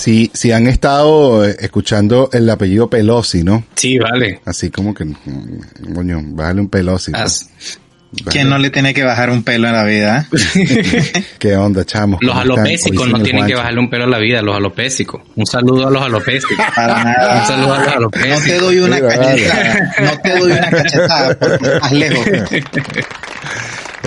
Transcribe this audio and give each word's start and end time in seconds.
Si, 0.00 0.30
si 0.34 0.50
han 0.52 0.66
estado 0.66 1.44
eh, 1.46 1.56
escuchando 1.60 2.30
el 2.32 2.48
apellido 2.48 2.88
Pelosi, 2.88 3.44
¿no? 3.44 3.64
Sí, 3.74 3.98
vale. 3.98 4.40
Así 4.46 4.70
como 4.70 4.94
que, 4.94 5.06
coño, 5.94 6.20
bájale 6.24 6.60
un 6.62 6.68
Pelosi. 6.68 7.12
pues. 7.12 7.50
¿Quién 8.28 8.48
no 8.48 8.58
le 8.58 8.70
tiene 8.70 8.92
que 8.92 9.04
bajar 9.04 9.30
un 9.30 9.44
pelo 9.44 9.68
en 9.68 9.72
la 9.72 9.84
vida? 9.84 10.26
¿Qué 11.38 11.54
onda, 11.54 11.84
chamo? 11.84 12.18
Los 12.20 12.34
alopésicos 12.34 13.08
no 13.08 13.22
tienen 13.22 13.46
que 13.46 13.54
bajarle 13.54 13.78
un 13.78 13.88
pelo 13.88 14.02
a 14.02 14.08
la 14.08 14.18
vida, 14.18 14.42
los 14.42 14.56
alopésicos. 14.56 15.22
Un 15.36 15.46
saludo 15.46 15.86
a 15.86 15.90
los 15.92 16.02
alopésicos. 16.02 16.56
Para 16.74 17.04
nada. 17.04 17.40
Un 17.42 17.46
saludo 17.46 17.74
a 17.74 17.78
los 17.78 17.86
No 18.00 18.10
te 18.10 18.18
alopésicos. 18.32 18.60
doy 18.62 18.78
una 18.80 18.96
Sí, 18.96 19.02
vale. 19.02 19.16
cachetada. 19.46 19.94
No 20.00 20.20
te 20.22 20.38
doy 20.40 20.50
una 20.52 20.70
cachetada 20.70 21.38
porque 21.38 21.54
estás 21.68 21.92
lejos. 21.92 22.26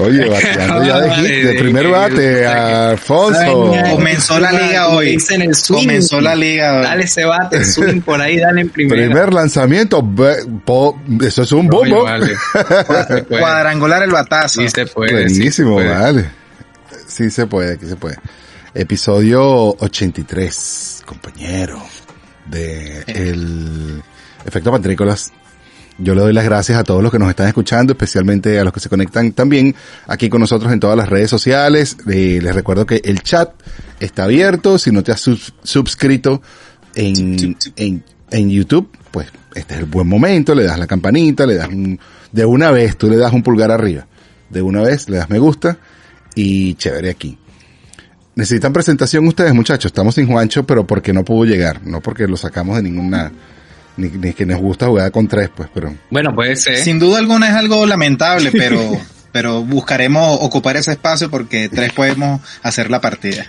Oye, 0.02 0.26
bateando 0.30 0.84
ya 0.84 1.00
de, 1.00 1.12
hit, 1.52 1.60
primer 1.60 1.88
bate, 1.88 2.20
de- 2.22 2.48
Alfonso. 2.48 3.72
Comenzó 3.92 4.40
la 4.40 4.52
liga 4.52 4.88
hoy. 4.90 5.12
dicen 5.12 5.42
el 5.44 5.54
swing. 5.56 5.82
Comenzó 5.82 6.20
la 6.22 6.36
liga 6.36 6.78
hoy. 6.80 6.84
Dale 6.84 7.04
ese 7.04 7.26
bate, 7.26 7.64
swing 7.64 8.02
por 8.02 8.20
ahí, 8.20 8.40
dale 8.40 8.62
en 8.62 8.70
primera. 8.70 9.06
Primer 9.06 9.34
lanzamiento, 9.34 10.04
eso 11.22 11.44
es 11.44 11.52
un 11.52 11.70
Oye, 11.74 11.92
bombo. 11.92 12.04
vale. 12.06 12.36
Cuadrangular 13.30 14.02
el 14.04 14.12
batazo. 14.12 14.62
Sí 14.62 14.70
se 14.70 14.86
puede. 14.88 15.30
sí 15.30 15.36
se 15.36 15.40
Buenísimo, 15.40 15.74
puede. 15.76 15.90
vale. 15.90 16.30
Sí 17.08 17.30
se 17.30 17.46
puede, 17.46 17.74
aquí 17.76 17.86
se 17.86 17.96
puede. 17.96 18.18
Episodio 18.74 19.76
83, 19.80 21.04
compañero, 21.06 21.80
de 22.48 23.04
el 23.06 24.02
Efecto 24.46 24.72
Pantrícolas. 24.72 25.32
Yo 26.00 26.16
le 26.16 26.22
doy 26.22 26.34
las 26.34 26.44
gracias 26.46 26.78
a 26.80 26.84
todos 26.84 27.04
los 27.04 27.12
que 27.12 27.20
nos 27.20 27.30
están 27.30 27.48
escuchando, 27.48 27.94
especialmente 27.94 28.60
a 28.60 28.64
los 28.64 28.74
que 28.74 28.80
se 28.80 28.90
conectan 28.90 29.32
también 29.34 29.76
aquí 30.08 30.28
con 30.28 30.42
nosotros 30.42 30.74
en 30.74 30.80
todas 30.80 30.98
las 30.98 31.08
redes 31.08 31.30
sociales. 31.30 31.98
Eh, 32.10 32.40
les 32.42 32.56
recuerdo 32.56 32.86
que 32.86 33.02
el 33.06 33.22
chat 33.22 33.52
está 34.00 34.24
abierto. 34.24 34.78
Si 34.80 34.92
no 34.92 35.04
te 35.04 35.12
has 35.12 35.20
sus- 35.22 35.54
suscrito 35.64 36.42
en, 36.96 37.56
en, 37.76 38.04
en 38.32 38.50
YouTube, 38.50 38.90
pues 39.12 39.28
este 39.54 39.76
es 39.76 39.80
el 39.82 39.86
buen 39.86 40.08
momento. 40.08 40.56
Le 40.56 40.64
das 40.64 40.80
la 40.80 40.88
campanita, 40.88 41.46
le 41.46 41.56
das 41.56 41.68
un, 41.70 42.00
de 42.32 42.46
una 42.46 42.72
vez, 42.72 42.98
tú 42.98 43.08
le 43.10 43.18
das 43.18 43.32
un 43.32 43.44
pulgar 43.44 43.70
arriba. 43.70 44.08
De 44.50 44.62
una 44.64 44.82
vez, 44.82 45.08
le 45.10 45.18
das 45.18 45.30
me 45.30 45.38
gusta 45.40 45.78
y 46.36 46.74
chévere 46.74 47.12
aquí. 47.12 47.38
Necesitan 48.36 48.74
presentación 48.74 49.28
ustedes, 49.28 49.54
muchachos. 49.54 49.86
Estamos 49.92 50.16
sin 50.16 50.26
Juancho, 50.26 50.66
pero 50.66 50.88
porque 50.88 51.14
no 51.14 51.24
pudo 51.24 51.46
llegar, 51.46 51.86
no 51.86 52.02
porque 52.02 52.28
lo 52.28 52.36
sacamos 52.36 52.78
de 52.78 52.82
ninguna, 52.84 53.32
ni, 53.98 54.10
ni 54.10 54.34
que 54.34 54.46
nos 54.46 54.60
gusta 54.60 54.88
jugar 54.88 55.12
con 55.12 55.28
tres, 55.28 55.50
pues, 55.56 55.70
pero 55.74 55.94
Bueno, 56.10 56.34
puede 56.34 56.56
ser. 56.56 56.78
Sin 56.78 57.00
duda 57.00 57.20
alguna 57.20 57.50
es 57.50 57.56
algo 57.56 57.86
lamentable, 57.86 58.52
pero, 58.52 58.80
pero 59.32 59.64
buscaremos 59.64 60.40
ocupar 60.42 60.78
ese 60.78 60.92
espacio 60.92 61.30
porque 61.30 61.70
tres 61.70 61.94
podemos 61.94 62.42
hacer 62.62 62.90
la 62.90 63.02
partida. 63.02 63.46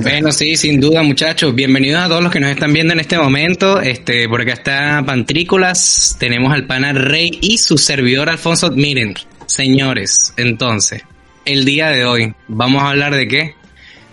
Bueno, 0.00 0.30
sí, 0.30 0.56
sin 0.56 0.78
duda, 0.78 1.02
muchachos. 1.02 1.52
Bienvenidos 1.56 2.00
a 2.00 2.08
todos 2.08 2.22
los 2.22 2.30
que 2.30 2.38
nos 2.38 2.50
están 2.50 2.72
viendo 2.72 2.92
en 2.92 3.00
este 3.00 3.18
momento. 3.18 3.80
Este, 3.80 4.28
por 4.28 4.40
acá 4.40 4.52
está 4.52 5.02
Pantrícolas, 5.04 6.16
tenemos 6.20 6.52
al 6.52 6.68
pana 6.68 6.92
Rey 6.92 7.36
y 7.40 7.58
su 7.58 7.76
servidor 7.78 8.28
Alfonso. 8.28 8.70
Miren, 8.70 9.14
señores, 9.46 10.34
entonces, 10.36 11.02
el 11.44 11.64
día 11.64 11.88
de 11.88 12.04
hoy, 12.04 12.32
vamos 12.46 12.84
a 12.84 12.90
hablar 12.90 13.12
de 13.16 13.26
qué? 13.26 13.54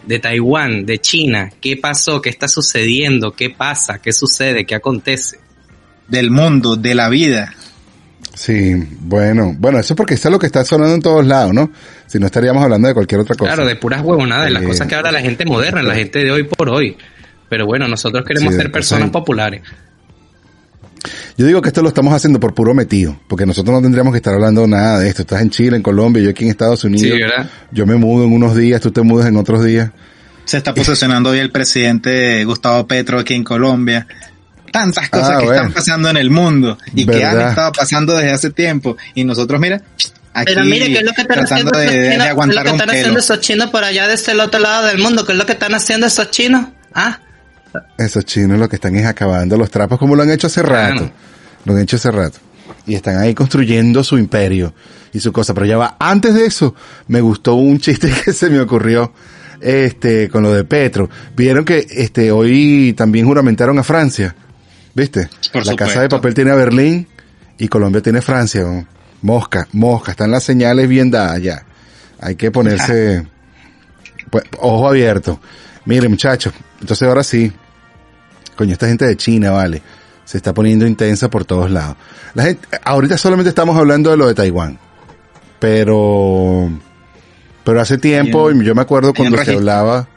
De 0.08 0.18
Taiwán, 0.18 0.88
de 0.88 0.98
China. 0.98 1.52
¿Qué 1.62 1.78
pasó? 1.78 2.20
¿Qué 2.20 2.32
está 2.32 2.48
sucediendo? 2.48 3.34
¿Qué 3.34 3.52
pasa? 3.52 4.00
¿Qué 4.02 4.12
sucede? 4.12 4.66
¿Qué 4.66 4.74
acontece? 4.74 5.45
Del 6.08 6.32
mundo, 6.32 6.76
de 6.76 6.94
la 6.96 7.10
vida. 7.10 7.54
sí, 8.34 8.76
bueno, 9.00 9.56
bueno, 9.58 9.80
eso 9.80 9.94
es 9.94 9.98
porque 9.98 10.14
eso 10.16 10.28
es 10.28 10.32
lo 10.32 10.40
que 10.40 10.46
está 10.46 10.64
sonando 10.64 10.94
en 10.96 11.02
todos 11.02 11.26
lados, 11.26 11.54
¿no? 11.54 11.72
Si 12.08 12.20
no 12.20 12.26
estaríamos 12.28 12.64
hablando 12.64 12.88
de 12.88 12.94
cualquier 12.94 13.22
otra 13.22 13.36
cosa. 13.36 13.54
Claro, 13.54 13.68
de 13.68 13.76
puras 13.76 14.02
huevonadas, 14.04 14.46
de 14.46 14.52
las 14.52 14.64
Eh, 14.64 14.68
cosas 14.68 14.88
que 14.88 14.96
habla 14.96 15.12
la 15.12 15.22
gente 15.22 15.46
moderna, 15.46 15.82
la 15.82 15.96
gente 15.96 16.20
de 16.20 16.32
hoy 16.32 16.44
por 16.44 16.70
hoy. 16.70 16.96
Pero 17.50 17.66
bueno, 17.66 17.88
nosotros 17.88 18.24
queremos 18.26 18.54
Sí, 18.54 18.60
ser 18.60 18.72
personas 18.72 19.10
populares. 19.10 19.62
Yo 21.38 21.46
digo 21.46 21.62
que 21.62 21.70
esto 21.70 21.82
lo 21.82 21.90
estamos 21.90 22.14
haciendo 22.14 22.40
por 22.40 22.54
puro 22.54 22.74
metido, 22.74 23.20
porque 23.28 23.46
nosotros 23.46 23.76
no 23.76 23.82
tendríamos 23.82 24.14
que 24.14 24.18
estar 24.18 24.34
hablando 24.34 24.66
nada 24.68 25.00
de 25.00 25.10
esto. 25.10 25.22
Estás 25.22 25.42
en 25.42 25.50
Chile, 25.50 25.76
en 25.78 25.84
Colombia, 25.84 26.24
yo 26.24 26.30
aquí 26.30 26.46
en 26.46 26.50
Estados 26.50 26.84
Unidos. 26.84 27.02
Sí, 27.16 27.22
¿verdad? 27.22 27.50
Yo 27.72 27.86
me 27.86 27.96
mudo 27.96 28.24
en 28.26 28.32
unos 28.34 28.56
días, 28.56 28.82
tú 28.82 28.92
te 28.92 29.02
mudas 29.02 29.28
en 29.28 29.38
otros 29.38 29.64
días. 29.64 29.92
Se 30.46 30.58
está 30.58 30.74
posesionando 30.74 31.32
hoy 31.32 31.40
el 31.40 31.52
presidente 31.52 32.44
Gustavo 32.46 32.88
Petro 32.88 33.20
aquí 33.20 33.34
en 33.34 33.44
Colombia. 33.44 34.08
Tantas 34.72 35.10
cosas 35.10 35.30
Ah, 35.32 35.40
que 35.40 35.46
bueno. 35.46 35.62
están 35.62 35.74
pasando 35.74 36.10
en 36.10 36.18
el 36.18 36.30
mundo 36.30 36.78
y 36.94 37.06
que 37.06 37.24
han 37.24 37.40
estado 37.42 37.72
pasando 37.72 38.16
desde 38.16 38.32
hace 38.32 38.50
tiempo. 38.52 38.98
Y 39.14 39.24
nosotros, 39.24 39.60
mira, 39.60 39.82
aquí 40.34 40.54
Pero 40.54 40.66
mire, 40.66 40.88
¿qué 40.88 40.98
es 41.00 41.04
lo 41.04 41.14
que 41.14 41.22
están 41.22 41.40
haciendo 41.40 41.72
lo 41.72 41.80
que 42.64 42.70
están 42.70 42.90
haciendo 42.90 43.20
esos 43.20 43.40
chinos 43.40 43.70
por 43.70 43.84
allá 43.84 44.08
desde 44.08 44.34
el 44.34 44.40
otro 44.42 44.60
lado 44.60 44.88
del 44.88 45.00
mundo? 45.00 45.26
¿Qué 45.26 45.32
es 45.32 45.38
lo 45.38 45.46
que 45.46 45.54
están 45.54 45.74
haciendo 45.74 46.08
esos 46.08 46.30
chinos? 46.32 46.68
¿Ah? 46.94 47.20
Esos 47.98 48.26
chinos 48.26 48.58
lo 48.60 48.70
que 48.70 48.76
están 48.78 48.96
es 48.96 49.06
acabando 49.06 49.58
los 49.58 49.70
trapos 49.70 50.00
como 50.00 50.16
lo 50.16 50.24
han 50.24 50.32
hecho 50.32 50.48
hace 50.48 50.62
rato. 50.62 51.12
Lo 51.66 51.74
han 51.74 51.80
hecho 51.82 51.96
hace 51.98 52.12
rato. 52.12 52.40
Y 52.88 52.96
están 52.96 53.18
ahí 53.18 53.34
construyendo 53.34 54.04
su 54.04 54.18
imperio 54.18 54.74
y 55.12 55.20
su 55.20 55.32
cosa. 55.32 55.54
Pero 55.54 55.66
ya 55.66 55.78
va, 55.78 55.96
antes 56.00 56.34
de 56.36 56.46
eso, 56.46 56.76
me 57.08 57.22
gustó 57.22 57.56
un 57.56 57.80
chiste 57.80 58.10
que 58.26 58.32
se 58.34 58.50
me 58.50 58.60
ocurrió, 58.60 59.14
este, 59.62 60.30
con 60.30 60.44
lo 60.44 60.54
de 60.54 60.64
Petro. 60.66 61.10
Vieron 61.36 61.66
que, 61.66 61.86
este, 61.90 62.32
hoy 62.32 62.94
también 62.96 63.26
juramentaron 63.26 63.78
a 63.80 63.84
Francia. 63.84 64.36
¿Viste? 64.96 65.28
Por 65.54 65.64
La 65.66 65.72
supuesto. 65.72 65.76
casa 65.76 66.02
de 66.02 66.10
papel 66.10 66.34
tiene 66.34 66.52
a 66.52 66.56
Berlín 66.56 67.08
y 67.60 67.68
Colombia 67.68 68.02
tiene 68.02 68.22
Francia. 68.22 68.64
¿no? 68.64 68.88
Mosca, 69.22 69.68
mosca, 69.74 70.12
están 70.12 70.32
las 70.32 70.44
señales 70.44 70.88
bien 70.90 71.12
dadas 71.12 71.42
ya. 71.42 71.64
Hay 72.20 72.36
que 72.36 72.50
ponerse, 72.50 73.28
pues, 74.32 74.46
ojo 74.60 74.88
abierto. 74.88 75.40
Mire, 75.86 76.08
muchachos, 76.10 76.54
entonces 76.82 77.08
ahora 77.08 77.24
sí, 77.24 77.52
coño, 78.56 78.74
esta 78.74 78.88
gente 78.88 79.06
de 79.06 79.16
China, 79.18 79.52
vale, 79.52 79.82
se 80.24 80.38
está 80.38 80.54
poniendo 80.54 80.88
intensa 80.88 81.30
por 81.30 81.46
todos 81.46 81.70
lados. 81.70 81.98
La 82.34 82.44
gente, 82.44 82.68
ahorita 82.84 83.18
solamente 83.18 83.50
estamos 83.50 83.78
hablando 83.78 84.10
de 84.10 84.18
lo 84.18 84.28
de 84.28 84.34
Taiwán, 84.34 84.80
pero, 85.60 86.70
pero 87.64 87.82
hace 87.82 87.98
tiempo, 87.98 88.52
yo 88.52 88.74
me 88.74 88.82
acuerdo 88.82 89.14
cuando 89.14 89.38
se 89.44 89.54
hablaba, 89.54 90.08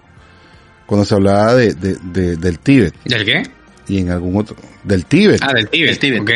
cuando 0.87 1.05
se 1.05 1.15
hablaba 1.15 1.55
de, 1.55 1.75
de, 1.75 1.97
de- 2.03 2.37
del 2.37 2.59
Tíbet 2.59 2.95
¿Del 3.05 3.25
qué? 3.27 3.43
Y 3.89 3.99
en 3.99 4.11
algún 4.11 4.37
otro, 4.37 4.57
del 4.85 5.05
Tíbet, 5.07 5.41
Ah, 5.43 5.53
del 5.55 5.69
Tíbet. 5.69 5.99
Tíbet. 5.99 6.21
ok. 6.21 6.31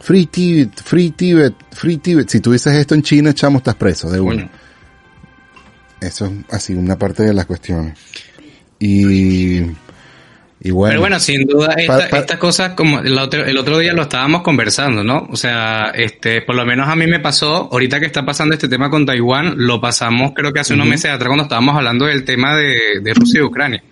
Free 0.00 0.26
Tíbet, 0.26 0.82
Free 0.82 1.10
Tíbet, 1.10 1.54
Free 1.72 1.96
Tíbet. 1.98 2.28
Si 2.28 2.40
tú 2.40 2.52
dices 2.52 2.72
esto 2.74 2.94
en 2.94 3.02
China, 3.02 3.32
chamo, 3.34 3.58
estás 3.58 3.76
preso 3.76 4.10
de 4.10 4.18
uno. 4.20 4.36
Coño. 4.36 4.48
Eso 6.00 6.26
es 6.26 6.32
así, 6.54 6.74
una 6.74 6.98
parte 6.98 7.22
de 7.22 7.32
las 7.32 7.46
cuestiones. 7.46 7.96
Y, 8.80 9.58
y 10.60 10.70
bueno. 10.72 10.90
Pero 10.90 11.00
bueno, 11.00 11.20
sin 11.20 11.46
duda, 11.46 11.74
esta- 11.76 12.06
estas 12.18 12.38
cosas, 12.38 12.74
como 12.74 12.98
el 12.98 13.16
otro, 13.16 13.44
el 13.44 13.56
otro 13.56 13.78
día 13.78 13.92
lo 13.92 14.02
estábamos 14.02 14.42
conversando, 14.42 15.04
¿no? 15.04 15.28
O 15.30 15.36
sea, 15.36 15.92
este, 15.94 16.42
por 16.42 16.56
lo 16.56 16.64
menos 16.66 16.88
a 16.88 16.96
mí 16.96 17.06
me 17.06 17.20
pasó, 17.20 17.68
ahorita 17.70 18.00
que 18.00 18.06
está 18.06 18.24
pasando 18.24 18.54
este 18.54 18.68
tema 18.68 18.90
con 18.90 19.06
Taiwán, 19.06 19.54
lo 19.56 19.80
pasamos 19.80 20.32
creo 20.34 20.52
que 20.52 20.58
hace 20.58 20.74
unos 20.74 20.88
meses 20.88 21.12
atrás 21.12 21.28
cuando 21.28 21.44
estábamos 21.44 21.76
hablando 21.76 22.06
del 22.06 22.24
tema 22.24 22.56
de, 22.56 22.98
de 23.00 23.14
Rusia 23.14 23.38
y 23.38 23.44
Ucrania. 23.44 23.84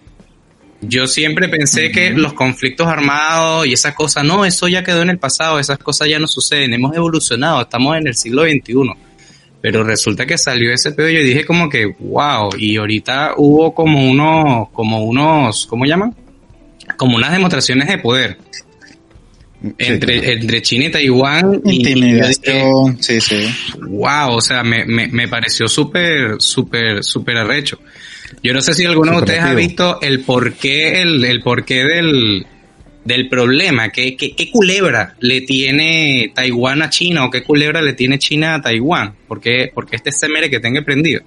Yo 0.82 1.06
siempre 1.06 1.48
pensé 1.48 1.90
que 1.90 2.10
los 2.10 2.32
conflictos 2.32 2.86
armados 2.86 3.66
y 3.66 3.74
esas 3.74 3.94
cosas, 3.94 4.24
no, 4.24 4.44
eso 4.44 4.66
ya 4.66 4.82
quedó 4.82 5.02
en 5.02 5.10
el 5.10 5.18
pasado, 5.18 5.58
esas 5.58 5.78
cosas 5.78 6.08
ya 6.08 6.18
no 6.18 6.26
suceden, 6.26 6.72
hemos 6.72 6.96
evolucionado, 6.96 7.60
estamos 7.62 7.96
en 7.98 8.06
el 8.06 8.16
siglo 8.16 8.42
XXI. 8.44 8.74
Pero 9.60 9.84
resulta 9.84 10.24
que 10.24 10.38
salió 10.38 10.72
ese 10.72 10.92
pedo 10.92 11.10
y 11.10 11.14
yo 11.16 11.20
dije 11.22 11.44
como 11.44 11.68
que, 11.68 11.84
wow, 11.98 12.50
y 12.56 12.78
ahorita 12.78 13.34
hubo 13.36 13.74
como 13.74 14.10
unos, 14.10 14.70
como 14.70 15.04
unos, 15.04 15.66
¿cómo 15.66 15.84
llaman? 15.84 16.16
Como 16.96 17.16
unas 17.16 17.32
demostraciones 17.32 17.86
de 17.88 17.98
poder 17.98 18.38
Sí, 19.62 19.74
entre, 19.78 20.20
claro. 20.20 20.32
entre 20.32 20.62
China 20.62 20.84
y 20.86 20.90
Taiwán. 20.90 21.60
Y, 21.64 21.70
y 21.70 21.76
Intimidación, 21.76 23.02
sí, 23.02 23.20
sí. 23.20 23.46
wow, 23.88 24.34
o 24.34 24.40
sea, 24.40 24.62
me, 24.62 24.86
me, 24.86 25.08
me 25.08 25.28
pareció 25.28 25.68
súper, 25.68 26.36
súper, 26.38 27.04
súper 27.04 27.36
arrecho. 27.36 27.78
Yo 28.42 28.52
no 28.52 28.62
sé 28.62 28.74
si 28.74 28.84
alguno 28.84 29.12
de 29.12 29.18
ustedes 29.18 29.40
ha 29.40 29.54
visto 29.54 30.00
el 30.00 30.20
porqué, 30.20 31.02
el, 31.02 31.24
el 31.24 31.42
porqué 31.42 31.84
del, 31.84 32.46
del 33.04 33.28
problema, 33.28 33.90
¿Qué, 33.90 34.16
qué, 34.16 34.34
qué 34.34 34.50
culebra 34.50 35.14
le 35.20 35.42
tiene 35.42 36.32
Taiwán 36.34 36.82
a 36.82 36.90
China 36.90 37.24
o 37.24 37.30
qué 37.30 37.42
culebra 37.42 37.82
le 37.82 37.94
tiene 37.94 38.18
China 38.18 38.54
a 38.54 38.62
Taiwán, 38.62 39.14
porque, 39.26 39.70
porque 39.74 39.96
este 39.96 40.12
semere 40.12 40.48
que 40.48 40.60
tenga 40.60 40.82
prendido. 40.82 41.22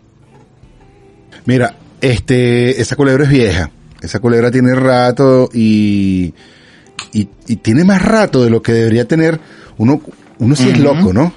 Mira, 1.46 1.76
este, 2.02 2.82
esa 2.82 2.96
culebra 2.96 3.26
es 3.26 3.30
vieja. 3.30 3.70
Esa 4.02 4.20
culebra 4.20 4.52
tiene 4.52 4.76
rato 4.76 5.50
y, 5.54 6.34
y, 7.14 7.28
y 7.48 7.56
tiene 7.58 7.84
más 7.84 8.02
rato 8.02 8.44
de 8.44 8.50
lo 8.50 8.62
que 8.62 8.74
debería 8.74 9.08
tener. 9.08 9.40
Uno, 9.78 10.02
uno 10.40 10.56
sí 10.56 10.70
es 10.70 10.80
loco, 10.80 11.14
¿no? 11.14 11.34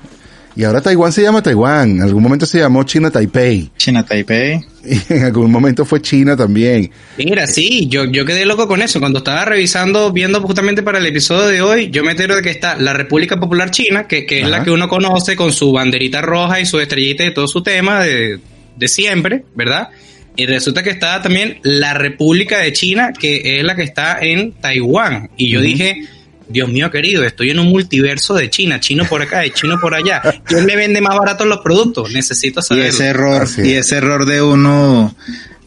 Y 0.57 0.65
ahora 0.65 0.81
Taiwán 0.81 1.13
se 1.13 1.23
llama 1.23 1.43
Taiwán. 1.43 1.91
En 1.91 2.03
algún 2.03 2.23
momento 2.23 2.47
se 2.47 2.59
llamó 2.59 2.83
China 2.85 3.11
Taipei. 3.11 3.71
China 3.77 4.03
Taipei. 4.03 4.59
Y 4.85 5.01
en 5.13 5.25
algún 5.25 5.53
momento 5.53 5.85
fue 5.85 6.01
China 6.01 6.35
también. 6.35 6.91
Mira, 7.19 7.47
sí, 7.47 7.89
yo, 7.89 8.07
yo 8.07 8.25
quedé 8.25 8.47
loco 8.47 8.67
con 8.67 8.81
eso. 8.81 8.99
Cuando 8.99 9.19
estaba 9.19 9.45
revisando, 9.45 10.13
viendo 10.13 10.41
justamente 10.41 10.83
para 10.83 10.97
el 10.97 11.05
episodio 11.05 11.49
de 11.49 11.61
hoy, 11.61 11.91
yo 11.91 12.03
me 12.03 12.13
entero 12.13 12.37
de 12.37 12.43
que 12.43 12.51
está 12.51 12.77
la 12.77 12.95
República 12.95 13.39
Popular 13.39 13.71
China, 13.71 14.09
que, 14.09 14.25
que 14.25 14.41
es 14.41 14.49
la 14.49 14.65
que 14.65 14.71
uno 14.71 14.89
conoce 14.89 15.37
con 15.37 15.53
su 15.53 15.73
banderita 15.73 16.23
roja 16.23 16.59
y 16.59 16.65
su 16.65 16.81
estrellita 16.81 17.27
y 17.27 17.35
todo 17.35 17.47
su 17.49 17.63
tema 17.63 18.03
de, 18.03 18.41
de 18.77 18.89
siempre, 18.89 19.45
¿verdad? 19.55 19.91
Y 20.37 20.47
resulta 20.47 20.83
que 20.83 20.91
estaba 20.91 21.21
también 21.21 21.59
la 21.63 21.93
República 21.93 22.59
de 22.59 22.73
China, 22.73 23.13
que 23.19 23.59
es 23.59 23.65
la 23.65 23.77
que 23.77 23.83
está 23.83 24.19
en 24.21 24.53
Taiwán. 24.53 25.31
Y 25.37 25.51
yo 25.51 25.61
dije, 25.61 26.03
Dios 26.49 26.69
mío 26.71 26.91
querido, 26.91 27.25
estoy 27.25 27.51
en 27.51 27.59
un 27.59 27.69
multiverso 27.69 28.35
de 28.35 28.49
China, 28.51 28.79
chino 28.81 29.05
por 29.05 29.21
acá 29.23 29.45
y 29.45 29.51
chino 29.51 29.79
por 29.81 29.95
allá. 29.95 30.23
¿Quién 30.45 30.65
me 30.65 30.77
vende 30.77 31.01
más 31.01 31.17
barato 31.17 31.45
los 31.45 31.59
productos? 31.61 32.13
Necesito 32.13 32.61
Y 32.61 32.63
saber. 32.63 32.87
ese 32.87 33.07
error, 33.07 33.43
Así 33.43 33.63
y 33.63 33.73
es. 33.73 33.87
ese 33.87 33.97
error 33.97 34.27
de 34.27 34.43
uno 34.43 35.15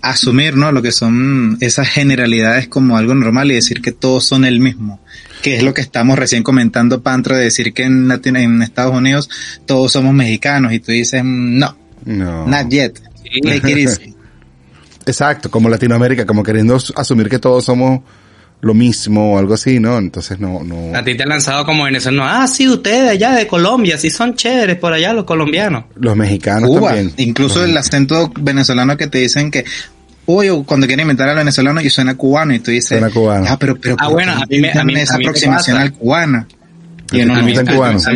asumir, 0.01 0.55
¿no? 0.55 0.71
Lo 0.71 0.81
que 0.81 0.93
son 0.93 1.57
esas 1.59 1.89
generalidades 1.89 2.69
como 2.69 2.97
algo 2.97 3.13
normal 3.13 3.51
y 3.51 3.55
decir 3.55 3.81
que 3.81 3.91
todos 3.91 4.25
son 4.25 4.45
el 4.45 4.59
mismo. 4.61 5.01
Que 5.41 5.57
es 5.57 5.63
lo 5.63 5.73
que 5.73 5.81
estamos 5.81 6.17
recién 6.17 6.43
comentando, 6.43 7.01
Pantra, 7.01 7.37
de 7.37 7.45
decir 7.45 7.73
que 7.73 7.83
en, 7.83 8.07
Latin- 8.07 8.37
en 8.37 8.61
Estados 8.61 8.93
Unidos 8.95 9.29
todos 9.65 9.91
somos 9.91 10.13
mexicanos 10.13 10.71
y 10.73 10.79
tú 10.79 10.91
dices, 10.93 11.21
mm, 11.23 11.57
no, 11.59 11.77
No. 12.05 12.47
not 12.47 12.69
yet. 12.69 12.93
Sí. 13.23 14.15
Exacto, 15.05 15.49
como 15.49 15.69
Latinoamérica, 15.69 16.25
como 16.25 16.43
queriendo 16.43 16.75
as- 16.75 16.93
asumir 16.95 17.29
que 17.29 17.39
todos 17.39 17.65
somos 17.65 18.01
lo 18.61 18.73
mismo 18.73 19.35
o 19.35 19.37
algo 19.39 19.53
así, 19.53 19.79
¿no? 19.79 19.97
Entonces 19.97 20.39
no, 20.39 20.63
no. 20.63 20.95
A 20.97 21.03
ti 21.03 21.15
te 21.15 21.23
han 21.23 21.29
lanzado 21.29 21.65
como 21.65 21.85
venezolano. 21.85 22.27
Ah, 22.27 22.45
sí, 22.47 22.67
ustedes 22.67 23.09
allá 23.09 23.31
de 23.31 23.47
Colombia, 23.47 23.97
sí 23.97 24.09
son 24.09 24.35
chéveres 24.35 24.75
por 24.77 24.91
allá 24.93 25.13
los 25.13 25.23
colombianos. 25.25 25.85
Los 25.95 26.15
mexicanos 26.15 26.69
Cuba, 26.69 26.89
también. 26.89 27.13
incluso 27.17 27.63
el 27.63 27.75
acento 27.77 28.31
venezolano 28.39 28.97
que 28.97 29.07
te 29.07 29.19
dicen 29.19 29.49
que, 29.49 29.63
uy, 30.25 30.49
cuando 30.65 30.87
quieren 30.87 31.03
inventar 31.03 31.29
al 31.29 31.37
venezolano 31.37 31.79
y 31.81 31.89
suena 31.89 32.15
cubano 32.15 32.53
y 32.53 32.59
tú 32.59 32.71
dices, 32.71 32.99
Suena 32.99 33.09
cubano. 33.09 33.45
ah, 33.47 33.57
pero, 33.57 33.75
pero, 33.79 33.95
Ah, 33.97 34.05
¿por 34.05 34.13
bueno, 34.13 34.33
a 34.33 34.45
mí 34.45 34.59
me- 34.59 34.71
a 34.71 34.83
mí- 34.83 34.93
esa 34.95 35.15
a 35.15 35.17
mí 35.17 35.23
me 35.23 35.29
aproximación 35.29 35.77
pasa. 35.77 35.87
al 35.87 35.93
cubana. 35.93 36.47
Y 37.11 37.21
A 37.21 37.25
no, 37.25 37.41
mí 37.41 37.53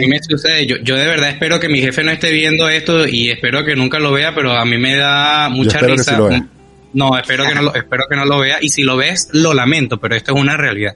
me 0.07 0.19
sucede, 0.21 0.67
yo, 0.67 0.75
yo 0.83 0.95
de 0.95 1.05
verdad 1.05 1.29
espero 1.29 1.59
que 1.59 1.67
mi 1.67 1.79
jefe 1.81 2.03
no 2.03 2.11
esté 2.11 2.31
viendo 2.31 2.69
esto 2.69 3.07
y 3.07 3.31
espero 3.31 3.65
que 3.65 3.75
nunca 3.75 3.97
lo 3.97 4.11
vea, 4.11 4.35
pero 4.35 4.55
a 4.55 4.65
mí 4.65 4.77
me 4.77 4.95
da 4.95 5.49
mucha 5.49 5.79
que 5.79 5.87
risa. 5.87 6.11
sí 6.11 6.17
lo 6.17 6.27
vea. 6.27 6.45
No, 6.93 7.17
espero 7.17 7.45
que 7.47 7.55
no 7.55 7.61
lo, 7.63 7.75
espero 7.75 8.03
que 8.09 8.15
no 8.15 8.25
lo 8.25 8.39
vea 8.39 8.57
y 8.61 8.69
si 8.69 8.83
lo 8.83 8.95
ves 8.97 9.29
lo 9.33 9.53
lamento, 9.53 9.99
pero 9.99 10.15
esto 10.15 10.33
es 10.33 10.39
una 10.41 10.55
realidad. 10.57 10.95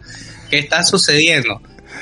¿Qué 0.49 0.57
está 0.59 0.83
sucediendo? 0.83 1.61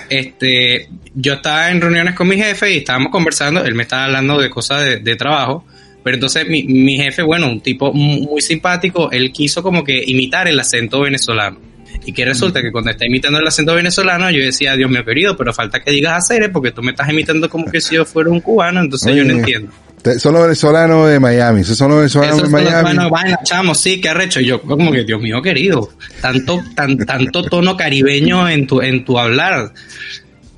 Este, 0.10 0.90
yo 1.14 1.34
estaba 1.34 1.72
en 1.72 1.82
reuniones 1.82 2.14
con 2.16 2.28
mi 2.28 2.36
jefe 2.38 2.74
y 2.74 2.78
estábamos 2.78 3.12
conversando, 3.12 3.64
él 3.64 3.74
me 3.76 3.84
estaba 3.84 4.06
hablando 4.06 4.40
de 4.40 4.50
cosas 4.50 4.84
de, 4.84 4.98
de 4.98 5.16
trabajo, 5.16 5.66
pero 6.04 6.16
entonces 6.16 6.48
mi, 6.48 6.64
mi 6.64 6.98
jefe, 6.98 7.22
bueno, 7.24 7.48
un 7.48 7.62
tipo 7.62 7.92
mu- 7.94 8.22
muy 8.22 8.42
simpático, 8.42 9.10
él 9.12 9.32
quiso 9.32 9.64
como 9.64 9.84
que 9.84 10.04
imitar 10.06 10.48
el 10.48 10.60
acento 10.60 11.02
venezolano. 11.02 11.60
Y 12.06 12.14
que 12.14 12.24
resulta 12.26 12.62
que 12.62 12.72
cuando 12.72 12.92
está 12.92 13.06
imitando 13.06 13.40
el 13.40 13.48
acento 13.48 13.74
venezolano, 13.74 14.30
yo 14.30 14.44
decía, 14.44 14.76
Dios 14.76 14.90
mío 14.92 15.04
querido, 15.04 15.36
pero 15.36 15.54
falta 15.54 15.80
que 15.82 15.92
digas 15.92 16.18
hacer, 16.18 16.52
porque 16.52 16.72
tú 16.72 16.82
me 16.84 16.92
estás 16.92 17.10
imitando 17.10 17.50
como 17.50 17.66
que 17.66 17.82
si 17.82 17.96
yo 17.96 18.06
fuera 18.06 18.30
un 18.30 18.42
cubano, 18.42 18.80
entonces 18.82 19.16
yo 19.16 19.24
no 19.24 19.32
entiendo. 19.34 19.72
te- 20.02 20.20
Son 20.20 20.34
los 20.34 20.44
venezolanos 20.44 21.10
de 21.10 21.20
Miami, 21.20 21.64
son 21.64 21.90
los 21.90 21.98
venezolanos 21.98 22.44
de 22.44 22.50
Miami. 22.50 22.82
bueno, 22.84 23.10
vaina, 23.10 23.40
chamo, 23.44 23.74
sí, 23.74 24.00
qué 24.00 24.10
arrecho. 24.10 24.40
Y 24.40 24.46
yo, 24.46 24.62
como 24.62 24.92
que, 24.92 25.04
Dios 25.04 25.20
mío 25.20 25.42
querido, 25.42 25.90
tanto, 26.22 26.62
tan, 26.76 26.96
tanto 26.98 27.42
tono 27.44 27.76
caribeño 27.76 28.48
en 28.48 28.68
tu, 28.68 28.82
en 28.82 29.04
tu 29.04 29.18
hablar. 29.18 29.74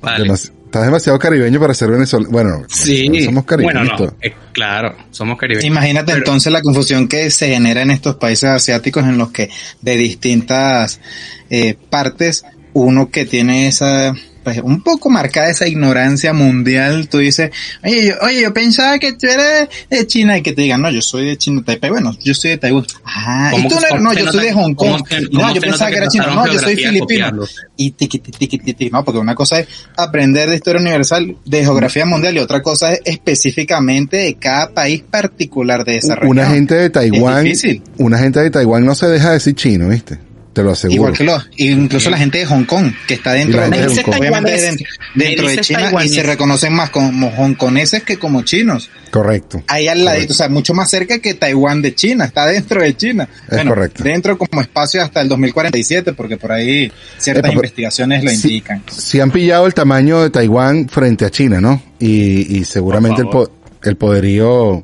Vale. 0.02 0.24
Demasi- 0.24 0.50
Estás 0.68 0.84
demasiado 0.84 1.18
caribeño 1.18 1.58
para 1.58 1.72
ser 1.72 1.90
venezolano. 1.90 2.30
Bueno, 2.30 2.62
Sí, 2.68 3.06
somos 3.24 3.46
bueno, 3.46 3.46
caribeños. 3.46 4.00
no, 4.00 4.14
eh, 4.20 4.34
claro, 4.52 4.94
somos 5.10 5.38
caribeños. 5.38 5.64
Imagínate 5.64 6.06
Pero- 6.12 6.18
entonces 6.18 6.52
la 6.52 6.60
confusión 6.60 7.08
que 7.08 7.30
se 7.30 7.48
genera 7.48 7.80
en 7.80 7.90
estos 7.90 8.16
países 8.16 8.50
asiáticos 8.50 9.02
en 9.04 9.16
los 9.16 9.30
que 9.30 9.48
de 9.80 9.96
distintas 9.96 11.00
eh, 11.48 11.74
partes 11.88 12.44
uno 12.74 13.10
que 13.10 13.24
tiene 13.24 13.66
esa 13.66 14.12
pues, 14.48 14.60
un 14.64 14.80
poco 14.80 15.10
marcada 15.10 15.50
esa 15.50 15.66
ignorancia 15.68 16.32
mundial, 16.32 17.08
tú 17.10 17.18
dices, 17.18 17.50
oye, 17.84 18.06
yo, 18.06 18.14
oye, 18.22 18.40
yo 18.40 18.54
pensaba 18.54 18.98
que 18.98 19.12
tú 19.12 19.26
eres 19.26 19.68
de 19.90 20.06
China 20.06 20.38
y 20.38 20.42
que 20.42 20.54
te 20.54 20.62
digan, 20.62 20.80
no, 20.80 20.90
yo 20.90 21.02
soy 21.02 21.26
de 21.26 21.36
China, 21.36 21.62
Taipei, 21.64 21.90
bueno, 21.90 22.16
yo 22.22 22.32
soy 22.32 22.52
de 22.52 22.56
Taiwán. 22.56 22.86
Ah, 23.04 23.50
y 23.52 23.56
¿Cómo- 23.56 23.68
tú 23.68 23.76
no, 24.00 24.14
yo 24.14 24.32
soy 24.32 24.46
de 24.46 24.52
Hong 24.54 24.74
Kong. 24.74 25.02
no, 25.32 25.54
yo 25.54 25.60
pensaba 25.60 25.90
que 25.90 25.96
era 25.98 26.08
chino, 26.08 26.34
no, 26.34 26.46
yo 26.46 26.58
soy 26.58 26.76
filipino. 26.76 27.44
Y 27.76 27.90
tiqui, 27.90 28.20
tiqui, 28.20 28.58
tiqui, 28.58 28.90
no, 28.90 29.04
porque 29.04 29.18
una 29.18 29.34
cosa 29.34 29.60
es 29.60 29.68
aprender 29.96 30.48
de 30.48 30.56
historia 30.56 30.80
universal, 30.80 31.36
de 31.44 31.60
geografía 31.62 32.06
mundial 32.06 32.34
y 32.36 32.38
otra 32.38 32.62
cosa 32.62 32.92
es 32.92 33.00
específicamente 33.04 34.16
de 34.16 34.34
cada 34.36 34.70
país 34.72 35.02
particular 35.02 35.84
de 35.84 35.98
esa 35.98 36.14
región. 36.14 36.30
Una 36.30 36.46
gente 36.48 36.74
de 36.74 36.88
Taiwán, 36.90 37.46
una 37.98 38.18
gente 38.18 38.40
de 38.40 38.50
Taiwán 38.50 38.86
no 38.86 38.94
se 38.94 39.08
deja 39.08 39.32
decir 39.32 39.54
chino, 39.54 39.88
¿viste? 39.88 40.27
Te 40.58 40.64
lo 40.64 40.72
aseguro. 40.72 40.94
Igual 40.96 41.12
que 41.12 41.22
los, 41.22 41.48
incluso 41.58 42.10
la 42.10 42.18
gente 42.18 42.38
de 42.38 42.46
Hong 42.46 42.64
Kong, 42.64 42.92
que 43.06 43.14
está 43.14 43.30
dentro 43.34 43.60
de, 43.60 43.66
Hong 43.86 44.02
Kong. 44.02 44.14
obviamente 44.18 44.50
dentro, 45.14 45.46
de 45.46 45.58
China 45.60 45.92
y 46.04 46.08
se 46.08 46.24
reconocen 46.24 46.72
más 46.72 46.90
como 46.90 47.28
hongkoneses 47.28 48.02
que 48.02 48.16
como 48.18 48.42
chinos. 48.42 48.90
Correcto. 49.12 49.62
Ahí 49.68 49.86
al 49.86 50.04
ladito, 50.04 50.32
o 50.32 50.36
sea, 50.36 50.48
mucho 50.48 50.74
más 50.74 50.90
cerca 50.90 51.20
que 51.20 51.34
Taiwán 51.34 51.80
de 51.80 51.94
China, 51.94 52.24
está 52.24 52.44
dentro 52.46 52.82
de 52.82 52.96
China. 52.96 53.28
Es 53.48 53.62
correcto. 53.64 54.02
Dentro 54.02 54.36
como 54.36 54.60
espacio 54.60 55.00
hasta 55.00 55.20
el 55.20 55.28
2047, 55.28 56.12
porque 56.14 56.36
por 56.36 56.50
ahí 56.50 56.90
ciertas 57.18 57.44
Epa, 57.44 57.54
investigaciones 57.54 58.24
lo 58.24 58.32
indican. 58.32 58.82
Si 58.90 59.20
han 59.20 59.30
pillado 59.30 59.64
el 59.64 59.74
tamaño 59.74 60.22
de 60.22 60.30
Taiwán 60.30 60.88
frente 60.88 61.24
a 61.24 61.30
China, 61.30 61.60
¿no? 61.60 61.80
Y, 62.00 62.58
y 62.58 62.64
seguramente 62.64 63.22
el, 63.22 63.28
po- 63.28 63.52
el 63.84 63.96
poderío 63.96 64.82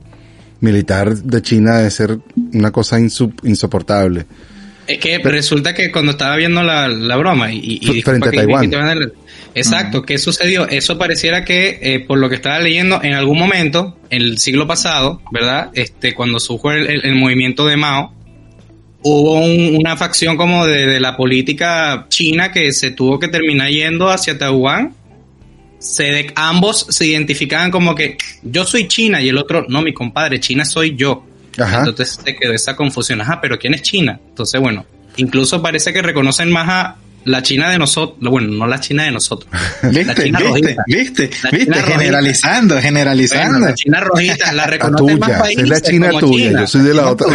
militar 0.60 1.16
de 1.16 1.42
China 1.42 1.78
debe 1.78 1.90
ser 1.90 2.18
una 2.52 2.70
cosa 2.70 3.00
insu- 3.00 3.34
insoportable. 3.42 4.24
Es 4.86 4.98
que 4.98 5.18
resulta 5.18 5.74
que 5.74 5.90
cuando 5.90 6.12
estaba 6.12 6.36
viendo 6.36 6.62
la, 6.62 6.88
la 6.88 7.16
broma 7.16 7.50
y, 7.52 7.58
y- 7.58 7.78
frente 8.02 8.28
a 8.28 8.30
Taiwán. 8.46 8.70
que 8.70 8.76
Exacto, 9.56 10.02
¿qué 10.02 10.18
sucedió? 10.18 10.68
Eso 10.68 10.98
pareciera 10.98 11.44
que, 11.44 11.78
eh, 11.80 12.00
por 12.00 12.18
lo 12.18 12.28
que 12.28 12.34
estaba 12.34 12.58
leyendo, 12.58 13.00
en 13.02 13.14
algún 13.14 13.38
momento, 13.38 13.96
en 14.10 14.22
el 14.22 14.38
siglo 14.38 14.66
pasado, 14.66 15.22
¿verdad? 15.30 15.70
Este, 15.74 16.12
cuando 16.14 16.40
surgió 16.40 16.72
el, 16.72 16.86
el- 16.88 17.06
el 17.06 17.14
movimiento 17.14 17.64
de 17.66 17.76
Mao, 17.76 18.12
hubo 19.02 19.40
un- 19.40 19.76
una 19.76 19.96
facción 19.96 20.36
como 20.36 20.66
de, 20.66 20.86
de 20.86 20.98
la 21.00 21.16
política 21.16 22.06
china 22.08 22.50
que 22.50 22.72
se 22.72 22.90
tuvo 22.90 23.18
que 23.18 23.28
terminar 23.28 23.70
yendo 23.70 24.08
hacia 24.10 24.36
Taiwán. 24.38 24.92
Se 25.78 26.04
de- 26.04 26.32
ambos 26.34 26.86
se 26.90 27.06
identificaban 27.06 27.70
como 27.70 27.94
que 27.94 28.16
yo 28.42 28.64
soy 28.64 28.88
China 28.88 29.20
y 29.22 29.28
el 29.28 29.38
otro, 29.38 29.66
no, 29.68 29.82
mi 29.82 29.92
compadre, 29.92 30.40
China 30.40 30.64
soy 30.64 30.96
yo. 30.96 31.26
Ajá. 31.58 31.78
Entonces 31.78 32.18
se 32.24 32.36
quedó 32.36 32.52
esa 32.52 32.76
confusión. 32.76 33.20
Ajá, 33.20 33.40
pero 33.40 33.58
¿quién 33.58 33.74
es 33.74 33.82
China? 33.82 34.18
Entonces, 34.28 34.60
bueno, 34.60 34.84
incluso 35.16 35.62
parece 35.62 35.92
que 35.92 36.02
reconocen 36.02 36.50
más 36.50 36.68
a 36.68 36.96
la 37.24 37.42
China 37.42 37.70
de 37.70 37.78
nosotros. 37.78 38.18
Bueno, 38.20 38.48
no 38.52 38.66
la 38.66 38.80
China 38.80 39.04
de 39.04 39.10
nosotros. 39.10 39.50
La 39.82 39.88
¿Viste? 39.88 40.24
China 40.24 40.38
¿Viste? 40.40 40.44
rojita. 40.50 40.84
¿Viste? 40.86 41.30
La 41.42 41.50
¿Viste? 41.50 41.72
Rojita. 41.72 41.92
Generalizando, 41.92 42.80
generalizando. 42.80 43.50
Bueno, 43.52 43.66
la 43.66 43.74
China 43.74 44.00
rojita 44.00 44.52
la 44.52 44.52
La 44.64 44.66
reconocen 44.66 45.18
más 45.18 45.30
países 45.30 45.62
es 45.64 45.68
la 45.70 45.80
China 45.80 46.08
como 46.08 46.20
tuya, 46.20 46.48
China. 46.48 46.60
yo 46.60 46.66
soy 46.66 46.82
de 46.82 46.94
la 46.94 47.10
otra. 47.10 47.26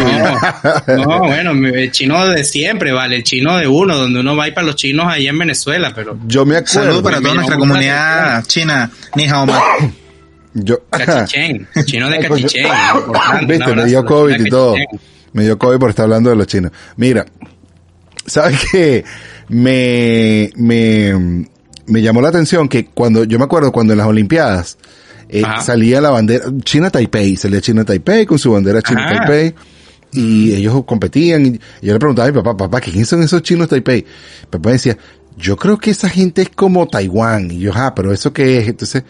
No, 0.88 1.06
no, 1.06 1.20
bueno, 1.20 1.52
el 1.68 1.92
chino 1.92 2.28
de 2.28 2.44
siempre, 2.44 2.92
vale, 2.92 3.16
el 3.16 3.24
chino 3.24 3.58
de 3.58 3.68
uno, 3.68 3.98
donde 3.98 4.20
uno 4.20 4.36
va 4.36 4.48
ir 4.48 4.54
para 4.54 4.68
los 4.68 4.76
chinos 4.76 5.08
allá 5.10 5.30
en 5.30 5.40
Venezuela, 5.40 5.92
pero 5.96 6.18
Yo 6.28 6.46
me 6.46 6.58
acuerdo. 6.58 6.82
Saludos 6.84 7.04
para 7.04 7.22
toda 7.22 7.34
nuestra 7.34 7.56
la 7.56 7.60
comunidad 7.60 8.46
china. 8.46 8.92
Ni 9.16 9.28
hao. 9.28 9.48
Yo, 10.54 10.84
cachichén, 10.90 11.68
chino 11.86 12.10
de 12.10 12.28
coño. 12.28 12.44
cachichén, 12.44 12.68
Viste, 13.48 13.76
me 13.76 13.86
dio 13.86 14.04
COVID 14.06 14.46
y 14.46 14.50
todo. 14.50 14.76
Me 15.34 15.44
dio 15.44 15.58
COVID 15.60 15.78
por 15.78 15.90
estar 15.92 16.04
hablando 16.04 16.30
de 16.30 16.36
los 16.36 16.48
chinos. 16.48 16.72
Mira, 16.98 17.26
¿sabes 18.26 18.60
qué? 18.72 19.04
Me, 19.50 20.52
me, 20.56 21.48
me 21.88 22.02
llamó 22.02 22.22
la 22.22 22.30
atención 22.30 22.68
que 22.68 22.86
cuando, 22.86 23.24
yo 23.24 23.38
me 23.38 23.46
acuerdo 23.46 23.72
cuando 23.72 23.94
en 23.94 24.00
las 24.00 24.08
Olimpiadas, 24.08 24.78
eh, 25.28 25.44
salía 25.62 26.02
la 26.02 26.10
bandera, 26.10 26.46
China 26.64 26.90
Taipei, 26.90 27.36
salía 27.36 27.62
China 27.62 27.84
Taipei 27.84 28.26
con 28.26 28.40
su 28.40 28.52
bandera 28.52 28.82
China 28.82 29.06
Ajá. 29.06 29.26
Taipei. 29.26 29.56
Y 30.12 30.56
ellos 30.56 30.84
competían 30.86 31.46
y, 31.46 31.60
yo 31.84 31.94
le 31.94 32.00
preguntaba 32.00 32.28
a 32.28 32.32
mi 32.32 32.38
papá, 32.42 32.58
papá, 32.58 32.82
¿quiénes 32.82 33.08
son 33.08 33.22
esos 33.22 33.44
chinos 33.44 33.68
Taipei? 33.68 34.04
Papá 34.50 34.72
decía, 34.72 34.98
yo 35.38 35.56
creo 35.56 35.78
que 35.78 35.92
esa 35.92 36.10
gente 36.10 36.42
es 36.42 36.50
como 36.50 36.88
Taiwán. 36.88 37.52
Y 37.52 37.60
yo, 37.60 37.72
ah, 37.76 37.94
pero 37.96 38.12
¿eso 38.12 38.34
qué 38.34 38.58
es? 38.60 38.68
Entonces, 38.68 39.04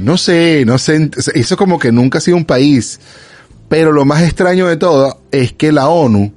no 0.00 0.16
sé, 0.16 0.64
no 0.66 0.78
sé, 0.78 1.10
eso 1.34 1.56
como 1.56 1.78
que 1.78 1.92
nunca 1.92 2.18
ha 2.18 2.20
sido 2.20 2.36
un 2.36 2.44
país. 2.44 3.00
Pero 3.68 3.90
lo 3.92 4.04
más 4.04 4.22
extraño 4.22 4.66
de 4.68 4.76
todo 4.76 5.22
es 5.30 5.52
que 5.52 5.72
la 5.72 5.88
ONU 5.88 6.32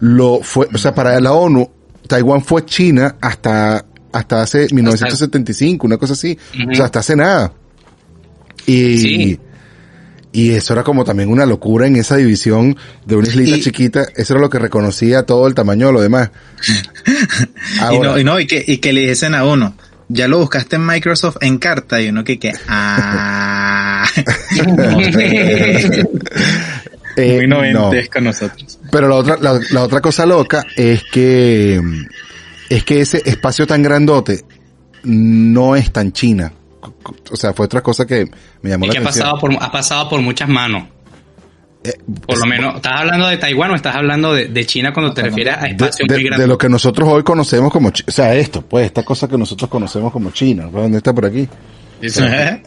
lo 0.00 0.40
fue, 0.42 0.68
o 0.72 0.78
sea, 0.78 0.94
para 0.94 1.18
la 1.20 1.32
ONU, 1.32 1.68
Taiwán 2.06 2.44
fue 2.44 2.64
China 2.64 3.16
hasta, 3.20 3.84
hasta 4.12 4.42
hace 4.42 4.68
1975, 4.72 5.86
una 5.86 5.96
cosa 5.96 6.12
así. 6.12 6.38
O 6.70 6.74
sea, 6.74 6.84
hasta 6.86 7.00
hace 7.00 7.16
nada. 7.16 7.52
Y, 8.66 8.98
Sí. 8.98 9.40
y 10.32 10.50
eso 10.52 10.74
era 10.74 10.84
como 10.84 11.04
también 11.04 11.28
una 11.28 11.44
locura 11.46 11.86
en 11.88 11.96
esa 11.96 12.16
división 12.16 12.76
de 13.04 13.16
una 13.16 13.26
islita 13.26 13.56
Y- 13.56 13.62
chiquita. 13.62 14.06
Eso 14.14 14.34
era 14.34 14.40
lo 14.42 14.50
que 14.50 14.58
reconocía 14.60 15.24
todo 15.24 15.48
el 15.48 15.54
tamaño 15.54 15.88
de 15.88 15.92
lo 15.92 16.00
demás. 16.00 16.30
Y 17.92 17.98
no, 17.98 18.18
y 18.18 18.24
no, 18.24 18.38
y 18.40 18.46
que, 18.46 18.62
y 18.66 18.78
que 18.78 18.92
le 18.92 19.08
dicen 19.08 19.34
a 19.34 19.44
uno, 19.44 19.74
ya 20.08 20.28
lo 20.28 20.38
buscaste 20.38 20.76
en 20.76 20.86
Microsoft 20.86 21.36
en 21.40 21.58
carta, 21.58 22.00
y 22.00 22.08
uno 22.08 22.24
que, 22.24 22.38
que, 22.38 22.52
ah, 22.68 24.04
eh, 27.16 27.36
muy 27.36 27.46
no. 27.46 27.62
noventesco 27.62 28.20
nosotros. 28.20 28.78
Pero 28.90 29.08
la 29.08 29.16
otra, 29.16 29.36
la, 29.40 29.58
la 29.70 29.82
otra 29.82 30.00
cosa 30.00 30.26
loca 30.26 30.64
es 30.76 31.02
que, 31.04 31.80
es 32.68 32.84
que 32.84 33.00
ese 33.00 33.22
espacio 33.24 33.66
tan 33.66 33.82
grandote 33.82 34.44
no 35.04 35.76
es 35.76 35.92
tan 35.92 36.12
China. 36.12 36.52
O 37.30 37.36
sea, 37.36 37.52
fue 37.52 37.66
otra 37.66 37.82
cosa 37.82 38.06
que 38.06 38.28
me 38.62 38.70
llamó 38.70 38.84
Y 38.84 38.88
la 38.88 38.92
que 38.92 38.98
ha 38.98 39.02
atención. 39.02 39.24
pasado 39.24 39.40
por, 39.40 39.62
ha 39.62 39.72
pasado 39.72 40.08
por 40.08 40.20
muchas 40.20 40.48
manos. 40.48 40.84
Eh, 41.88 42.00
Por 42.26 42.38
lo 42.38 42.46
menos, 42.46 42.76
¿estás 42.76 43.00
hablando 43.00 43.26
de 43.28 43.36
Taiwán 43.36 43.70
o 43.70 43.74
estás 43.74 43.94
hablando 43.96 44.34
de, 44.34 44.46
de 44.48 44.66
China 44.66 44.92
cuando 44.92 45.12
te 45.14 45.22
refieres 45.22 45.56
a 45.56 45.60
de, 45.62 45.68
espacios 45.70 46.08
de- 46.08 46.14
muy 46.14 46.22
de 46.22 46.28
grandes? 46.28 46.48
lo 46.48 46.58
que 46.58 46.68
nosotros 46.68 47.08
hoy 47.08 47.22
conocemos 47.22 47.72
como, 47.72 47.90
Chi- 47.90 48.04
o 48.06 48.10
sea, 48.10 48.34
esto, 48.34 48.62
pues, 48.62 48.86
esta 48.86 49.02
cosa 49.04 49.26
que 49.28 49.36
nosotros 49.38 49.68
conocemos 49.70 50.12
como 50.12 50.30
China, 50.30 50.68
¿pues? 50.70 50.82
¿dónde 50.82 50.98
está 50.98 51.12
por 51.14 51.26
aquí? 51.26 51.48
Ajá, 51.98 52.60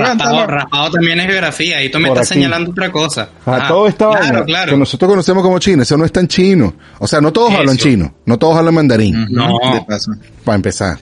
raspado, 0.00 0.46
raspado 0.46 0.90
también 0.92 1.20
es 1.20 1.26
geografía 1.26 1.82
y 1.84 1.90
tú 1.90 1.98
me 1.98 2.08
Por 2.08 2.16
estás 2.16 2.30
aquí. 2.30 2.40
señalando 2.40 2.70
otra 2.70 2.90
cosa. 2.90 3.28
Ah, 3.44 3.58
Ah, 3.62 3.68
todo 3.68 3.86
esta 3.86 4.08
claro, 4.46 4.72
que 4.72 4.78
nosotros 4.78 5.10
conocemos 5.10 5.42
como 5.42 5.58
China, 5.58 5.82
eso 5.82 5.96
no 5.98 6.04
es 6.06 6.12
tan 6.12 6.26
chino. 6.26 6.74
O 6.98 7.06
sea, 7.06 7.20
no 7.20 7.32
todos 7.32 7.50
Eso. 7.50 7.58
hablan 7.60 7.76
chino, 7.76 8.14
no 8.24 8.38
todos 8.38 8.56
hablan 8.56 8.74
mandarín, 8.74 9.26
No. 9.30 9.58
para 10.44 10.56
empezar. 10.56 10.98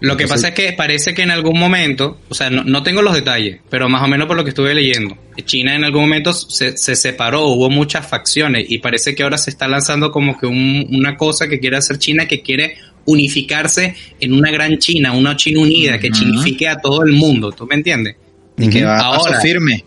Lo 0.00 0.16
que 0.16 0.22
Entonces- 0.24 0.28
pasa 0.28 0.48
es 0.48 0.54
que 0.54 0.72
parece 0.76 1.12
que 1.14 1.22
en 1.22 1.30
algún 1.30 1.58
momento, 1.58 2.18
o 2.28 2.34
sea, 2.34 2.48
no, 2.50 2.64
no 2.64 2.82
tengo 2.82 3.02
los 3.02 3.14
detalles, 3.14 3.60
pero 3.68 3.88
más 3.88 4.02
o 4.02 4.08
menos 4.08 4.26
por 4.26 4.36
lo 4.36 4.44
que 4.44 4.50
estuve 4.50 4.74
leyendo, 4.74 5.16
China 5.44 5.74
en 5.74 5.84
algún 5.84 6.02
momento 6.02 6.32
se, 6.32 6.76
se 6.76 6.96
separó, 6.96 7.46
hubo 7.48 7.68
muchas 7.70 8.06
facciones 8.06 8.64
y 8.68 8.78
parece 8.78 9.14
que 9.14 9.22
ahora 9.22 9.36
se 9.38 9.50
está 9.50 9.68
lanzando 9.68 10.10
como 10.10 10.38
que 10.38 10.46
un- 10.46 10.86
una 10.90 11.16
cosa 11.16 11.48
que 11.48 11.60
quiere 11.60 11.76
hacer 11.76 11.98
China, 11.98 12.26
que 12.26 12.40
quiere 12.40 12.76
unificarse 13.04 13.94
en 14.20 14.32
una 14.32 14.50
gran 14.50 14.78
China, 14.78 15.12
una 15.12 15.36
China 15.36 15.60
unida, 15.60 15.98
que 15.98 16.08
Ujú. 16.08 16.18
chinifique 16.20 16.68
a 16.68 16.76
todo 16.76 17.02
el 17.04 17.12
mundo, 17.12 17.52
¿tú 17.52 17.66
me 17.66 17.74
entiendes? 17.74 18.16
Y 18.58 18.68
que 18.68 18.84
va 18.84 18.96
a 18.98 19.10
paso 19.12 19.26
Ahora. 19.28 19.40
firme. 19.40 19.84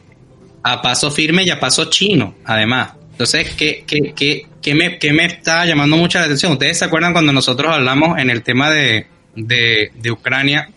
a 0.65 0.81
paso 0.81 1.11
firme 1.11 1.43
y 1.43 1.49
a 1.49 1.59
paso 1.59 1.89
chino, 1.89 2.35
además. 2.45 2.93
Entonces, 3.11 3.53
¿qué, 3.57 3.83
qué, 3.85 4.13
qué, 4.15 4.45
qué 4.61 4.73
me, 4.73 4.97
qué 4.97 5.11
me 5.11 5.25
está 5.25 5.65
llamando 5.65 5.97
mucho 5.97 6.19
la 6.19 6.23
atención? 6.25 6.53
¿Ustedes 6.53 6.79
se 6.79 6.85
acuerdan 6.85 7.11
cuando 7.11 7.33
nosotros 7.33 7.69
hablamos 7.73 8.17
en 8.17 8.29
el 8.29 8.43
tema 8.43 8.71
de, 8.71 9.05
de, 9.35 9.91
de 10.01 10.11
Ucrania, 10.11 10.69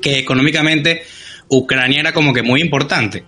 que 0.00 0.18
económicamente 0.18 1.02
Ucrania 1.48 2.00
era 2.00 2.12
como 2.12 2.32
que 2.32 2.42
muy 2.42 2.60
importante 2.60 3.24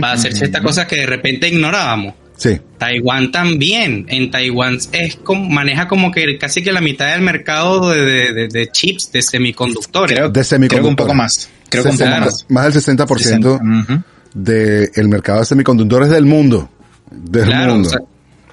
para 0.00 0.12
hacer 0.14 0.34
ciertas 0.34 0.60
cosas 0.62 0.86
que 0.86 0.96
de 0.96 1.06
repente 1.06 1.48
ignorábamos? 1.48 2.14
Sí, 2.36 2.58
Taiwán 2.78 3.30
también. 3.30 4.04
En 4.08 4.30
Taiwán 4.30 4.78
es 4.92 5.16
como, 5.16 5.48
maneja 5.48 5.86
como 5.86 6.10
que 6.10 6.36
casi 6.38 6.62
que 6.62 6.72
la 6.72 6.80
mitad 6.80 7.12
del 7.12 7.20
mercado 7.22 7.90
de, 7.90 8.04
de, 8.04 8.32
de- 8.32 8.48
de 8.48 8.68
chips, 8.72 9.12
de 9.12 9.22
semiconductores. 9.22 10.16
Creo, 10.16 10.28
de 10.28 10.32
creo 10.32 10.42
que 10.42 10.48
semiconductores. 10.48 10.90
un 10.90 10.96
poco 10.96 11.14
más. 11.14 11.50
Creo 11.68 11.84
que 11.84 11.90
un 11.90 11.96
poco 11.98 12.08
60, 12.10 12.24
más. 12.24 12.46
más 12.48 12.74
del 12.74 12.82
60% 12.82 13.82
Ujú. 13.82 14.02
del 14.34 15.08
mercado 15.08 15.40
de 15.40 15.46
semiconductores 15.46 16.10
del 16.10 16.24
mundo. 16.26 16.68
Del 17.10 17.44
Claro, 17.44 17.74
mundo. 17.74 17.88
o 17.88 17.90
sea, 17.92 18.00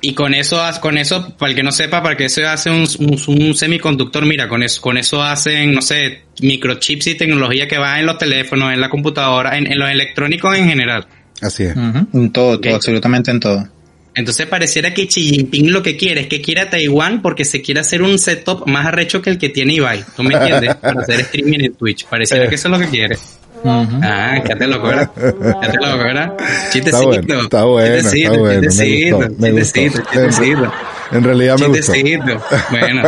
y 0.02 0.14
con 0.14 0.34
eso, 0.34 0.62
con 0.82 0.98
eso, 0.98 1.36
para 1.38 1.52
el 1.52 1.56
que 1.56 1.64
no 1.64 1.72
sepa, 1.72 2.02
para 2.02 2.16
que 2.16 2.30
se 2.30 2.46
hace 2.46 2.70
un, 2.70 2.88
un, 3.00 3.20
un 3.28 3.56
semiconductor, 3.56 4.26
mira, 4.26 4.48
con 4.48 4.64
eso, 4.64 4.82
con 4.82 4.98
eso 4.98 5.22
hacen, 5.22 5.74
no 5.74 5.82
sé, 5.82 6.24
microchips 6.42 7.08
y 7.08 7.16
tecnología 7.16 7.68
que 7.68 7.78
va 7.78 8.00
en 8.00 8.06
los 8.06 8.18
teléfonos, 8.18 8.74
en 8.74 8.80
la 8.80 8.90
computadora, 8.90 9.58
en, 9.58 9.72
en 9.72 9.78
los 9.78 9.90
electrónicos 9.90 10.58
en 10.58 10.68
general. 10.68 11.08
Así 11.42 11.64
es. 11.64 11.76
En 11.76 12.32
todo, 12.32 12.60
todo, 12.60 12.76
absolutamente 12.76 13.32
en 13.32 13.40
todo. 13.40 13.68
Entonces 14.16 14.48
pareciera 14.48 14.94
que 14.94 15.08
Xi 15.08 15.22
Jinping 15.22 15.72
lo 15.72 15.82
que 15.82 15.96
quiere 15.96 16.22
es 16.22 16.28
que 16.28 16.42
quiera 16.42 16.70
Taiwán 16.70 17.22
porque 17.22 17.46
se 17.46 17.62
quiere 17.62 17.80
hacer 17.80 18.02
un 18.02 18.20
setup 18.20 18.68
más 18.68 18.86
arrecho 18.86 19.22
que 19.22 19.30
el 19.30 19.38
que 19.38 19.50
tiene 19.50 19.74
Ibai. 19.74 20.04
¿Tú 20.16 20.24
me 20.24 20.34
entiendes? 20.34 20.76
Para 20.82 21.02
hacer 21.02 21.22
streaming 21.22 21.60
en 21.60 21.74
Twitch. 21.76 22.06
Pareciera 22.06 22.50
que 22.50 22.56
eso 22.56 22.68
es 22.68 22.72
lo 22.72 22.80
que 22.80 22.90
quiere. 22.90 23.18
Ah, 23.66 24.42
quédate 24.44 24.68
loco, 24.68 24.88
¿verdad? 24.88 25.12
Quédate 25.14 25.78
loco, 25.78 25.98
¿verdad? 25.98 26.34
Chistecito. 26.72 27.06
bueno, 27.06 27.42
está 27.42 27.64
bueno, 27.64 27.96
está 27.96 28.12
chistecito, 28.12 28.40
bueno, 28.40 28.62
me 28.62 28.68
chistecito, 28.68 29.18
gustó, 29.18 29.34
me 29.40 29.52
gustó. 29.52 29.80
chistecito, 29.80 30.04
chistecito. 30.12 30.74
En 31.12 31.24
realidad 31.24 31.58
me 31.60 31.68
gustó. 31.68 31.94
Chistecito. 31.94 32.42
Bueno. 32.70 33.04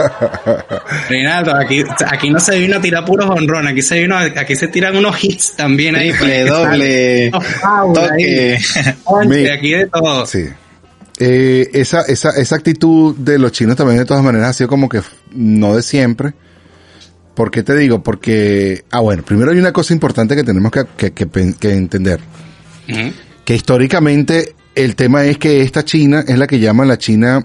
Reinaldo, 1.10 1.56
aquí, 1.56 1.84
aquí 2.08 2.30
no 2.30 2.40
se 2.40 2.60
vino 2.60 2.78
a 2.78 2.82
tirar 2.82 3.06
puros 3.06 3.30
honrón, 3.30 3.68
aquí 3.68 3.82
se 3.82 4.00
vino, 4.00 4.18
aquí 4.18 4.56
se 4.56 4.68
tiran 4.68 4.96
unos 4.96 5.24
hits 5.24 5.56
también 5.56 5.96
ahí. 5.96 6.12
Triple, 6.12 6.46
doble, 6.46 7.32
toque. 7.32 8.58
ahí. 8.58 9.48
Aquí 9.48 9.72
de 9.72 9.88
todo. 9.88 10.26
Sí. 10.26 10.48
Eh, 11.20 11.70
esa, 11.74 12.02
esa, 12.02 12.32
esa 12.32 12.56
actitud 12.56 13.16
de 13.16 13.38
los 13.38 13.52
chinos 13.52 13.76
también 13.76 14.00
de 14.00 14.06
todas 14.06 14.24
maneras 14.24 14.50
ha 14.50 14.54
sido 14.54 14.68
como 14.68 14.90
que 14.90 15.02
no 15.34 15.76
de 15.76 15.84
siempre. 15.84 16.34
¿Por 17.42 17.50
qué 17.50 17.64
te 17.64 17.76
digo? 17.76 18.04
Porque, 18.04 18.84
ah 18.92 19.00
bueno, 19.00 19.24
primero 19.24 19.50
hay 19.50 19.58
una 19.58 19.74
cosa 19.74 19.94
importante 19.96 20.36
que 20.36 20.44
tenemos 20.44 20.72
que, 20.72 20.86
que, 20.96 21.12
que 21.12 21.26
pen- 21.26 21.56
que 21.56 21.72
entender. 21.74 22.20
Que 23.44 23.56
históricamente 23.56 24.54
el 24.76 24.96
tema 24.96 25.26
es 25.26 25.40
que 25.40 25.62
esta 25.64 25.84
China 25.84 26.24
es 26.28 26.38
la 26.38 26.46
que 26.46 26.60
llaman 26.60 26.88
la 26.88 27.00
China, 27.00 27.44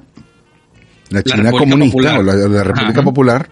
la 1.08 1.22
China 1.22 1.50
comunista 1.50 1.96
Popular. 1.96 2.18
o 2.18 2.22
la, 2.22 2.34
la 2.34 2.62
República 2.64 2.92
Ajá. 3.00 3.02
Popular. 3.04 3.48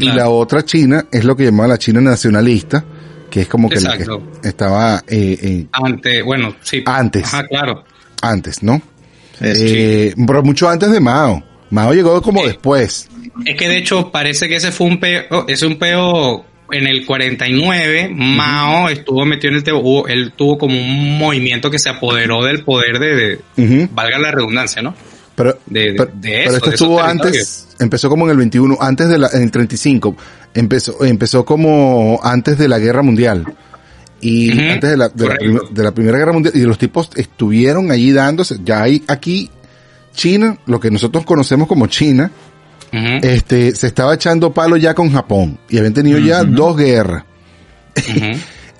Y 0.00 0.06
la 0.06 0.30
otra 0.30 0.64
China 0.64 1.04
es 1.12 1.22
lo 1.26 1.36
que 1.36 1.44
llamaba 1.44 1.68
la 1.68 1.76
China 1.78 2.00
nacionalista, 2.00 2.82
que 3.28 3.42
es 3.42 3.46
como 3.48 3.68
que 3.68 3.78
la 3.80 3.98
que 3.98 4.06
estaba 4.42 5.04
eh, 5.06 5.38
eh, 5.42 5.66
Antes, 5.70 6.24
bueno, 6.24 6.56
sí. 6.62 6.82
Antes. 6.86 7.24
Ajá, 7.26 7.46
claro. 7.46 7.84
antes, 8.22 8.62
¿no? 8.62 8.80
Es 9.38 9.60
Eh, 9.60 10.14
pero 10.26 10.42
mucho 10.42 10.66
antes 10.66 10.90
de 10.90 10.98
Mao. 11.00 11.44
Mao 11.68 11.92
llegó 11.92 12.22
como 12.22 12.40
Sí. 12.40 12.46
después. 12.46 13.10
Es 13.44 13.56
que 13.56 13.68
de 13.68 13.78
hecho 13.78 14.10
parece 14.10 14.48
que 14.48 14.56
ese 14.56 14.70
fue 14.72 14.86
un 14.86 14.98
peo, 15.00 15.46
es 15.48 15.62
un 15.62 15.76
peo 15.76 16.44
en 16.70 16.86
el 16.86 17.04
49, 17.04 18.10
Mao 18.14 18.88
estuvo 18.88 19.24
metido 19.26 19.50
en 19.50 19.56
el 19.56 19.64
tema, 19.64 19.78
hubo- 19.78 20.08
él 20.08 20.32
tuvo 20.36 20.56
como 20.58 20.74
un 20.80 21.18
movimiento 21.18 21.70
que 21.70 21.78
se 21.78 21.88
apoderó 21.90 22.42
del 22.44 22.64
poder 22.64 22.98
de, 22.98 23.40
valga 23.92 24.18
la 24.18 24.30
redundancia, 24.30 24.82
¿no? 24.82 24.94
Pero, 25.34 25.58
De- 25.66 25.80
de- 25.80 25.92
pero, 25.94 26.04
de 26.06 26.12
pero 26.20 26.40
eso, 26.42 26.56
esto 26.56 26.70
estuvo 26.70 27.02
antes, 27.02 27.68
empezó 27.80 28.08
como 28.08 28.24
en 28.26 28.30
el 28.30 28.36
21, 28.38 28.78
antes 28.80 29.08
de 29.08 29.18
la, 29.18 29.28
en 29.32 29.42
el 29.42 29.50
35, 29.50 30.16
empezó, 30.54 31.04
empezó 31.04 31.44
como 31.44 32.20
antes 32.22 32.56
de 32.56 32.68
la 32.68 32.78
guerra 32.78 33.02
mundial. 33.02 33.44
Y 34.20 34.52
antes 34.70 34.90
de 34.90 34.96
la, 34.96 35.08
de 35.08 35.82
la 35.82 35.92
primera 35.92 36.16
guerra 36.16 36.32
mundial, 36.32 36.54
y 36.56 36.60
los 36.60 36.78
tipos 36.78 37.10
estuvieron 37.16 37.90
allí 37.90 38.10
dándose, 38.12 38.58
ya 38.64 38.82
hay 38.82 39.02
aquí, 39.08 39.50
China, 40.14 40.56
lo 40.66 40.78
que 40.80 40.90
nosotros 40.90 41.24
conocemos 41.26 41.66
como 41.68 41.88
China, 41.88 42.30
Este, 43.22 43.74
se 43.74 43.86
estaba 43.88 44.14
echando 44.14 44.52
palo 44.52 44.76
ya 44.76 44.94
con 44.94 45.10
Japón, 45.12 45.58
y 45.68 45.78
habían 45.78 45.94
tenido 45.94 46.18
ya 46.18 46.44
dos 46.44 46.76
guerras. 46.76 47.24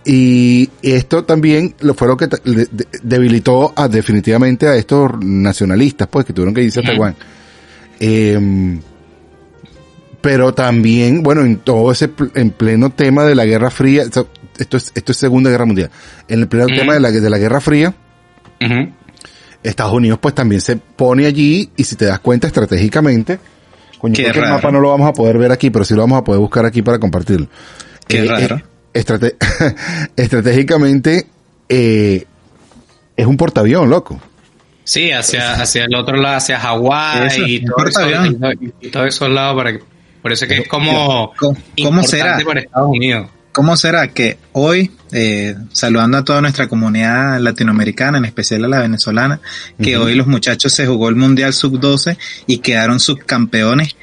Y 0.06 0.68
esto 0.82 1.24
también 1.24 1.74
lo 1.80 1.94
fue 1.94 2.08
lo 2.08 2.16
que 2.18 2.28
ta- 2.28 2.36
de- 2.44 2.68
de- 2.70 2.86
debilitó 3.02 3.72
a, 3.74 3.88
definitivamente 3.88 4.68
a 4.68 4.76
estos 4.76 5.12
nacionalistas, 5.24 6.08
pues, 6.08 6.26
que 6.26 6.34
tuvieron 6.34 6.52
que 6.54 6.62
irse 6.62 6.80
a. 6.80 6.82
Taiwán. 6.82 7.16
Em, 8.00 8.80
pero 10.20 10.52
también, 10.52 11.22
bueno, 11.22 11.40
en 11.42 11.56
todo 11.56 11.90
ese, 11.90 12.08
pl- 12.08 12.30
en 12.34 12.50
pleno 12.50 12.90
tema 12.90 13.24
de 13.24 13.34
la 13.34 13.46
Guerra 13.46 13.70
Fría, 13.70 14.02
esto 14.02 14.28
esto 14.58 14.76
es, 14.76 14.92
esto 14.94 15.12
es 15.12 15.18
Segunda 15.18 15.48
Guerra 15.48 15.64
Mundial, 15.64 15.90
en 16.28 16.40
el 16.40 16.48
pleno 16.48 16.66
tema 16.66 16.92
de 16.92 17.00
la, 17.00 17.10
de 17.10 17.30
la 17.30 17.38
Guerra 17.38 17.62
Fría. 17.62 17.94
Estados 19.62 19.94
Unidos 19.94 20.18
pues 20.20 20.34
también 20.34 20.60
se 20.60 20.76
pone 20.76 21.24
allí 21.24 21.70
y 21.76 21.84
si 21.84 21.96
te 21.96 22.04
das 22.04 22.20
cuenta 22.20 22.46
estratégicamente, 22.46 23.38
coño, 24.04 24.14
Qué 24.14 24.22
creo 24.24 24.34
que 24.34 24.40
el 24.40 24.48
mapa 24.50 24.70
no 24.70 24.80
lo 24.80 24.90
vamos 24.90 25.08
a 25.08 25.12
poder 25.14 25.38
ver 25.38 25.50
aquí, 25.50 25.70
pero 25.70 25.84
sí 25.84 25.94
lo 25.94 26.02
vamos 26.02 26.18
a 26.18 26.24
poder 26.24 26.38
buscar 26.40 26.66
aquí 26.66 26.82
para 26.82 26.98
compartirlo. 26.98 27.46
Qué 28.06 28.24
raro. 28.26 28.60
estrate- 28.92 29.36
estratégicamente, 30.16 31.26
eh, 31.68 32.24
es 33.16 33.26
un 33.26 33.36
portaavión, 33.38 33.88
loco. 33.88 34.20
Sí, 34.84 35.10
hacia, 35.10 35.54
hacia 35.54 35.84
el 35.84 35.94
otro 35.94 36.16
lado, 36.18 36.36
hacia 36.36 36.58
Hawái 36.60 37.28
y, 37.46 37.56
es 37.56 37.64
todo 37.64 37.86
eso, 37.86 38.00
portaavión. 38.00 38.74
y 38.80 38.88
todos 38.90 39.06
esos 39.08 39.30
lados 39.30 39.56
para 39.56 39.72
que, 39.72 39.80
por 40.20 40.32
eso 40.32 40.46
que 40.46 40.58
es 40.58 40.68
como 40.68 40.92
¿Cómo- 40.92 41.32
cómo 41.38 41.56
importante 41.76 42.08
será? 42.10 42.38
para 42.44 42.60
Estados 42.60 42.90
Unidos. 42.90 43.28
¿Cómo 43.54 43.76
será 43.76 44.08
que 44.08 44.36
hoy, 44.50 44.90
eh, 45.12 45.54
saludando 45.70 46.18
a 46.18 46.24
toda 46.24 46.40
nuestra 46.40 46.66
comunidad 46.66 47.38
latinoamericana, 47.38 48.18
en 48.18 48.24
especial 48.24 48.64
a 48.64 48.68
la 48.68 48.80
venezolana, 48.80 49.40
que 49.80 49.96
hoy 49.96 50.16
los 50.16 50.26
muchachos 50.26 50.72
se 50.72 50.88
jugó 50.88 51.08
el 51.08 51.14
Mundial 51.14 51.54
Sub-12 51.54 52.18
y 52.48 52.58
quedaron 52.58 52.98
subcampeones 52.98 53.94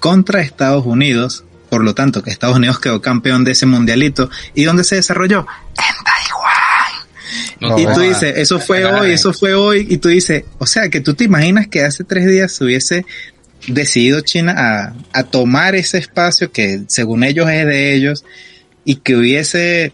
contra 0.00 0.40
Estados 0.40 0.84
Unidos, 0.84 1.44
por 1.68 1.84
lo 1.84 1.94
tanto 1.94 2.24
que 2.24 2.32
Estados 2.32 2.56
Unidos 2.56 2.80
quedó 2.80 3.00
campeón 3.00 3.44
de 3.44 3.52
ese 3.52 3.64
mundialito, 3.64 4.28
¿y 4.56 4.64
dónde 4.64 4.82
se 4.82 4.96
desarrolló? 4.96 5.46
En 5.68 6.04
Taiwán. 6.04 7.60
No 7.60 7.78
y 7.78 7.94
tú 7.94 8.00
dices, 8.00 8.38
eso 8.38 8.58
fue 8.58 8.84
hoy, 8.84 9.12
eso 9.12 9.32
fue 9.32 9.54
hoy, 9.54 9.86
y 9.88 9.98
tú 9.98 10.08
dices, 10.08 10.46
o 10.58 10.66
sea, 10.66 10.88
que 10.88 11.00
tú 11.00 11.14
te 11.14 11.22
imaginas 11.22 11.68
que 11.68 11.84
hace 11.84 12.02
tres 12.02 12.26
días 12.26 12.50
se 12.50 12.64
hubiese 12.64 13.06
decidido 13.68 14.20
China 14.22 14.56
a, 14.58 14.94
a 15.12 15.22
tomar 15.22 15.76
ese 15.76 15.98
espacio 15.98 16.50
que 16.50 16.82
según 16.88 17.22
ellos 17.22 17.48
es 17.48 17.66
de 17.66 17.94
ellos 17.94 18.24
y 18.84 18.96
que 18.96 19.16
hubiese 19.16 19.92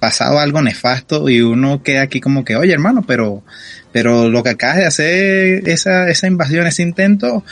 pasado 0.00 0.40
algo 0.40 0.60
nefasto 0.62 1.28
y 1.28 1.40
uno 1.42 1.82
queda 1.82 2.02
aquí 2.02 2.20
como 2.20 2.44
que, 2.44 2.56
oye 2.56 2.72
hermano, 2.72 3.04
pero, 3.06 3.44
pero 3.92 4.28
lo 4.28 4.42
que 4.42 4.50
acabas 4.50 4.76
de 4.78 4.86
hacer, 4.86 5.68
esa, 5.68 6.08
esa 6.10 6.26
invasión, 6.26 6.66
ese 6.66 6.82
intento, 6.82 7.44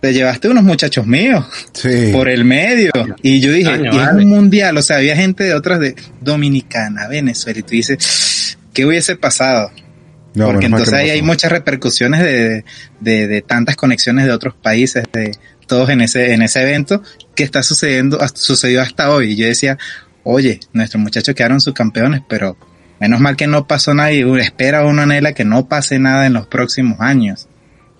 te 0.00 0.12
llevaste 0.12 0.48
unos 0.48 0.64
muchachos 0.64 1.06
míos 1.06 1.44
Sí. 1.72 2.10
por 2.12 2.28
el 2.28 2.44
medio. 2.44 2.92
Y 3.22 3.40
yo 3.40 3.52
dije, 3.52 3.70
y 3.90 3.96
es 3.96 4.08
un 4.12 4.28
mundial, 4.28 4.76
o 4.76 4.82
sea, 4.82 4.98
había 4.98 5.16
gente 5.16 5.44
de 5.44 5.54
otras 5.54 5.80
de 5.80 5.94
Dominicana, 6.20 7.08
Venezuela, 7.08 7.58
y 7.58 7.62
tú 7.62 7.70
dices, 7.70 8.58
¿qué 8.74 8.84
hubiese 8.84 9.16
pasado? 9.16 9.70
No, 10.34 10.46
Porque 10.46 10.66
entonces 10.66 10.92
ahí 10.94 11.10
hay 11.10 11.22
muchas 11.22 11.50
repercusiones 11.50 12.22
de, 12.22 12.64
de, 13.00 13.26
de 13.26 13.42
tantas 13.42 13.74
conexiones 13.76 14.26
de 14.26 14.30
otros 14.32 14.54
países, 14.54 15.04
de 15.12 15.32
todos 15.66 15.88
en 15.90 16.00
ese, 16.02 16.32
en 16.32 16.42
ese 16.42 16.62
evento 16.62 17.02
que 17.34 17.42
está 17.42 17.62
sucediendo, 17.62 18.20
sucedió 18.34 18.82
hasta 18.82 19.10
hoy. 19.10 19.32
Y 19.32 19.36
yo 19.36 19.46
decía, 19.46 19.78
oye, 20.24 20.60
nuestros 20.72 21.02
muchachos 21.02 21.34
quedaron 21.34 21.60
subcampeones, 21.60 22.22
pero 22.28 22.56
Menos 23.00 23.20
mal 23.20 23.36
que 23.36 23.46
no 23.46 23.64
pasó 23.68 23.94
nada 23.94 24.10
y 24.12 24.22
espera 24.40 24.84
uno 24.84 25.02
anhela 25.02 25.32
que 25.32 25.44
no 25.44 25.68
pase 25.68 26.00
nada 26.00 26.26
en 26.26 26.32
los 26.32 26.48
próximos 26.48 26.98
años. 27.00 27.46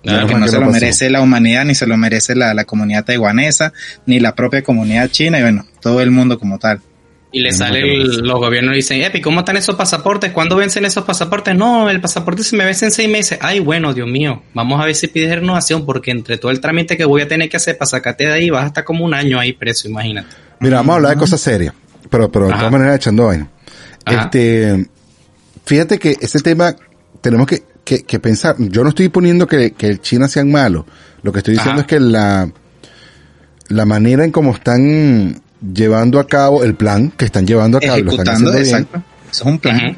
Claro, 0.02 0.22
porque 0.26 0.34
no 0.40 0.46
que 0.46 0.50
se 0.50 0.56
no 0.56 0.60
lo 0.62 0.66
pasó. 0.72 0.80
merece 0.80 1.10
la 1.10 1.20
humanidad, 1.20 1.64
ni 1.64 1.76
se 1.76 1.86
lo 1.86 1.96
merece 1.96 2.34
la, 2.34 2.52
la 2.52 2.64
comunidad 2.64 3.04
taiwanesa, 3.04 3.72
ni 4.06 4.18
la 4.18 4.34
propia 4.34 4.62
comunidad 4.62 5.08
china, 5.08 5.38
y 5.38 5.42
bueno, 5.42 5.64
todo 5.80 6.00
el 6.00 6.10
mundo 6.10 6.36
como 6.40 6.58
tal. 6.58 6.80
Y 7.30 7.42
le 7.42 7.52
sale 7.52 7.78
el- 7.80 8.22
los 8.22 8.40
gobiernos 8.40 8.72
y 8.72 8.76
dicen, 8.78 9.00
Epi, 9.02 9.20
¿cómo 9.20 9.40
están 9.40 9.56
esos 9.56 9.76
pasaportes? 9.76 10.32
¿Cuándo 10.32 10.56
vencen 10.56 10.84
esos 10.84 11.04
pasaportes? 11.04 11.54
No, 11.54 11.88
el 11.90 12.00
pasaporte 12.00 12.42
se 12.42 12.56
me 12.56 12.64
vence 12.64 12.86
en 12.86 12.90
seis 12.90 13.08
meses. 13.08 13.38
Ay, 13.40 13.60
bueno, 13.60 13.94
Dios 13.94 14.08
mío, 14.08 14.42
vamos 14.52 14.80
a 14.82 14.84
ver 14.86 14.96
si 14.96 15.06
pides 15.06 15.32
renovación, 15.32 15.86
porque 15.86 16.10
entre 16.10 16.38
todo 16.38 16.50
el 16.50 16.58
trámite 16.60 16.96
que 16.96 17.04
voy 17.04 17.22
a 17.22 17.28
tener 17.28 17.48
que 17.48 17.58
hacer 17.58 17.78
para 17.78 17.86
sacarte 17.88 18.24
de 18.26 18.32
ahí, 18.32 18.50
vas 18.50 18.64
a 18.64 18.66
estar 18.68 18.82
como 18.82 19.04
un 19.04 19.14
año 19.14 19.38
ahí 19.38 19.52
preso, 19.52 19.86
imagínate. 19.88 20.28
Mira, 20.58 20.78
vamos 20.78 20.94
a 20.94 20.96
hablar 20.96 21.12
de 21.12 21.18
cosas 21.18 21.40
serias, 21.40 21.72
pero, 22.10 22.30
pero 22.30 22.46
de 22.46 22.52
Ajá. 22.52 22.58
todas 22.60 22.72
maneras 22.72 22.96
echando 22.96 23.26
vaina. 23.26 23.48
Ajá. 24.04 24.22
Este, 24.24 24.86
fíjate 25.64 25.98
que 25.98 26.16
ese 26.20 26.40
tema 26.40 26.74
tenemos 27.20 27.46
que, 27.46 27.62
que, 27.84 28.02
que 28.04 28.18
pensar. 28.20 28.56
Yo 28.58 28.82
no 28.82 28.90
estoy 28.90 29.08
poniendo 29.08 29.46
que, 29.46 29.72
que 29.72 29.86
el 29.86 30.00
China 30.00 30.28
sean 30.28 30.50
malos. 30.50 30.84
Lo 31.22 31.32
que 31.32 31.38
estoy 31.38 31.54
diciendo 31.54 31.80
Ajá. 31.80 31.82
es 31.82 31.86
que 31.86 32.00
la, 32.00 32.50
la 33.68 33.84
manera 33.84 34.24
en 34.24 34.30
cómo 34.30 34.54
están 34.54 35.40
llevando 35.74 36.20
a 36.20 36.26
cabo 36.26 36.62
el 36.64 36.74
plan 36.74 37.10
que 37.10 37.24
están 37.24 37.46
llevando 37.46 37.78
a 37.78 37.80
cabo, 37.80 37.98
lo 37.98 38.10
están 38.12 38.26
Ejecutando, 38.28 38.50
haciendo 38.50 38.70
bien, 38.70 38.82
exacto. 38.86 39.02
Es 39.30 39.42
un 39.42 39.58
plan. 39.58 39.96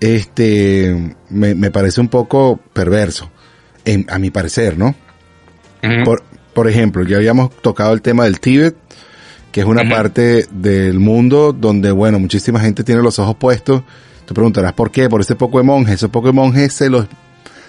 Este, 0.00 1.14
me, 1.30 1.54
me 1.54 1.70
parece 1.70 2.00
un 2.00 2.08
poco 2.08 2.58
perverso, 2.72 3.30
en- 3.84 4.06
a 4.08 4.18
mi 4.18 4.30
parecer, 4.30 4.76
¿no? 4.76 4.94
Por, 6.04 6.22
por 6.54 6.68
ejemplo, 6.68 7.04
ya 7.04 7.16
habíamos 7.18 7.50
tocado 7.60 7.92
el 7.92 8.00
tema 8.00 8.24
del 8.24 8.40
Tíbet, 8.40 8.74
que 9.54 9.60
es 9.60 9.66
una 9.68 9.88
parte 9.88 10.48
del 10.50 10.98
mundo 10.98 11.52
donde, 11.52 11.92
bueno, 11.92 12.18
muchísima 12.18 12.58
gente 12.58 12.82
tiene 12.82 13.02
los 13.02 13.20
ojos 13.20 13.36
puestos. 13.36 13.84
Tú 14.26 14.34
preguntarás 14.34 14.72
por 14.72 14.90
qué, 14.90 15.08
por 15.08 15.20
ese 15.20 15.36
poco 15.36 15.58
de 15.58 15.64
monjes. 15.64 15.94
Esos 15.94 16.10
pocos 16.10 16.30
de 16.30 16.32
monjes 16.32 16.72
se 16.72 16.90
los, 16.90 17.06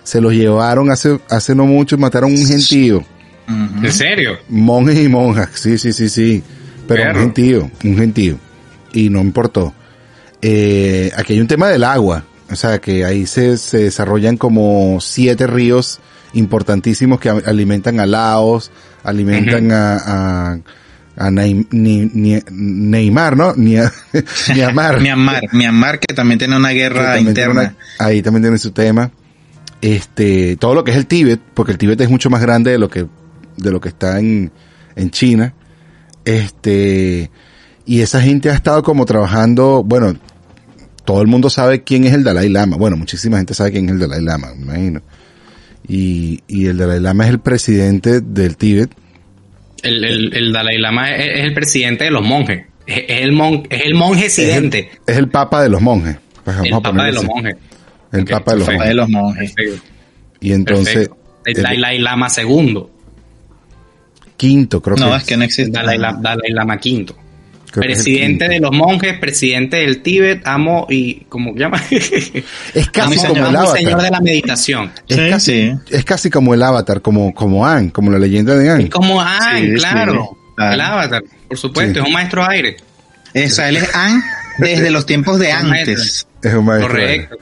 se 0.01 0.19
los 0.19 0.33
llevaron 0.33 0.89
hace, 0.89 1.19
hace 1.29 1.53
no 1.53 1.67
mucho 1.67 1.95
y 1.95 1.99
mataron 1.99 2.31
un 2.31 2.43
gentío. 2.43 3.05
¿En 3.47 3.91
serio? 3.91 4.39
Monjes 4.49 4.97
y 4.97 5.07
monjas, 5.07 5.49
sí, 5.53 5.77
sí, 5.77 5.93
sí, 5.93 6.09
sí. 6.09 6.41
Pero 6.87 7.03
Perro. 7.03 7.19
un 7.19 7.21
gentío, 7.25 7.71
un 7.83 7.97
gentío. 7.99 8.39
Y 8.91 9.11
no 9.11 9.21
importó. 9.21 9.71
Eh, 10.41 11.11
aquí 11.15 11.33
hay 11.33 11.39
un 11.39 11.47
tema 11.47 11.69
del 11.69 11.83
agua. 11.83 12.23
O 12.49 12.55
sea, 12.55 12.79
que 12.79 13.05
ahí 13.05 13.27
se, 13.27 13.59
se 13.59 13.77
desarrollan 13.83 14.37
como 14.37 14.97
siete 15.01 15.45
ríos 15.45 15.99
importantísimos 16.33 17.19
que 17.19 17.29
alimentan 17.29 17.99
a 17.99 18.07
Laos, 18.07 18.71
alimentan 19.03 19.71
a, 19.71 19.97
a, 19.97 20.59
a 21.17 21.29
Nei- 21.31 21.67
Ni- 21.71 22.09
Ni- 22.13 22.41
Neymar, 22.51 23.37
¿no? 23.37 23.53
Ni 23.55 23.77
a, 23.77 23.91
Myanmar. 24.55 25.01
Myanmar, 25.01 25.43
Myanmar 25.53 25.99
que 25.99 26.13
también 26.13 26.39
tiene 26.39 26.57
una 26.57 26.69
guerra 26.69 27.19
interna. 27.19 27.51
una- 27.61 27.75
ahí 27.99 28.21
también 28.21 28.43
tiene 28.43 28.57
su 28.57 28.71
tema. 28.71 29.11
Este, 29.81 30.55
todo 30.57 30.73
lo 30.73 30.83
que 30.83 30.91
es 30.91 30.97
el 30.97 31.05
Tíbet, 31.07 31.39
porque 31.53 31.71
el 31.71 31.77
Tíbet 31.77 31.99
es 32.01 32.09
mucho 32.09 32.29
más 32.29 32.41
grande 32.41 32.71
de 32.71 32.79
lo 32.79 32.89
que, 32.89 33.05
de 33.57 33.71
lo 33.71 33.79
que 33.79 33.89
está 33.89 34.19
en, 34.19 34.51
en 34.95 35.11
China. 35.11 35.53
Este, 36.25 37.29
y 37.85 38.01
esa 38.01 38.21
gente 38.21 38.49
ha 38.49 38.53
estado 38.53 38.81
como 38.83 39.05
trabajando, 39.05 39.83
bueno, 39.83 40.15
todo 41.05 41.21
el 41.21 41.27
mundo 41.27 41.49
sabe 41.51 41.83
quién 41.83 42.03
es 42.05 42.13
el 42.13 42.23
Dalai 42.23 42.49
Lama. 42.49 42.77
Bueno, 42.77 42.97
muchísima 42.97 43.37
gente 43.37 43.53
sabe 43.53 43.71
quién 43.71 43.85
es 43.85 43.91
el 43.91 43.99
Dalai 43.99 44.23
Lama, 44.23 44.47
me 44.55 44.63
imagino. 44.63 45.01
Y, 45.87 46.41
y 46.47 46.65
el 46.65 46.77
Dalai 46.77 46.99
Lama 46.99 47.25
es 47.25 47.29
el 47.29 47.39
presidente 47.39 48.21
del 48.21 48.57
Tíbet. 48.57 48.89
El, 49.85 50.03
el, 50.03 50.33
el 50.35 50.51
Dalai 50.53 50.77
Lama 50.77 51.13
es, 51.15 51.39
es 51.39 51.43
el 51.45 51.53
presidente 51.53 52.03
de 52.05 52.11
los 52.11 52.23
monjes. 52.23 52.65
Es, 52.87 53.03
es 53.07 53.21
el, 53.21 53.31
mon, 53.31 53.63
es 53.69 53.81
el 53.85 53.93
monje 53.95 54.25
Es 54.27 54.39
el, 54.39 54.45
sidente. 54.45 54.91
es 55.07 55.17
el 55.17 55.29
papa 55.29 55.61
de 55.63 55.69
los 55.69 55.81
monjes. 55.81 56.17
Pues 56.43 56.55
vamos 56.57 56.67
El 56.69 56.73
a 56.75 56.81
papa 56.81 57.03
de 57.05 57.11
los 57.13 57.23
monjes. 57.25 57.55
El 58.11 58.25
papa 58.25 58.51
de 58.53 58.57
los 58.59 58.67
perfecto. 58.67 58.71
de 58.71 58.77
monjes. 58.77 58.95
los 58.95 59.09
monjes. 59.09 59.53
Perfecto. 59.53 59.87
Y 60.41 60.51
entonces, 60.53 60.93
perfecto. 61.09 61.17
El 61.45 61.61
Dalai 61.63 61.99
Lama 61.99 62.29
segundo. 62.29 62.91
quinto, 64.37 64.81
creo 64.81 64.97
No, 64.97 65.11
que 65.11 65.17
es 65.17 65.23
que 65.23 65.37
no 65.37 65.43
existe. 65.43 65.71
Dalai, 65.71 65.97
La- 65.97 66.13
Dalai 66.19 66.51
Lama 66.51 66.77
quinto. 66.77 67.15
Presidente 67.81 68.47
de 68.47 68.59
los 68.59 68.71
monjes, 68.71 69.17
presidente 69.19 69.77
del 69.77 70.01
Tíbet, 70.01 70.45
amo 70.47 70.87
y, 70.89 71.21
¿cómo 71.29 71.53
se 71.53 71.59
llama? 71.59 71.81
Es 72.73 72.89
casi 72.91 73.19
amo, 73.19 73.27
como 73.33 73.47
el 73.47 73.53
y 73.53 73.67
señor 73.77 73.91
avatar. 73.93 74.01
de 74.03 74.11
la 74.11 74.21
meditación. 74.21 74.91
Es, 75.07 75.15
Sí, 75.17 75.29
casi, 75.29 75.51
sí. 75.71 75.73
es 75.91 76.05
casi 76.05 76.29
como 76.29 76.53
el 76.53 76.61
avatar, 76.63 77.01
como, 77.01 77.33
como 77.33 77.65
Anne, 77.65 77.91
como 77.91 78.11
la 78.11 78.19
leyenda 78.19 78.55
de 78.55 78.69
Anne. 78.69 78.83
Es 78.85 78.89
como, 78.89 79.21
Sí, 79.23 79.67
sí, 79.67 79.73
claro. 79.75 80.37
El 80.57 80.81
avatar, 80.81 81.23
por 81.47 81.57
supuesto, 81.57 81.93
Sí. 81.93 81.99
es 81.99 82.05
un 82.07 82.13
maestro 82.13 82.47
aire. 82.49 82.77
Esa, 83.33 83.67
él 83.69 83.77
es 83.77 83.93
An 83.95 84.23
desde 84.59 84.89
los 84.91 85.05
tiempos 85.05 85.39
de 85.39 85.51
antes. 85.51 86.25
Es 86.41 86.53
un 86.53 86.65
maestro. 86.65 86.89
Correcto. 86.89 87.37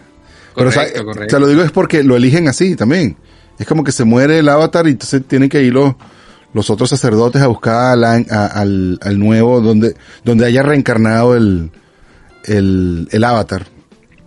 Pero 0.55 0.69
o 0.69 0.71
sea, 0.71 0.81
Correcto, 0.83 0.99
te 0.99 1.05
correcto. 1.05 1.39
lo 1.39 1.47
digo 1.47 1.63
es 1.63 1.71
porque 1.71 2.03
lo 2.03 2.15
eligen 2.15 2.47
así 2.47 2.75
también. 2.75 3.15
Es 3.59 3.67
como 3.67 3.83
que 3.83 3.91
se 3.91 4.03
muere 4.03 4.39
el 4.39 4.49
avatar 4.49 4.87
y 4.87 4.91
entonces 4.91 5.21
tienen 5.27 5.49
que 5.49 5.61
ir 5.61 5.73
los, 5.73 5.93
los 6.53 6.69
otros 6.69 6.89
sacerdotes 6.89 7.41
a 7.41 7.47
buscar 7.47 7.93
al, 7.93 8.03
a- 8.03 8.45
al, 8.47 8.99
al 9.01 9.19
nuevo 9.19 9.59
donde, 9.61 9.95
donde 10.23 10.45
haya 10.45 10.61
reencarnado 10.63 11.35
el, 11.35 11.71
el, 12.45 13.07
el 13.11 13.23
avatar. 13.23 13.65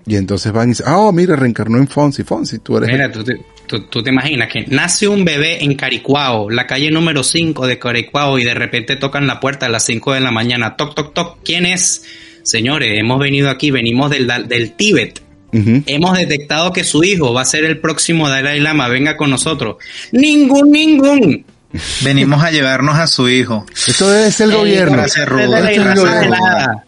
Y 0.07 0.15
entonces 0.17 0.53
van 0.53 0.69
y 0.69 0.73
dicen, 0.73 0.87
ah, 0.89 0.99
oh, 0.99 1.12
mira, 1.12 1.35
reencarnó 1.35 1.79
en 1.79 1.89
Fonsi. 1.89 2.23
Fonsi, 2.23 2.59
tú 2.61 2.77
eres... 2.77 2.91
Mira, 2.91 3.11
tú 3.11 3.25
te, 3.25 3.35
tú, 3.67 3.87
tú 3.89 4.03
te 4.05 4.11
imaginas 4.11 4.49
que 4.53 4.65
nace 4.69 5.09
un 5.09 5.25
bebé 5.25 5.65
en 5.65 5.75
Caricuao, 5.75 6.49
la 6.49 6.65
calle 6.67 6.91
número 6.93 7.25
5 7.25 7.67
de 7.67 7.79
Caricuao, 7.79 8.39
y 8.39 8.45
de 8.45 8.55
repente 8.55 8.95
tocan 8.97 9.27
la 9.27 9.41
puerta 9.41 9.67
a 9.67 9.69
las 9.69 9.85
5 9.85 10.12
de 10.15 10.21
la 10.21 10.31
mañana. 10.31 10.77
Toc, 10.77 10.95
toc, 10.95 11.12
toc. 11.12 11.39
¿Quién 11.45 11.67
es? 11.67 12.05
Señores, 12.45 12.97
hemos 12.97 13.19
venido 13.19 13.51
aquí, 13.51 13.73
venimos 13.73 14.11
del, 14.11 14.31
del 14.49 14.73
Tíbet. 14.75 15.23
Hemos 15.53 16.19
detectado 16.19 16.71
que 16.73 16.85
su 16.85 17.03
hijo 17.03 17.33
va 17.33 17.41
a 17.41 17.45
ser 17.47 17.65
el 17.65 17.79
próximo 17.79 18.29
Dalai 18.29 18.61
Lama. 18.61 18.89
Venga 18.89 19.17
con 19.17 19.31
nosotros. 19.31 19.77
Ningún, 20.12 20.71
ningún. 20.71 21.45
Venimos 22.03 22.43
a 22.43 22.51
llevarnos 22.51 22.97
a 22.97 23.07
su 23.07 23.29
hijo. 23.29 23.67
Esto 23.87 24.11
debe 24.11 24.31
ser 24.33 24.47
el 24.49 24.53
El 24.53 24.59
gobierno. 24.59 24.93
brazo 24.99 25.21
Dalai 25.21 25.27
rudo, 25.27 25.57
Esto 25.57 25.69
es 25.69 25.77
el 25.89 25.95
gobierno. 25.99 26.83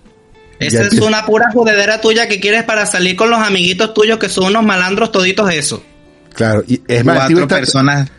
Esa 0.60 0.82
es 0.82 0.92
una 0.94 1.24
pura 1.24 1.46
jodedera 1.52 2.00
tuya 2.00 2.26
que 2.26 2.40
quieres 2.40 2.64
para 2.64 2.84
salir 2.84 3.14
con 3.14 3.30
los 3.30 3.38
amiguitos 3.40 3.94
tuyos 3.94 4.18
que 4.18 4.28
son 4.28 4.46
unos 4.46 4.64
malandros 4.64 5.12
toditos 5.12 5.50
eso. 5.52 5.82
Claro, 6.34 6.64
y 6.66 6.82
es 6.88 7.04
más, 7.04 7.14
el 7.14 7.18
Cuatro 7.20 7.28
Tíbet, 7.28 7.42
está, 7.42 7.56
personas. 7.56 8.10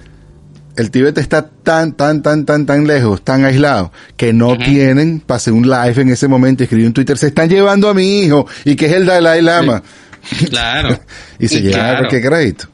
el 0.77 0.91
Tíbet 0.91 1.17
está 1.17 1.49
tan, 1.49 1.93
tan, 1.93 2.21
tan, 2.21 2.45
tan, 2.45 2.65
tan 2.65 2.87
lejos, 2.87 3.23
tan 3.23 3.43
aislado, 3.45 3.91
que 4.15 4.31
no 4.33 4.57
tienen 4.57 5.19
para 5.19 5.35
hacer 5.37 5.51
un 5.53 5.69
live 5.69 6.01
en 6.01 6.09
ese 6.09 6.27
momento 6.29 6.63
y 6.63 6.65
escribir 6.65 6.87
un 6.87 6.93
Twitter, 6.93 7.17
se 7.17 7.27
están 7.27 7.49
llevando 7.49 7.89
a 7.89 7.93
mi 7.93 8.21
hijo, 8.21 8.47
y 8.65 8.75
que 8.75 8.85
es 8.87 8.93
el 8.93 9.05
Dalai 9.05 9.41
Lama. 9.41 9.83
Claro. 10.49 10.99
Y 11.39 11.47
se 11.47 11.59
Y 11.59 11.61
lleva 11.63 11.77
claro. 11.77 11.97
cualquier 11.99 12.21
crédito. 12.23 12.67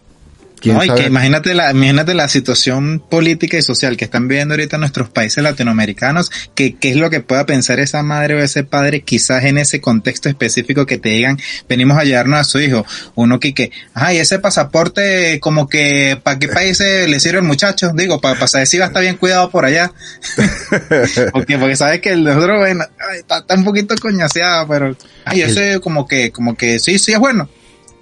¿Quién 0.60 0.76
No, 0.76 0.84
y 0.84 0.90
que 0.90 1.04
imagínate 1.04 1.54
la, 1.54 1.72
imagínate 1.72 2.14
la 2.14 2.30
situación 2.30 3.04
política 3.10 3.58
y 3.58 3.62
social 3.62 3.98
que 3.98 4.06
están 4.06 4.28
viviendo 4.28 4.54
ahorita 4.54 4.78
nuestros 4.78 5.10
países 5.10 5.44
latinoamericanos, 5.44 6.32
que 6.54 6.76
qué 6.76 6.90
es 6.92 6.96
lo 6.98 7.10
que 7.10 7.22
pueda 7.22 7.46
pensar 7.46 7.80
esa 7.80 8.04
madre 8.04 8.36
o 8.36 8.40
ese 8.40 8.64
padre 8.64 9.02
quizás 9.02 9.46
en 9.46 9.58
ese 9.58 9.82
contexto 9.82 10.30
específico 10.30 10.86
que 10.86 10.98
te 10.98 11.10
digan, 11.10 11.40
venimos 11.68 11.98
a 11.98 12.04
llevarnos 12.04 12.40
a 12.40 12.44
su 12.44 12.60
hijo, 12.60 12.86
uno 13.16 13.40
que 13.40 13.54
que, 13.54 13.72
ay, 13.94 14.18
ese 14.18 14.38
pasaporte 14.38 15.40
como 15.40 15.68
que, 15.68 16.20
¿para 16.22 16.38
qué 16.38 16.48
países 16.48 17.10
le 17.10 17.20
sirve 17.20 17.40
el 17.40 17.46
muchacho? 17.46 17.92
Digo, 17.96 18.22
para 18.22 18.48
saber 18.48 18.68
si 18.68 18.78
va 18.78 18.86
a 18.86 18.88
estar 18.90 19.02
bien 19.02 19.18
cuidado 19.18 19.50
por 19.50 19.66
allá. 19.66 19.92
porque, 21.32 21.58
porque 21.58 21.76
sabes 21.76 22.02
que 22.02 22.12
el 22.12 22.24
nosotros, 22.24 22.60
bueno, 22.60 22.86
ay, 23.00 23.20
está, 23.20 23.40
está 23.40 23.56
un 23.56 23.64
poquito 23.64 23.96
coñaseado, 23.96 24.68
pero, 24.68 24.96
ay, 25.26 25.42
ese 25.42 25.80
como 25.80 26.08
que, 26.08 26.32
como 26.32 26.56
que 26.56 26.78
sí, 26.80 27.00
sí 27.00 27.14
es 27.14 27.20
bueno. 27.20 27.50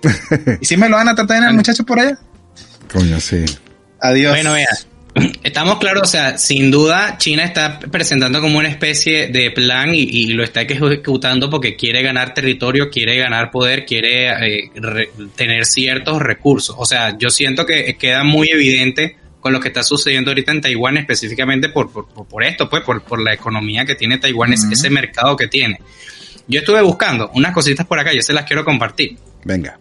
¿Y 0.61 0.65
si 0.65 0.75
me 0.75 0.89
lo 0.89 0.97
van 0.97 1.07
a 1.07 1.15
tratar 1.15 1.37
en 1.37 1.43
el 1.45 1.53
muchacho 1.53 1.85
por 1.85 1.99
allá? 1.99 2.17
Coño, 2.93 3.19
sí. 3.19 3.43
Adiós. 3.99 4.31
Bueno, 4.33 4.53
vea, 4.53 4.67
estamos 5.43 5.77
claros, 5.79 6.03
o 6.03 6.05
sea, 6.11 6.37
sin 6.37 6.71
duda 6.71 7.17
China 7.17 7.43
está 7.43 7.79
presentando 7.79 8.41
como 8.41 8.59
una 8.59 8.67
especie 8.69 9.27
de 9.27 9.51
plan 9.51 9.93
y, 9.93 10.01
y 10.01 10.27
lo 10.33 10.43
está 10.43 10.61
ejecutando 10.61 11.49
porque 11.49 11.75
quiere 11.75 12.01
ganar 12.01 12.33
territorio, 12.33 12.89
quiere 12.89 13.17
ganar 13.17 13.51
poder, 13.51 13.85
quiere 13.85 14.29
eh, 14.29 14.69
re- 14.75 15.09
tener 15.35 15.65
ciertos 15.65 16.21
recursos. 16.21 16.75
O 16.79 16.85
sea, 16.85 17.17
yo 17.17 17.29
siento 17.29 17.65
que 17.65 17.95
queda 17.97 18.23
muy 18.23 18.49
evidente 18.49 19.17
con 19.39 19.51
lo 19.53 19.59
que 19.59 19.67
está 19.67 19.83
sucediendo 19.83 20.31
ahorita 20.31 20.51
en 20.53 20.61
Taiwán 20.61 20.95
específicamente 20.97 21.69
por, 21.69 21.91
por, 21.91 22.07
por- 22.27 22.43
esto, 22.43 22.69
pues, 22.69 22.81
por, 22.83 23.03
por 23.03 23.21
la 23.21 23.33
economía 23.33 23.85
que 23.85 23.95
tiene 23.95 24.17
Taiwán, 24.17 24.53
ese 24.53 24.89
mercado 24.89 25.35
que 25.35 25.47
tiene. 25.47 25.79
Yo 26.47 26.59
estuve 26.59 26.81
buscando 26.81 27.29
unas 27.35 27.53
cositas 27.53 27.85
por 27.85 27.99
acá, 27.99 28.13
yo 28.13 28.21
se 28.21 28.33
las 28.33 28.45
quiero 28.45 28.65
compartir 28.65 29.17
Venga. 29.45 29.77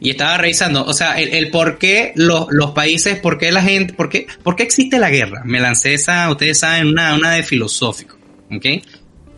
Y 0.00 0.10
estaba 0.10 0.36
revisando, 0.38 0.84
o 0.84 0.92
sea, 0.92 1.20
el, 1.20 1.28
el 1.30 1.50
por 1.50 1.78
qué 1.78 2.12
los, 2.16 2.46
los 2.50 2.72
países, 2.72 3.18
por 3.18 3.38
qué 3.38 3.50
la 3.52 3.62
gente, 3.62 3.94
por 3.94 4.08
qué, 4.08 4.26
por 4.42 4.56
qué 4.56 4.62
existe 4.62 4.98
la 4.98 5.10
guerra. 5.10 5.42
Me 5.44 5.60
lancé 5.60 5.94
esa, 5.94 6.30
ustedes 6.30 6.58
saben, 6.58 6.88
una, 6.88 7.14
una 7.14 7.32
de 7.32 7.42
filosófico, 7.42 8.16
¿ok? 8.50 8.66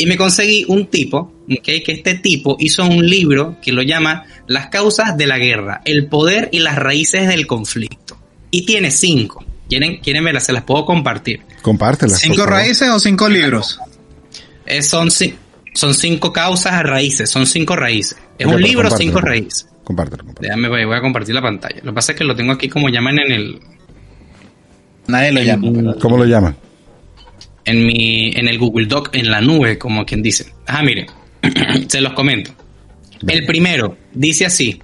Y 0.00 0.06
me 0.06 0.16
conseguí 0.16 0.64
un 0.68 0.86
tipo, 0.86 1.32
¿ok? 1.50 1.62
Que 1.64 1.82
este 1.92 2.14
tipo 2.14 2.56
hizo 2.60 2.84
un 2.84 3.04
libro 3.08 3.56
que 3.60 3.72
lo 3.72 3.82
llama 3.82 4.24
Las 4.46 4.68
causas 4.68 5.16
de 5.16 5.26
la 5.26 5.38
guerra, 5.38 5.80
el 5.84 6.06
poder 6.06 6.48
y 6.52 6.60
las 6.60 6.76
raíces 6.76 7.26
del 7.26 7.46
conflicto. 7.46 8.16
Y 8.50 8.64
tiene 8.64 8.90
cinco. 8.90 9.44
¿Quieren, 9.68 9.98
quieren 9.98 10.24
verlas? 10.24 10.46
Se 10.46 10.52
las 10.52 10.62
puedo 10.62 10.86
compartir. 10.86 11.40
Compártela. 11.62 12.12
por 12.12 12.20
¿Cinco 12.20 12.46
raíces 12.46 12.88
o 12.88 12.98
cinco 13.00 13.28
libros? 13.28 13.78
Eh, 14.64 14.82
son, 14.82 15.08
ci- 15.08 15.34
son 15.74 15.94
cinco 15.94 16.32
causas 16.32 16.72
a 16.72 16.82
raíces, 16.82 17.30
son 17.30 17.46
cinco 17.46 17.76
raíces. 17.76 18.18
Es 18.38 18.46
un 18.46 18.60
libro 18.60 18.90
cinco 18.90 19.20
raíces. 19.20 19.68
Compártelo, 19.84 20.24
compártelo. 20.24 20.48
Déjame, 20.48 20.68
voy 20.68 20.84
voy 20.84 20.96
a 20.96 21.00
compartir 21.00 21.34
la 21.34 21.42
pantalla. 21.42 21.76
Lo 21.82 21.92
que 21.92 21.94
pasa 21.94 22.12
es 22.12 22.18
que 22.18 22.24
lo 22.24 22.34
tengo 22.36 22.52
aquí 22.52 22.68
como 22.68 22.88
llaman 22.88 23.18
en 23.20 23.32
el, 23.32 23.60
Nadie 25.06 25.32
lo 25.32 25.42
llama. 25.42 25.68
pero- 25.74 25.98
¿Cómo 25.98 26.16
lo 26.18 26.24
llaman? 26.26 26.56
en 27.64 27.84
mi, 27.86 28.30
en 28.34 28.48
el 28.48 28.58
Google 28.58 28.86
Doc, 28.86 29.10
en 29.12 29.30
la 29.30 29.42
nube, 29.42 29.76
como 29.78 30.06
quien 30.06 30.22
dice. 30.22 30.52
Ajá, 30.66 30.82
mire, 30.82 31.06
se 31.88 32.00
los 32.00 32.14
comento. 32.14 32.50
El 33.26 33.44
primero 33.46 33.96
dice 34.14 34.46
así: 34.46 34.80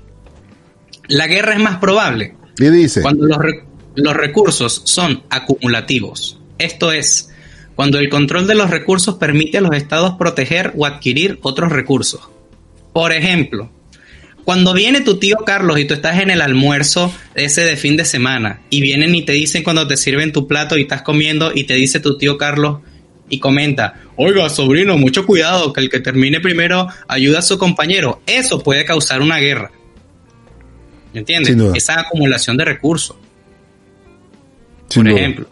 la 1.09 1.27
guerra 1.27 1.55
es 1.55 1.61
más 1.61 1.77
probable 1.79 2.35
Y 2.59 2.65
dice, 2.69 3.01
cuando 3.03 3.25
los, 3.27 3.39
re- 3.39 3.65
los 3.97 4.15
recursos 4.15 4.83
son 4.85 5.23
acumulativos. 5.31 6.41
Esto 6.59 6.93
es, 6.93 7.31
cuando 7.75 7.99
el 7.99 8.09
control 8.09 8.47
de 8.47 8.55
los 8.55 8.71
recursos 8.71 9.17
permite 9.17 9.59
a 9.59 9.61
los 9.61 9.75
estados 9.75 10.15
proteger 10.19 10.73
o 10.77 10.87
adquirir 10.87 11.39
otros 11.43 11.73
recursos. 11.73 12.29
Por 12.93 13.13
ejemplo, 13.13 13.71
cuando 14.45 14.75
viene 14.75 15.01
tu 15.01 15.19
tío 15.19 15.39
Carlos 15.45 15.79
y 15.79 15.85
tú 15.85 15.95
estás 15.95 16.21
en 16.21 16.31
el 16.31 16.41
almuerzo 16.41 17.13
ese 17.35 17.63
de 17.63 17.77
fin 17.77 17.97
de 17.97 18.05
semana 18.05 18.61
y 18.71 18.81
vienen 18.81 19.15
y 19.15 19.23
te 19.23 19.33
dicen 19.33 19.63
cuando 19.63 19.87
te 19.87 19.97
sirven 19.97 20.33
tu 20.33 20.47
plato 20.47 20.77
y 20.77 20.83
estás 20.83 21.03
comiendo 21.03 21.51
y 21.55 21.65
te 21.65 21.75
dice 21.75 21.99
tu 21.99 22.19
tío 22.19 22.39
Carlos 22.39 22.79
y 23.29 23.41
comenta, 23.41 24.03
oiga 24.17 24.49
sobrino, 24.51 24.99
mucho 24.99 25.27
cuidado, 25.27 25.73
que 25.73 25.81
el 25.81 25.89
que 25.89 26.01
termine 26.01 26.41
primero 26.41 26.89
ayuda 27.09 27.39
a 27.39 27.43
su 27.43 27.59
compañero. 27.59 28.21
Eso 28.27 28.61
puede 28.61 28.85
causar 28.85 29.23
una 29.23 29.39
guerra. 29.39 29.73
¿Me 31.15 31.21
entiendes? 31.21 31.49
Sin 31.49 31.59
duda. 31.59 31.73
Esa 31.75 32.01
acumulación 32.01 32.57
de 32.57 32.65
recursos 32.67 33.17
sin 34.89 35.03
por 35.03 35.11
duda. 35.11 35.21
ejemplo. 35.21 35.49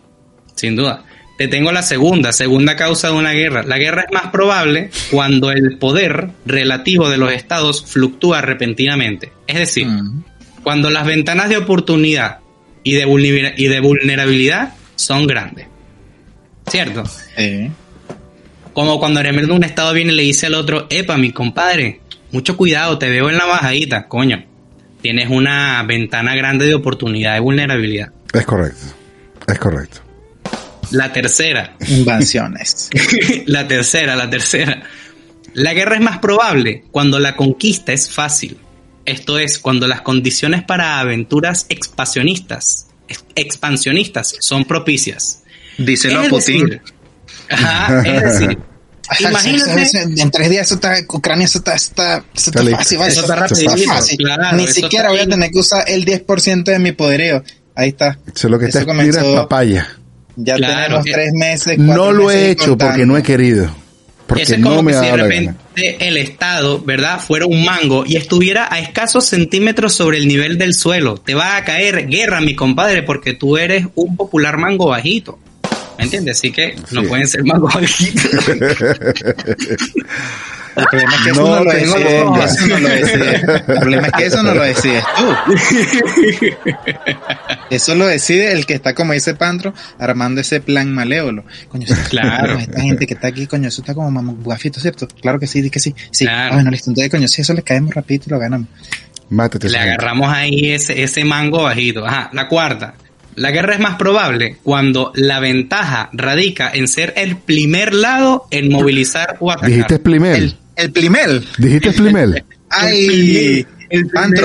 Sin 0.54 0.76
duda. 0.76 1.04
Te 1.38 1.49
tengo 1.49 1.73
la 1.73 1.83
segunda, 1.83 2.33
segunda 2.33 2.77
causa 2.77 3.09
de 3.09 3.14
una 3.14 3.33
guerra. 3.33 3.62
La 3.64 3.79
guerra 3.79 4.03
es 4.07 4.12
más 4.12 4.31
probable 4.31 4.90
cuando 5.11 5.51
el 5.51 5.79
poder 5.79 6.29
relativo 6.47 7.09
de 7.11 7.16
los 7.18 7.33
estados 7.33 7.85
fluctúa 7.87 8.40
repentinamente. 8.42 9.33
Es 9.47 9.57
decir, 9.59 9.87
Mm. 9.87 10.23
cuando 10.62 10.90
las 10.90 11.07
ventanas 11.07 11.49
de 11.49 11.57
oportunidad 11.57 12.38
y 12.85 12.92
de, 12.95 13.55
y 13.57 13.68
de 13.68 13.81
vulnerabilidad 13.81 14.75
son 14.95 15.27
grandes. 15.27 15.66
¿Cierto? 16.68 17.05
Sí. 17.37 17.71
Como 18.73 18.99
cuando 19.01 19.21
de 19.21 19.31
repente 19.31 19.53
un 19.53 19.64
estado 19.64 19.92
viene 19.92 20.12
y 20.12 20.16
le 20.16 20.23
dice 20.23 20.47
al 20.47 20.55
otro, 20.55 20.87
epa, 20.90 21.16
mi 21.16 21.33
compadre, 21.33 22.01
mucho 22.31 22.57
cuidado, 22.57 22.99
te 22.99 23.11
veo 23.11 23.29
en 23.31 23.37
la 23.37 23.45
bajadita, 23.47 24.07
coño. 24.09 24.45
Tienes 25.03 25.29
una 25.29 25.83
ventana 25.83 26.35
grande 26.37 26.66
de 26.66 26.75
oportunidad, 26.75 27.35
de 27.35 27.40
vulnerabilidad. 27.40 28.12
Es 28.33 28.47
correcto. 28.47 28.85
Es 29.49 29.59
correcto. 29.59 30.01
La 30.92 31.12
tercera, 31.12 31.76
Invasiones. 31.88 32.88
la 33.46 33.66
tercera, 33.66 34.14
la 34.16 34.28
tercera. 34.31 34.83
La 35.55 35.74
guerra 35.74 35.96
es 35.96 36.00
más 36.00 36.18
probable 36.18 36.85
cuando 36.90 37.18
la 37.18 37.37
conquista 37.37 37.92
es 37.92 38.11
fácil. 38.11 38.59
Esto 39.05 39.38
es, 39.38 39.59
cuando 39.59 39.88
las 39.88 40.00
condiciones 40.02 40.62
para 40.62 41.00
aventuras 41.00 41.66
expansionistas, 41.68 42.87
ex- 43.09 43.24
expansionistas 43.35 44.37
son 44.40 44.64
propicias. 44.64 45.42
Díselo 45.78 46.20
a 46.20 46.24
Es 46.24 46.28
Putin. 46.31 46.64
decir, 46.66 46.83
ajá, 47.50 48.02
es 48.07 48.22
decir, 48.40 48.59
imagínate, 49.20 49.88
En 50.22 50.31
tres 50.31 50.50
días 50.50 50.66
eso 50.66 50.74
está, 50.76 50.94
Ucrania 51.09 51.44
eso 51.46 51.59
está, 51.59 51.74
está, 51.74 52.24
eso 52.35 52.52
fácil, 52.52 52.98
vale, 52.98 53.11
Eso 53.12 53.20
está 53.22 53.35
está 53.35 53.37
rapidito, 53.37 53.92
fácil. 53.92 54.16
claro, 54.18 54.57
Ni 54.57 54.66
siquiera 54.68 55.11
voy 55.11 55.20
a 55.20 55.26
tener 55.26 55.50
que 55.50 55.59
usar 55.59 55.85
el 55.88 56.05
10% 56.05 56.64
de 56.64 56.78
mi 56.78 56.92
poderío. 56.92 57.42
Ahí 57.74 57.88
está. 57.88 58.18
Eso 58.26 58.46
es 58.46 58.50
lo 58.50 58.59
que 58.59 58.66
Eso 58.66 58.78
está 58.81 58.92
comenzó- 58.92 59.18
es 59.31 59.35
papaya. 59.35 59.98
Ya 60.37 60.57
Claro, 60.57 61.01
tenemos 61.03 61.05
tres 61.07 61.33
meses. 61.35 61.79
No 61.79 62.12
lo 62.12 62.27
meses 62.27 62.40
he 62.42 62.51
hecho 62.51 62.64
contando. 62.71 62.87
porque 62.92 63.07
no 63.07 63.16
he 63.16 63.23
querido. 63.23 63.75
Porque 64.27 64.45
eso 64.45 64.55
es 64.55 64.62
como 64.62 64.77
no 64.77 64.83
me 64.83 64.92
que 64.92 64.97
ha 64.97 65.01
si 65.01 65.05
de 65.07 65.11
dado 65.11 65.29
la 65.29 65.35
gana. 65.35 65.57
repente 65.75 66.09
el 66.09 66.16
Estado, 66.16 66.81
¿verdad?, 66.83 67.21
fuera 67.21 67.45
un 67.47 67.64
mango 67.64 68.05
y 68.07 68.16
estuviera 68.16 68.66
a 68.73 68.79
escasos 68.79 69.27
centímetros 69.27 69.92
sobre 69.95 70.16
el 70.18 70.27
nivel 70.29 70.57
del 70.59 70.75
suelo. 70.75 71.18
Te 71.18 71.35
va 71.35 71.57
a 71.57 71.64
caer 71.64 72.07
guerra, 72.09 72.40
mi 72.40 72.55
compadre, 72.55 73.03
porque 73.03 73.35
tú 73.35 73.59
eres 73.59 73.87
un 73.95 74.16
popular 74.16 74.57
mango 74.59 74.87
bajito. 74.87 75.38
¿Me 75.99 76.05
entiendes? 76.05 76.38
Así 76.38 76.51
que 76.51 76.75
no 76.92 77.03
Sí. 77.03 77.07
pueden 77.09 77.27
ser 77.29 77.45
mango 77.45 77.68
bajitos. 77.73 78.25
El 80.74 80.85
problema 80.87 81.14
es 81.14 81.20
que 81.22 81.30
eso 81.30 81.42
No 81.42 81.56
no, 81.56 81.64
lo 81.64 81.72
decides, 81.72 82.24
duda. 82.24 82.44
eso 82.44 82.66
no 82.66 82.78
lo 82.78 82.88
decides. 82.88 83.42
El 83.68 83.78
problema 83.78 84.06
es 84.06 84.12
que 84.12 84.26
eso 84.26 84.42
no 84.42 84.54
lo 84.54 84.62
decides 84.62 85.04
tú. 85.16 85.52
Eso 87.70 87.94
lo 87.94 88.06
decide 88.06 88.52
el 88.52 88.66
que 88.66 88.74
está, 88.74 88.94
como 88.94 89.14
dice 89.14 89.35
Pantro, 89.35 89.72
armando 89.98 90.42
ese 90.42 90.61
plan 90.61 90.92
malévolo. 90.92 91.44
Coño, 91.68 91.87
Claro. 92.11 92.58
Esta 92.58 92.80
gente 92.82 93.06
que 93.06 93.14
está 93.14 93.28
aquí, 93.28 93.46
coño, 93.46 93.68
eso 93.68 93.80
está 93.80 93.94
como 93.94 94.11
mamugafito, 94.11 94.78
¿cierto? 94.78 95.08
Claro 95.22 95.38
que 95.40 95.46
sí, 95.46 95.62
di 95.62 95.70
que 95.70 95.80
sí. 95.80 95.94
Sí. 96.11 96.26
Claro. 96.26 96.50
Ah, 96.50 96.54
bueno, 96.56 96.70
listo. 96.70 96.90
Entonces, 96.90 97.11
coño, 97.11 97.28
si 97.28 97.40
eso 97.40 97.54
le 97.54 97.62
caemos 97.62 97.94
rapidito 97.94 98.24
y 98.26 98.30
lo 98.30 98.38
ganamos. 98.38 98.68
Mátate. 99.30 99.70
Le 99.70 99.78
agarramos 99.78 100.30
ahí 100.30 100.72
ese, 100.72 101.02
ese 101.02 101.24
mango 101.24 101.62
bajito. 101.62 102.06
Ajá, 102.06 102.28
la 102.35 102.46
cuarta. 102.48 102.94
La 103.35 103.50
guerra 103.50 103.72
es 103.74 103.80
más 103.80 103.94
probable 103.96 104.58
cuando 104.62 105.11
la 105.14 105.40
ventaja 105.40 106.11
radica 106.12 106.70
en 106.74 106.87
ser 106.87 107.14
el 107.16 107.37
primer 107.38 107.94
lado 107.94 108.46
en 108.50 108.70
movilizar 108.70 109.38
o 109.40 109.50
atacar. 109.50 109.70
Dijiste 109.70 109.98
Plimel. 109.98 110.35
El, 110.42 110.56
el 110.83 110.92
primer. 110.92 111.42
Dijiste 111.59 111.92
Plimel. 111.92 112.45
Ay, 112.71 113.66
el 113.92 114.07
primer 114.07 114.44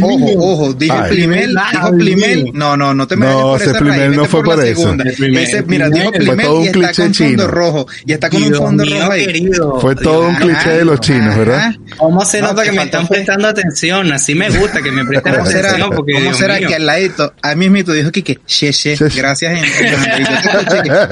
ojo, 0.00 0.32
ojo, 0.38 0.72
dije 0.74 0.92
Ay. 0.92 1.10
Plimel, 1.10 1.50
Primer 1.50 1.70
dijo 1.72 1.90
Plimel, 1.96 2.50
no, 2.54 2.76
no, 2.76 2.94
no 2.94 3.06
te 3.06 3.16
me 3.16 3.26
No, 3.26 3.56
ese 3.56 3.74
Plimel 3.74 4.12
no 4.16 4.22
vete 4.22 4.28
fue 4.30 4.42
por 4.42 4.64
eso. 4.64 4.96
mira, 5.68 5.90
dijo 5.90 6.10
Plimel. 6.12 6.24
Fue 6.26 6.36
Plimel 6.36 6.46
todo 6.46 6.58
un 6.58 6.64
y 6.64 6.66
está 6.68 6.78
cliché 6.78 7.02
con 7.02 7.12
chino. 7.12 7.28
fondo 7.28 7.46
rojo, 7.48 7.86
y 8.06 8.12
está 8.12 8.30
con 8.30 8.42
un 8.42 8.54
fondo 8.54 8.84
mío, 8.84 9.00
rojo 9.00 9.12
ahí. 9.12 9.26
querido. 9.26 9.80
Fue 9.80 9.94
todo 9.96 10.28
un 10.28 10.34
cliché 10.36 10.70
de 10.70 10.84
los 10.84 11.00
chinos, 11.00 11.36
¿verdad? 11.36 11.74
¿Cómo 11.96 12.24
se 12.24 12.40
No, 12.40 12.48
nota 12.48 12.62
que 12.64 12.72
me 12.72 12.82
están 12.84 13.06
prestando 13.06 13.48
atención? 13.48 14.12
Así 14.12 14.34
me 14.34 14.48
gusta 14.50 14.82
que 14.82 14.90
me 14.90 15.04
presten 15.04 15.34
¿Cómo 15.34 15.46
será, 15.46 15.68
atención. 15.68 15.90
Porque, 15.94 16.12
¿cómo 16.14 16.24
Dios 16.24 16.36
será 16.38 16.58
mío. 16.58 16.68
que 16.68 16.74
al 16.74 16.86
ladito, 16.86 17.34
a 17.42 17.54
mí 17.54 17.68
mismo 17.70 17.92
dijo 17.92 18.10
que, 18.10 18.22
que 18.24 18.38
che, 18.46 18.72
che, 18.72 18.96
gracias, 19.14 19.60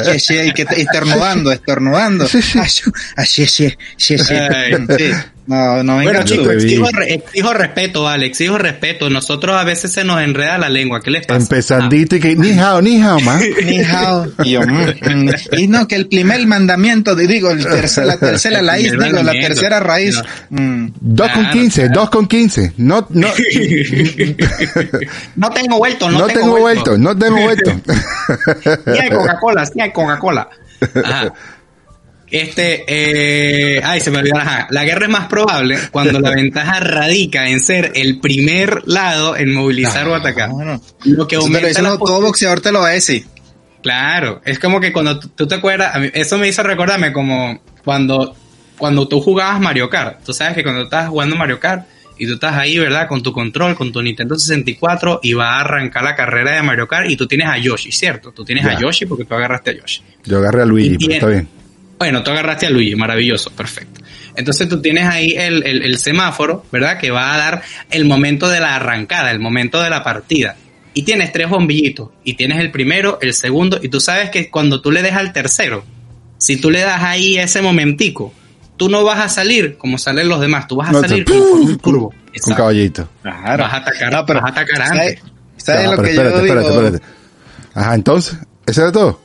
che, 0.04 0.18
che, 0.18 0.46
y 0.46 0.52
que 0.52 0.66
estornudando, 0.76 1.52
estornudando. 1.52 2.26
Che, 2.26 3.46
che. 3.46 3.76
Che, 3.96 4.16
che. 4.16 5.32
No, 5.44 5.82
no 5.82 5.96
venga 5.98 6.12
Bueno, 6.12 6.24
chicos, 6.24 6.52
exijo, 6.54 6.86
exijo 7.42 7.54
respeto, 7.54 8.08
Alex, 8.08 8.30
exijo 8.30 8.58
respeto. 8.58 9.10
Nosotros 9.10 9.56
a 9.56 9.64
veces 9.64 9.92
se 9.92 10.04
nos 10.04 10.20
enreda 10.22 10.58
la 10.58 10.68
lengua. 10.68 11.00
¿Qué 11.00 11.10
les 11.10 11.26
pasa? 11.26 11.40
Empezandito 11.40 12.16
y 12.16 12.20
que 12.20 12.36
ni 12.36 12.58
hao, 12.58 12.80
ni 12.80 13.02
hao, 13.02 13.20
ma. 13.20 13.38
Ni 13.64 13.80
hao. 13.80 14.26
Y 14.44 14.52
yo, 14.52 14.62
mm, 14.62 14.72
mm. 14.72 15.30
Y 15.58 15.66
no, 15.66 15.88
que 15.88 15.96
el 15.96 16.08
primer 16.08 16.46
mandamiento, 16.46 17.14
digo, 17.14 17.50
el 17.50 17.64
tercer, 17.64 18.06
la 18.06 18.16
tercera 18.16 18.62
raíz, 18.62 18.92
digo, 18.92 19.22
la 19.22 19.32
tercera 19.32 19.80
raíz. 19.80 20.20
No. 20.50 20.62
mm. 20.62 20.92
Dos 21.00 21.30
con 21.30 21.42
Claro, 21.42 21.58
quince, 21.58 21.80
claro. 21.82 22.00
dos 22.00 22.10
con 22.10 22.26
quince. 22.26 22.72
No, 22.76 23.06
no, 23.10 23.28
No 25.36 25.50
tengo 25.50 25.78
vuelto, 25.78 26.10
no, 26.10 26.18
no 26.20 26.26
tengo 26.26 26.58
vuelto, 26.58 26.98
no 26.98 27.18
tengo 27.18 27.40
vuelto. 27.40 27.72
Sí 28.64 28.98
hay 29.00 29.10
Coca-Cola, 29.10 29.66
sí 29.66 29.80
hay 29.80 29.92
Coca-Cola. 29.92 30.48
Ajá. 31.04 31.32
Este, 32.32 32.84
eh, 32.88 33.80
ay, 33.84 34.00
se 34.00 34.10
me 34.10 34.18
olvidó. 34.18 34.38
Ajá. 34.38 34.66
La 34.70 34.84
guerra 34.84 35.04
es 35.04 35.10
más 35.12 35.26
probable 35.28 35.76
cuando 35.90 36.18
la 36.18 36.30
ventaja 36.34 36.80
radica 36.80 37.48
en 37.48 37.60
ser 37.60 37.92
el 37.94 38.20
primer 38.20 38.82
lado 38.86 39.36
en 39.36 39.52
movilizar 39.52 40.08
o 40.08 40.14
atacar. 40.14 40.48
Bueno, 40.50 40.80
Lo 41.04 41.28
que 41.28 41.36
eso 41.36 41.44
te 41.44 41.50
lo 41.50 41.56
aumenta 41.58 41.82
no, 41.82 41.98
todo 41.98 42.22
boxeador 42.22 42.60
te 42.62 42.72
lo 42.72 42.80
va 42.80 42.88
a 42.88 42.92
decir. 42.92 43.26
Claro, 43.82 44.40
es 44.44 44.58
como 44.58 44.80
que 44.80 44.92
cuando 44.92 45.18
tú, 45.20 45.46
te 45.46 45.54
acuerdas, 45.56 45.94
a 45.94 45.98
mí- 45.98 46.10
eso 46.14 46.38
me 46.38 46.48
hizo 46.48 46.62
recordarme 46.62 47.12
como 47.12 47.60
cuando, 47.84 48.34
cuando 48.78 49.06
tú 49.08 49.20
jugabas 49.20 49.60
Mario 49.60 49.90
Kart. 49.90 50.24
Tú 50.24 50.32
sabes 50.32 50.54
que 50.54 50.62
cuando 50.62 50.82
estás 50.84 51.08
jugando 51.08 51.36
Mario 51.36 51.58
Kart 51.60 51.84
y 52.16 52.26
tú 52.26 52.34
estás 52.34 52.54
ahí, 52.56 52.78
¿verdad? 52.78 53.08
Con 53.08 53.22
tu 53.22 53.32
control, 53.32 53.74
con 53.74 53.90
tu 53.92 54.00
Nintendo 54.00 54.38
64 54.38 55.20
y 55.22 55.32
va 55.34 55.56
a 55.56 55.60
arrancar 55.60 56.04
la 56.04 56.14
carrera 56.14 56.52
de 56.54 56.62
Mario 56.62 56.86
Kart 56.88 57.10
y 57.10 57.16
tú 57.16 57.26
tienes 57.26 57.48
a 57.48 57.58
Yoshi, 57.58 57.90
¿cierto? 57.92 58.30
Tú 58.32 58.44
tienes 58.44 58.64
Ya. 58.64 58.70
a 58.70 58.80
Yoshi 58.80 59.04
porque 59.04 59.24
tú 59.24 59.34
agarraste 59.34 59.72
a 59.72 59.74
Yoshi. 59.74 60.00
Yo 60.24 60.38
agarré 60.38 60.62
a 60.62 60.64
Luigi, 60.64 60.94
Y 60.94 60.98
pero 60.98 60.98
tiene- 61.08 61.14
está 61.16 61.26
bien. 61.26 61.48
Bueno, 62.02 62.22
tú 62.24 62.32
agarraste 62.32 62.66
a 62.66 62.70
Luigi, 62.70 62.96
maravilloso, 62.96 63.50
perfecto. 63.52 64.00
Entonces 64.34 64.68
tú 64.68 64.80
tienes 64.82 65.06
ahí 65.06 65.34
el, 65.36 65.62
el- 65.64 65.82
el 65.82 65.98
semáforo, 65.98 66.64
¿verdad? 66.72 66.98
Que 66.98 67.12
va 67.12 67.32
a 67.32 67.36
dar 67.38 67.62
el 67.90 68.04
momento 68.06 68.48
de 68.48 68.58
la 68.58 68.74
arrancada, 68.74 69.30
el 69.30 69.38
momento 69.38 69.80
de 69.80 69.88
la 69.88 70.02
partida. 70.02 70.56
Y 70.94 71.02
tienes 71.04 71.30
tres 71.32 71.48
bombillitos. 71.48 72.08
Y 72.24 72.34
tienes 72.34 72.58
el 72.58 72.72
primero, 72.72 73.18
el 73.22 73.34
segundo, 73.34 73.78
y 73.80 73.88
tú 73.88 74.00
sabes 74.00 74.30
que 74.30 74.50
cuando 74.50 74.80
tú 74.80 74.90
le 74.90 75.00
des 75.02 75.12
al 75.12 75.32
tercero, 75.32 75.84
si 76.38 76.56
tú 76.56 76.70
le 76.72 76.80
das 76.80 77.02
ahí 77.04 77.38
ese 77.38 77.62
momentico, 77.62 78.34
tú 78.76 78.88
no 78.88 79.04
vas 79.04 79.20
a 79.20 79.28
salir 79.28 79.76
como 79.78 79.96
salen 79.96 80.28
los 80.28 80.40
demás, 80.40 80.66
tú 80.66 80.74
vas 80.76 80.88
a 80.88 80.92
No, 80.92 81.00
salir 81.02 81.24
con 81.24 81.36
un 81.38 81.78
turbo. 81.78 82.12
Con 82.42 82.54
caballito. 82.54 83.08
Claro. 83.22 83.62
Vas 83.62 83.74
a 83.74 83.76
atacar, 83.76 84.12
No, 84.12 84.26
pero, 84.26 84.40
vas 84.40 84.50
a 84.50 84.52
atacar 84.60 84.88
¿sabes- 84.88 85.00
antes. 85.20 85.22
¿Sabes 85.56 85.80
Ah, 85.86 85.90
lo 85.90 85.90
pero 85.90 86.02
que 86.02 86.10
espérate, 86.10 86.34
yo 86.34 86.40
espérate, 86.42 86.68
digo? 86.68 86.82
espérate. 86.86 87.04
Ajá, 87.74 87.94
entonces, 87.94 88.38
¿eso 88.66 88.82
era 88.82 88.90
todo? 88.90 89.20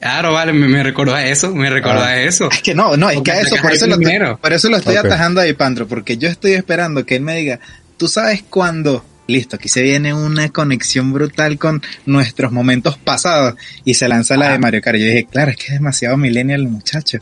Claro, 0.00 0.32
vale, 0.32 0.52
me, 0.52 0.68
me 0.68 0.82
recordó 0.82 1.14
a 1.14 1.24
eso, 1.24 1.54
me 1.54 1.70
recordó 1.70 2.00
Ah. 2.00 2.08
a 2.08 2.20
eso. 2.20 2.50
Es 2.50 2.62
que 2.62 2.74
no, 2.74 2.96
no, 2.96 3.08
es 3.08 3.16
Porque 3.16 3.30
que 3.30 3.36
a 3.38 3.40
eso, 3.40 3.56
por 3.62 3.72
eso, 3.72 3.86
lo 3.86 3.96
por 4.40 4.52
eso 4.52 4.68
lo 4.68 4.76
estoy 4.76 4.96
atajando 4.96 5.40
ahí, 5.40 5.52
Pandro, 5.54 5.86
porque 5.88 6.16
yo 6.18 6.28
estoy 6.28 6.52
esperando 6.52 7.04
que 7.06 7.16
él 7.16 7.22
me 7.22 7.36
diga, 7.36 7.60
tú 7.96 8.06
sabes 8.08 8.44
cuándo 8.48 9.04
listo, 9.26 9.56
aquí 9.56 9.68
se 9.68 9.82
viene 9.82 10.14
una 10.14 10.48
conexión 10.50 11.12
brutal 11.12 11.58
con 11.58 11.82
nuestros 12.04 12.52
momentos 12.52 12.96
pasados 12.96 13.54
y 13.84 13.94
se 13.94 14.08
lanza 14.08 14.36
la 14.36 14.50
de 14.50 14.58
Mario 14.58 14.80
Kart. 14.80 14.98
Yo 14.98 15.06
dije, 15.06 15.26
claro, 15.30 15.50
es 15.50 15.56
que 15.56 15.64
es 15.64 15.72
demasiado 15.72 16.16
millennial 16.16 16.60
el 16.60 16.68
muchacho. 16.68 17.18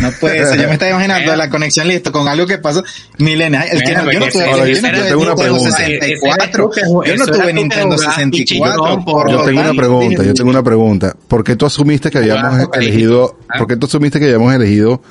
No 0.00 0.10
puede 0.12 0.46
ser. 0.46 0.60
Yo 0.60 0.68
me 0.68 0.74
estaba 0.74 0.90
imaginando 0.90 1.36
la 1.36 1.50
conexión, 1.50 1.88
listo, 1.88 2.12
con 2.12 2.28
algo 2.28 2.46
que 2.46 2.58
pasó 2.58 2.84
millennial. 3.18 3.66
El 3.70 3.82
que 3.82 3.94
no, 3.94 4.12
yo 4.12 4.20
no 4.20 4.28
tuve, 4.28 4.46
yo 4.46 4.82
no 4.82 4.86
tuve 4.86 5.12
Nintendo 5.12 5.58
64. 5.58 6.70
Yo 7.04 7.16
no 7.16 7.26
tuve 7.26 7.52
Nintendo 7.52 7.98
64. 7.98 9.30
Yo 9.30 9.42
tengo 9.42 9.60
una 9.60 9.74
pregunta, 9.74 10.22
yo 10.22 10.34
tengo 10.34 10.50
una 10.50 10.62
pregunta. 10.62 11.16
¿Por 11.28 11.44
qué 11.44 11.56
tú 11.56 11.66
asumiste 11.66 12.10
que 12.10 12.18
habíamos 12.18 12.68
elegido, 12.74 13.38
por 13.56 13.66
qué 13.66 13.76
tú 13.76 13.86
asumiste 13.86 14.18
que 14.18 14.26
habíamos 14.26 14.54
elegido 14.54 15.02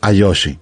a 0.00 0.12
Yoshi? 0.12 0.58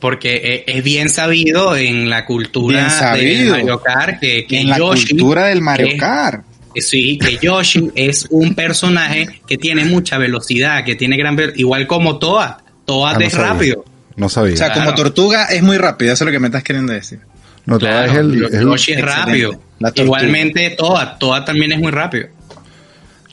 Porque 0.00 0.64
es 0.66 0.84
bien 0.84 1.08
sabido 1.08 1.76
en 1.76 2.08
la 2.08 2.24
cultura 2.24 3.14
del 3.14 3.50
Mario 3.50 3.80
Kart 3.80 4.20
que, 4.20 4.46
que 4.46 4.60
en 4.60 4.68
la 4.68 4.78
cultura 4.78 5.46
del 5.46 5.60
Mario 5.60 5.96
Kart. 5.98 6.44
sí, 6.76 7.18
que 7.18 7.38
Yoshi 7.38 7.90
es 7.94 8.26
un 8.30 8.54
personaje 8.54 9.40
que 9.46 9.58
tiene 9.58 9.84
mucha 9.84 10.18
velocidad, 10.18 10.84
que 10.84 10.94
tiene 10.94 11.16
gran 11.16 11.36
igual 11.56 11.86
como 11.86 12.18
Toad. 12.18 12.58
Toad 12.84 13.16
ah, 13.16 13.24
es 13.24 13.34
rápido. 13.34 13.84
No 14.16 14.28
sabía. 14.28 14.54
O 14.54 14.56
sea, 14.56 14.72
como 14.72 14.94
Tortuga 14.94 15.46
es 15.46 15.62
muy 15.62 15.78
rápido, 15.78 16.12
eso 16.12 16.24
es 16.24 16.26
lo 16.26 16.32
que 16.32 16.40
me 16.40 16.48
estás 16.48 16.62
queriendo 16.62 16.92
decir. 16.92 17.20
No, 17.66 17.78
Toad 17.78 18.06
es 18.06 18.16
el, 18.16 18.62
Yoshi 18.62 18.92
es 18.92 19.02
rápido. 19.02 19.60
Igualmente 19.94 20.70
Toad, 20.70 21.18
Toad 21.18 21.44
también 21.44 21.72
es 21.72 21.78
muy 21.78 21.90
rápido. 21.90 22.28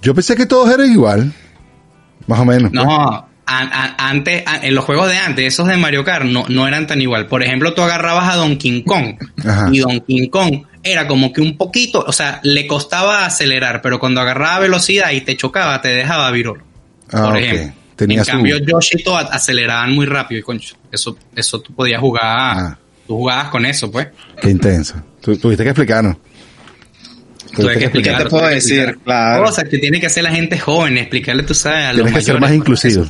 Yo 0.01 0.13
pensé 0.13 0.35
que 0.35 0.45
todos 0.45 0.71
eran 0.71 0.91
igual. 0.91 1.31
Más 2.27 2.39
o 2.39 2.45
menos. 2.45 2.71
No, 2.71 3.24
antes, 3.45 4.43
en 4.61 4.75
los 4.75 4.85
juegos 4.85 5.09
de 5.09 5.17
antes, 5.17 5.45
esos 5.45 5.67
de 5.67 5.77
Mario 5.77 6.03
Kart 6.03 6.25
no, 6.25 6.45
no 6.49 6.67
eran 6.67 6.87
tan 6.87 7.01
igual. 7.01 7.27
Por 7.27 7.43
ejemplo, 7.43 7.73
tú 7.73 7.81
agarrabas 7.81 8.33
a 8.33 8.37
Donkey 8.37 8.83
Kong 8.83 9.15
y 9.71 9.79
Donkey 9.79 10.29
Kong 10.29 10.63
era 10.83 11.07
como 11.07 11.33
que 11.33 11.41
un 11.41 11.57
poquito, 11.57 12.03
o 12.05 12.11
sea, 12.11 12.39
le 12.43 12.67
costaba 12.67 13.25
acelerar, 13.25 13.81
pero 13.81 13.99
cuando 13.99 14.21
agarraba 14.21 14.59
velocidad 14.59 15.11
y 15.11 15.21
te 15.21 15.35
chocaba, 15.35 15.81
te 15.81 15.89
dejaba 15.89 16.29
virol. 16.31 16.63
Ah, 17.11 17.29
por 17.29 17.37
ejemplo. 17.37 17.73
en 17.99 18.23
cambio, 18.23 18.57
Yoshi 18.57 18.99
y 18.99 19.03
Toad 19.03 19.29
aceleraban 19.31 19.93
muy 19.93 20.05
rápido 20.05 20.39
y 20.39 20.43
concho, 20.43 20.75
eso, 20.91 21.17
eso 21.35 21.59
tú 21.59 21.73
podías 21.73 21.99
jugar, 21.99 22.23
ah. 22.23 22.77
tú 23.07 23.17
jugabas 23.17 23.49
con 23.49 23.65
eso, 23.65 23.91
pues. 23.91 24.07
Qué 24.39 24.49
intenso. 24.51 24.95
tuviste 25.21 25.63
que 25.63 25.69
explicarnos. 25.69 26.17
Tuve 27.55 27.77
que 27.77 27.85
explicar. 27.85 28.17
¿Qué 28.17 28.23
te 28.23 28.29
puedo 28.29 28.47
decir? 28.47 28.97
Claro. 29.03 29.43
Cosas 29.43 29.65
que 29.65 29.77
tiene 29.77 29.99
que 29.99 30.07
hacer 30.07 30.23
la 30.23 30.31
gente 30.31 30.59
joven, 30.59 30.97
explicarle, 30.97 31.43
tú 31.43 31.53
sabes, 31.53 31.85
a 31.85 31.93
los 31.93 32.03
Tienes 32.03 32.13
que 32.13 32.21
ser 32.21 32.39
más 32.39 32.53
inclusivo. 32.53 33.05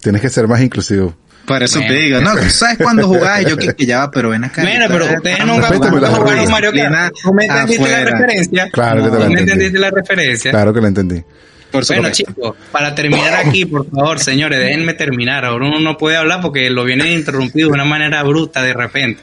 Tienes 0.00 0.20
que 0.20 0.28
ser 0.28 0.48
más 0.48 0.60
inclusivo. 0.60 1.16
Por 1.46 1.62
eso 1.62 1.80
te 1.80 1.92
digo, 1.94 2.20
no, 2.20 2.36
¿sabes 2.50 2.78
cuándo 2.78 3.08
jugabas? 3.08 3.44
Yo 3.44 3.56
que, 3.56 3.86
ya 3.86 3.98
va, 3.98 4.10
pero 4.10 4.30
ven 4.30 4.44
acá. 4.44 4.62
Bueno, 4.62 4.86
pero 4.88 5.04
ustedes 5.06 5.44
nunca 5.44 5.66
jugaron 5.68 6.50
Mario 6.50 6.72
Kart. 6.72 7.14
¿No 7.24 7.32
me 7.32 7.46
entendiste 7.46 7.88
la 7.88 8.04
referencia? 8.04 8.70
Claro 8.70 9.04
que 9.04 9.10
te 9.10 9.18
la 9.18 9.24
entendí. 9.24 9.34
me 9.34 9.40
entendiste 9.40 9.78
la 9.78 9.90
referencia? 9.90 10.50
Claro 10.52 10.72
que 10.72 10.80
la 10.80 10.88
entendí. 10.88 11.22
Por 11.70 11.86
bueno, 11.86 12.10
chicos, 12.10 12.56
para 12.72 12.94
terminar 12.94 13.34
aquí, 13.34 13.64
por 13.64 13.88
favor, 13.88 14.18
señores, 14.18 14.58
déjenme 14.58 14.94
terminar. 14.94 15.44
Ahora 15.44 15.66
uno 15.66 15.78
no 15.78 15.96
puede 15.96 16.16
hablar 16.16 16.40
porque 16.40 16.68
lo 16.68 16.84
viene 16.84 17.12
interrumpido 17.12 17.68
de 17.68 17.74
una 17.74 17.84
manera 17.84 18.22
bruta 18.24 18.62
de 18.62 18.72
repente. 18.72 19.20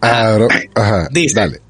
Ah, 0.00 0.38
ajá, 0.74 1.08
dice, 1.10 1.34
dale. 1.34 1.60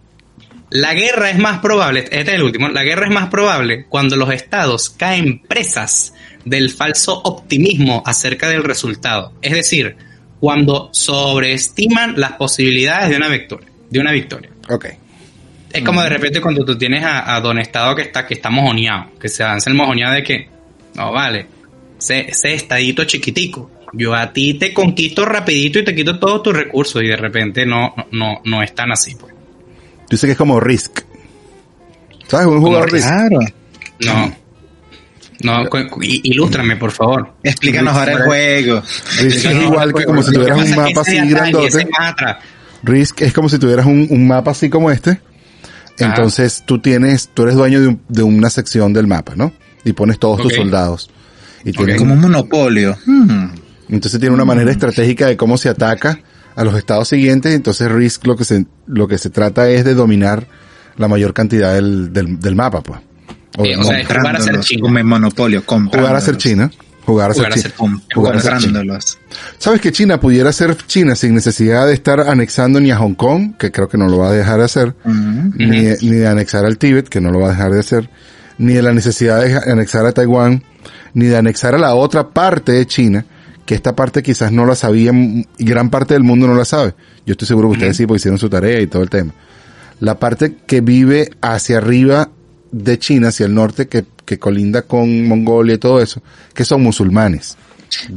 La 0.70 0.94
guerra 0.94 1.30
es 1.30 1.38
más 1.38 1.58
probable, 1.58 2.00
este 2.00 2.20
es 2.20 2.28
el 2.28 2.42
último, 2.44 2.68
la 2.68 2.84
guerra 2.84 3.06
es 3.06 3.12
más 3.12 3.28
probable 3.28 3.86
cuando 3.88 4.14
los 4.14 4.32
estados 4.32 4.88
caen 4.90 5.40
presas 5.40 6.14
del 6.44 6.70
falso 6.70 7.20
optimismo 7.24 8.04
acerca 8.06 8.48
del 8.48 8.62
resultado. 8.62 9.32
Es 9.42 9.52
decir, 9.52 9.96
cuando 10.38 10.90
sobreestiman 10.92 12.14
las 12.16 12.32
posibilidades 12.32 13.10
de 13.10 13.16
una 13.16 13.28
victoria. 13.28 13.68
De 13.90 13.98
una 13.98 14.12
victoria. 14.12 14.50
Ok. 14.68 14.86
Es 15.72 15.82
como 15.82 16.02
de 16.02 16.08
repente 16.08 16.40
cuando 16.40 16.64
tú 16.64 16.78
tienes 16.78 17.04
a, 17.04 17.40
Don 17.40 17.58
Estado 17.58 17.94
que 17.96 18.02
está, 18.02 18.26
que 18.26 18.34
está 18.34 18.50
mojoneado, 18.50 19.10
que 19.18 19.28
se 19.28 19.42
avanza 19.42 19.70
el 19.70 19.76
mojoneado 19.76 20.14
de 20.14 20.22
que, 20.22 20.48
no 20.94 21.12
vale, 21.12 21.46
ese, 21.98 22.30
ese 22.30 22.54
estadito 22.54 23.04
chiquitico, 23.04 23.70
yo 23.92 24.14
a 24.14 24.32
ti 24.32 24.54
te 24.54 24.72
conquisto 24.72 25.24
rapidito 25.24 25.80
y 25.80 25.84
te 25.84 25.94
quito 25.94 26.18
todos 26.18 26.42
tus 26.42 26.56
recursos 26.56 27.02
y 27.02 27.08
de 27.08 27.16
repente 27.16 27.66
no, 27.66 27.94
no, 28.12 28.40
no 28.44 28.62
es 28.62 28.74
tan 28.74 28.92
así, 28.92 29.14
pues. 29.14 29.29
Dice 30.10 30.26
que 30.26 30.32
es 30.32 30.38
como 30.38 30.58
Risk. 30.58 31.02
¿Sabes? 32.26 32.48
Un 32.48 32.60
jugador 32.60 32.92
Risk. 32.92 33.06
Claro. 33.06 33.38
No. 34.04 34.40
No, 35.42 35.66
ilústrame, 36.02 36.76
por 36.76 36.90
favor. 36.90 37.32
Explícanos 37.42 37.96
ahora 37.96 38.12
el 38.12 38.22
juego. 38.24 38.82
Risk 39.20 39.46
es 39.46 39.62
igual 39.62 39.94
que 39.94 40.04
como 40.04 40.22
si 40.22 40.32
tuvieras 40.32 40.58
un 40.58 40.76
mapa 40.76 41.00
así 41.00 41.16
grandote. 41.28 41.88
Risk 42.82 43.22
es 43.22 43.32
como 43.32 43.48
si 43.48 43.58
tuvieras 43.58 43.86
un, 43.86 44.26
mapa 44.26 44.50
así 44.50 44.68
como 44.68 44.90
este. 44.90 45.20
Entonces 45.98 46.64
tú 46.66 46.78
tienes, 46.80 47.30
tú 47.32 47.44
eres 47.44 47.54
dueño 47.54 47.98
de, 48.08 48.22
una 48.22 48.50
sección 48.50 48.92
del 48.92 49.06
mapa, 49.06 49.34
¿no? 49.36 49.52
Y 49.84 49.92
pones 49.92 50.18
todos 50.18 50.42
tus 50.42 50.54
soldados. 50.54 51.10
Y 51.64 51.72
Como 51.72 52.14
un 52.14 52.20
monopolio. 52.20 52.96
Hmm. 53.06 53.50
Entonces 53.88 54.20
tiene 54.20 54.34
una 54.34 54.44
manera 54.44 54.70
estratégica 54.70 55.26
de 55.26 55.36
cómo 55.36 55.56
se 55.56 55.68
ataca 55.68 56.20
a 56.56 56.64
los 56.64 56.76
estados 56.76 57.08
siguientes, 57.08 57.54
entonces 57.54 57.90
Risk 57.90 58.26
lo 58.26 58.36
que 58.36 58.44
se, 58.44 58.66
lo 58.86 59.08
que 59.08 59.18
se 59.18 59.30
trata 59.30 59.68
es 59.68 59.84
de 59.84 59.94
dominar 59.94 60.46
la 60.96 61.08
mayor 61.08 61.32
cantidad 61.32 61.74
del, 61.74 62.12
del, 62.12 62.54
mapa, 62.54 62.82
pues. 62.82 63.00
O, 63.58 63.64
sea, 63.64 64.04
jugar 64.04 64.36
a 64.36 64.40
ser 64.40 64.60
China. 64.60 64.82
Como 64.82 65.04
monopolio, 65.04 65.62
Jugar 65.66 66.14
a 66.14 66.20
ser 66.20 66.36
China. 66.36 66.70
Jugar 67.04 67.30
a 67.30 67.34
ser, 67.34 67.52
China. 67.54 68.00
Jugar 68.14 68.36
a 68.36 68.40
ser 68.40 68.58
China. 68.58 68.98
¿Sabes 69.58 69.80
que 69.80 69.90
China 69.90 70.20
pudiera 70.20 70.52
ser 70.52 70.76
China 70.86 71.16
sin 71.16 71.34
necesidad 71.34 71.86
de 71.86 71.94
estar 71.94 72.20
anexando 72.20 72.78
ni 72.80 72.90
a 72.90 72.98
Hong 72.98 73.14
Kong, 73.14 73.56
que 73.58 73.72
creo 73.72 73.88
que 73.88 73.98
no 73.98 74.08
lo 74.08 74.18
va 74.18 74.28
a 74.28 74.32
dejar 74.32 74.58
de 74.58 74.64
hacer, 74.64 74.94
ni, 75.04 75.66
ni 75.66 76.16
de 76.16 76.28
anexar 76.28 76.64
al 76.64 76.78
Tíbet, 76.78 77.08
que 77.08 77.20
no 77.20 77.30
lo 77.30 77.40
va 77.40 77.48
a 77.48 77.50
dejar 77.50 77.72
de 77.72 77.80
hacer, 77.80 78.10
ni 78.58 78.74
de 78.74 78.82
la 78.82 78.92
necesidad 78.92 79.42
de 79.42 79.72
anexar 79.72 80.06
a 80.06 80.12
Taiwán, 80.12 80.62
ni 81.14 81.26
de 81.26 81.36
anexar 81.36 81.74
a 81.74 81.78
la 81.78 81.94
otra 81.94 82.28
parte 82.28 82.72
de 82.72 82.86
China, 82.86 83.24
que 83.66 83.74
esta 83.74 83.94
parte 83.94 84.22
quizás 84.22 84.52
no 84.52 84.66
la 84.66 84.74
sabían 84.74 85.46
y 85.58 85.64
gran 85.64 85.90
parte 85.90 86.14
del 86.14 86.22
mundo 86.22 86.46
no 86.46 86.54
la 86.54 86.64
sabe. 86.64 86.94
Yo 87.26 87.32
estoy 87.32 87.48
seguro 87.48 87.68
que 87.68 87.74
ustedes 87.74 87.96
sí, 87.96 88.06
porque 88.06 88.18
hicieron 88.18 88.38
su 88.38 88.48
tarea 88.48 88.80
y 88.80 88.86
todo 88.86 89.02
el 89.02 89.10
tema. 89.10 89.32
La 90.00 90.18
parte 90.18 90.56
que 90.66 90.80
vive 90.80 91.30
hacia 91.40 91.78
arriba 91.78 92.30
de 92.72 92.98
China, 92.98 93.28
hacia 93.28 93.46
el 93.46 93.54
norte, 93.54 93.88
que, 93.88 94.04
que 94.24 94.38
colinda 94.38 94.82
con 94.82 95.26
Mongolia 95.26 95.74
y 95.74 95.78
todo 95.78 96.00
eso, 96.00 96.22
que 96.54 96.64
son 96.64 96.82
musulmanes. 96.82 97.56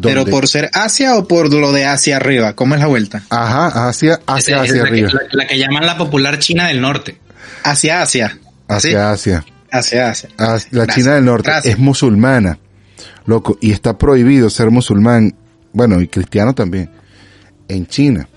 Pero 0.01 0.25
por 0.25 0.47
ser 0.47 0.69
Asia 0.73 1.17
o 1.17 1.27
por 1.27 1.51
lo 1.51 1.71
de 1.71 1.86
Asia 1.86 2.17
arriba, 2.17 2.53
¿cómo 2.53 2.75
es 2.75 2.82
la 2.82 2.88
vuelta? 2.88 3.23
Ajá, 3.29 3.89
Asia, 3.89 4.19
Asia, 4.25 4.62
hacia 4.62 4.84
arriba. 4.84 5.10
la, 5.32 5.47
que 5.47 5.58
llaman 5.58 5.86
la 5.86 5.97
popular 5.97 6.39
China 6.39 6.67
del 6.67 6.82
norte. 6.82 7.17
Hacia 7.63 8.01
Asia. 8.01 8.38
Hacia 8.67 9.12
Asia. 9.12 9.45
Hacia 9.71 10.10
Asia. 10.10 10.29
la 10.71 10.88
China 10.88 11.15
del 11.15 11.25
norte 11.25 11.51
es 11.63 11.79
musulmana, 11.79 12.60
loco, 13.25 13.57
y 13.62 13.71
está 13.71 13.97
prohibido 13.97 14.49
ser 14.49 14.71
musulmán 14.71 15.36
bueno, 15.73 15.99
y 15.99 16.07
cristiano 16.07 16.53
también, 16.53 16.89
en 17.67 17.88
China. 17.88 18.29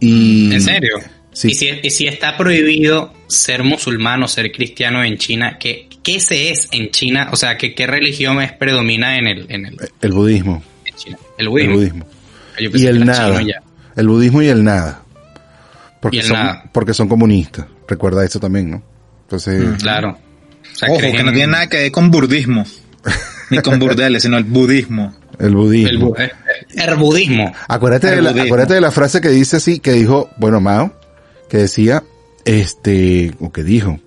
Y, 0.00 0.52
¿En 0.52 0.60
serio? 0.60 0.98
Sí. 1.32 1.48
¿Y 1.48 1.90
si, 1.90 2.06
está 2.06 2.36
prohibido 2.36 3.14
ser 3.28 3.62
musulmán 3.62 4.22
o 4.22 4.28
ser 4.28 4.52
cristiano 4.52 5.02
en 5.02 5.16
China, 5.16 5.56
¿qué, 5.58 5.88
qué 6.02 6.20
se 6.20 6.50
es 6.50 6.68
en 6.72 6.90
China? 6.90 7.30
O 7.32 7.36
sea, 7.36 7.56
¿qué, 7.56 7.74
qué 7.74 7.86
religión 7.86 8.42
es 8.42 8.52
predomina 8.52 9.16
en 9.16 9.28
el, 9.28 9.46
en 9.48 9.66
el, 9.66 9.76
el 10.00 10.12
budismo? 10.12 10.62
El 11.38 11.48
budismo. 11.48 12.04
Y 12.58 12.86
el 12.86 13.06
nada. 13.06 13.40
El 13.96 14.08
budismo 14.08 14.42
y 14.42 14.48
el 14.48 14.62
nada. 14.62 15.02
Porque, 16.00 16.22
son, 16.22 16.38
porque 16.72 16.92
son 16.92 17.08
comunistas. 17.08 17.66
Recuerda 17.88 18.24
eso 18.24 18.40
también, 18.40 18.70
¿no? 18.70 18.82
Entonces. 19.22 19.62
Mm, 19.62 19.74
claro. 19.76 20.18
Ojo, 20.88 21.00
que 21.00 21.22
no 21.22 21.32
tiene 21.32 21.52
nada 21.52 21.68
que 21.68 21.76
ver 21.78 21.92
con 21.92 22.10
budismo. 22.10 22.66
Ni 23.52 23.62
con 23.62 23.78
burdeles, 23.78 24.22
sino 24.22 24.36
el 24.36 24.44
budismo. 24.44 25.14
El 25.38 25.54
budismo. 25.54 26.14
El, 26.16 26.30
el 26.74 26.96
budismo. 26.96 27.52
Acuérdate, 27.68 28.10
de 28.10 28.22
la, 28.22 28.30
acuérdate 28.30 28.74
de 28.74 28.80
la 28.80 28.90
frase 28.90 29.20
que 29.20 29.28
dice 29.28 29.56
así, 29.56 29.78
que 29.78 29.92
dijo, 29.92 30.30
bueno, 30.38 30.60
Mao, 30.60 30.92
que 31.48 31.58
decía, 31.58 32.02
este, 32.44 33.32
o 33.40 33.52
que 33.52 33.62
dijo, 33.62 34.00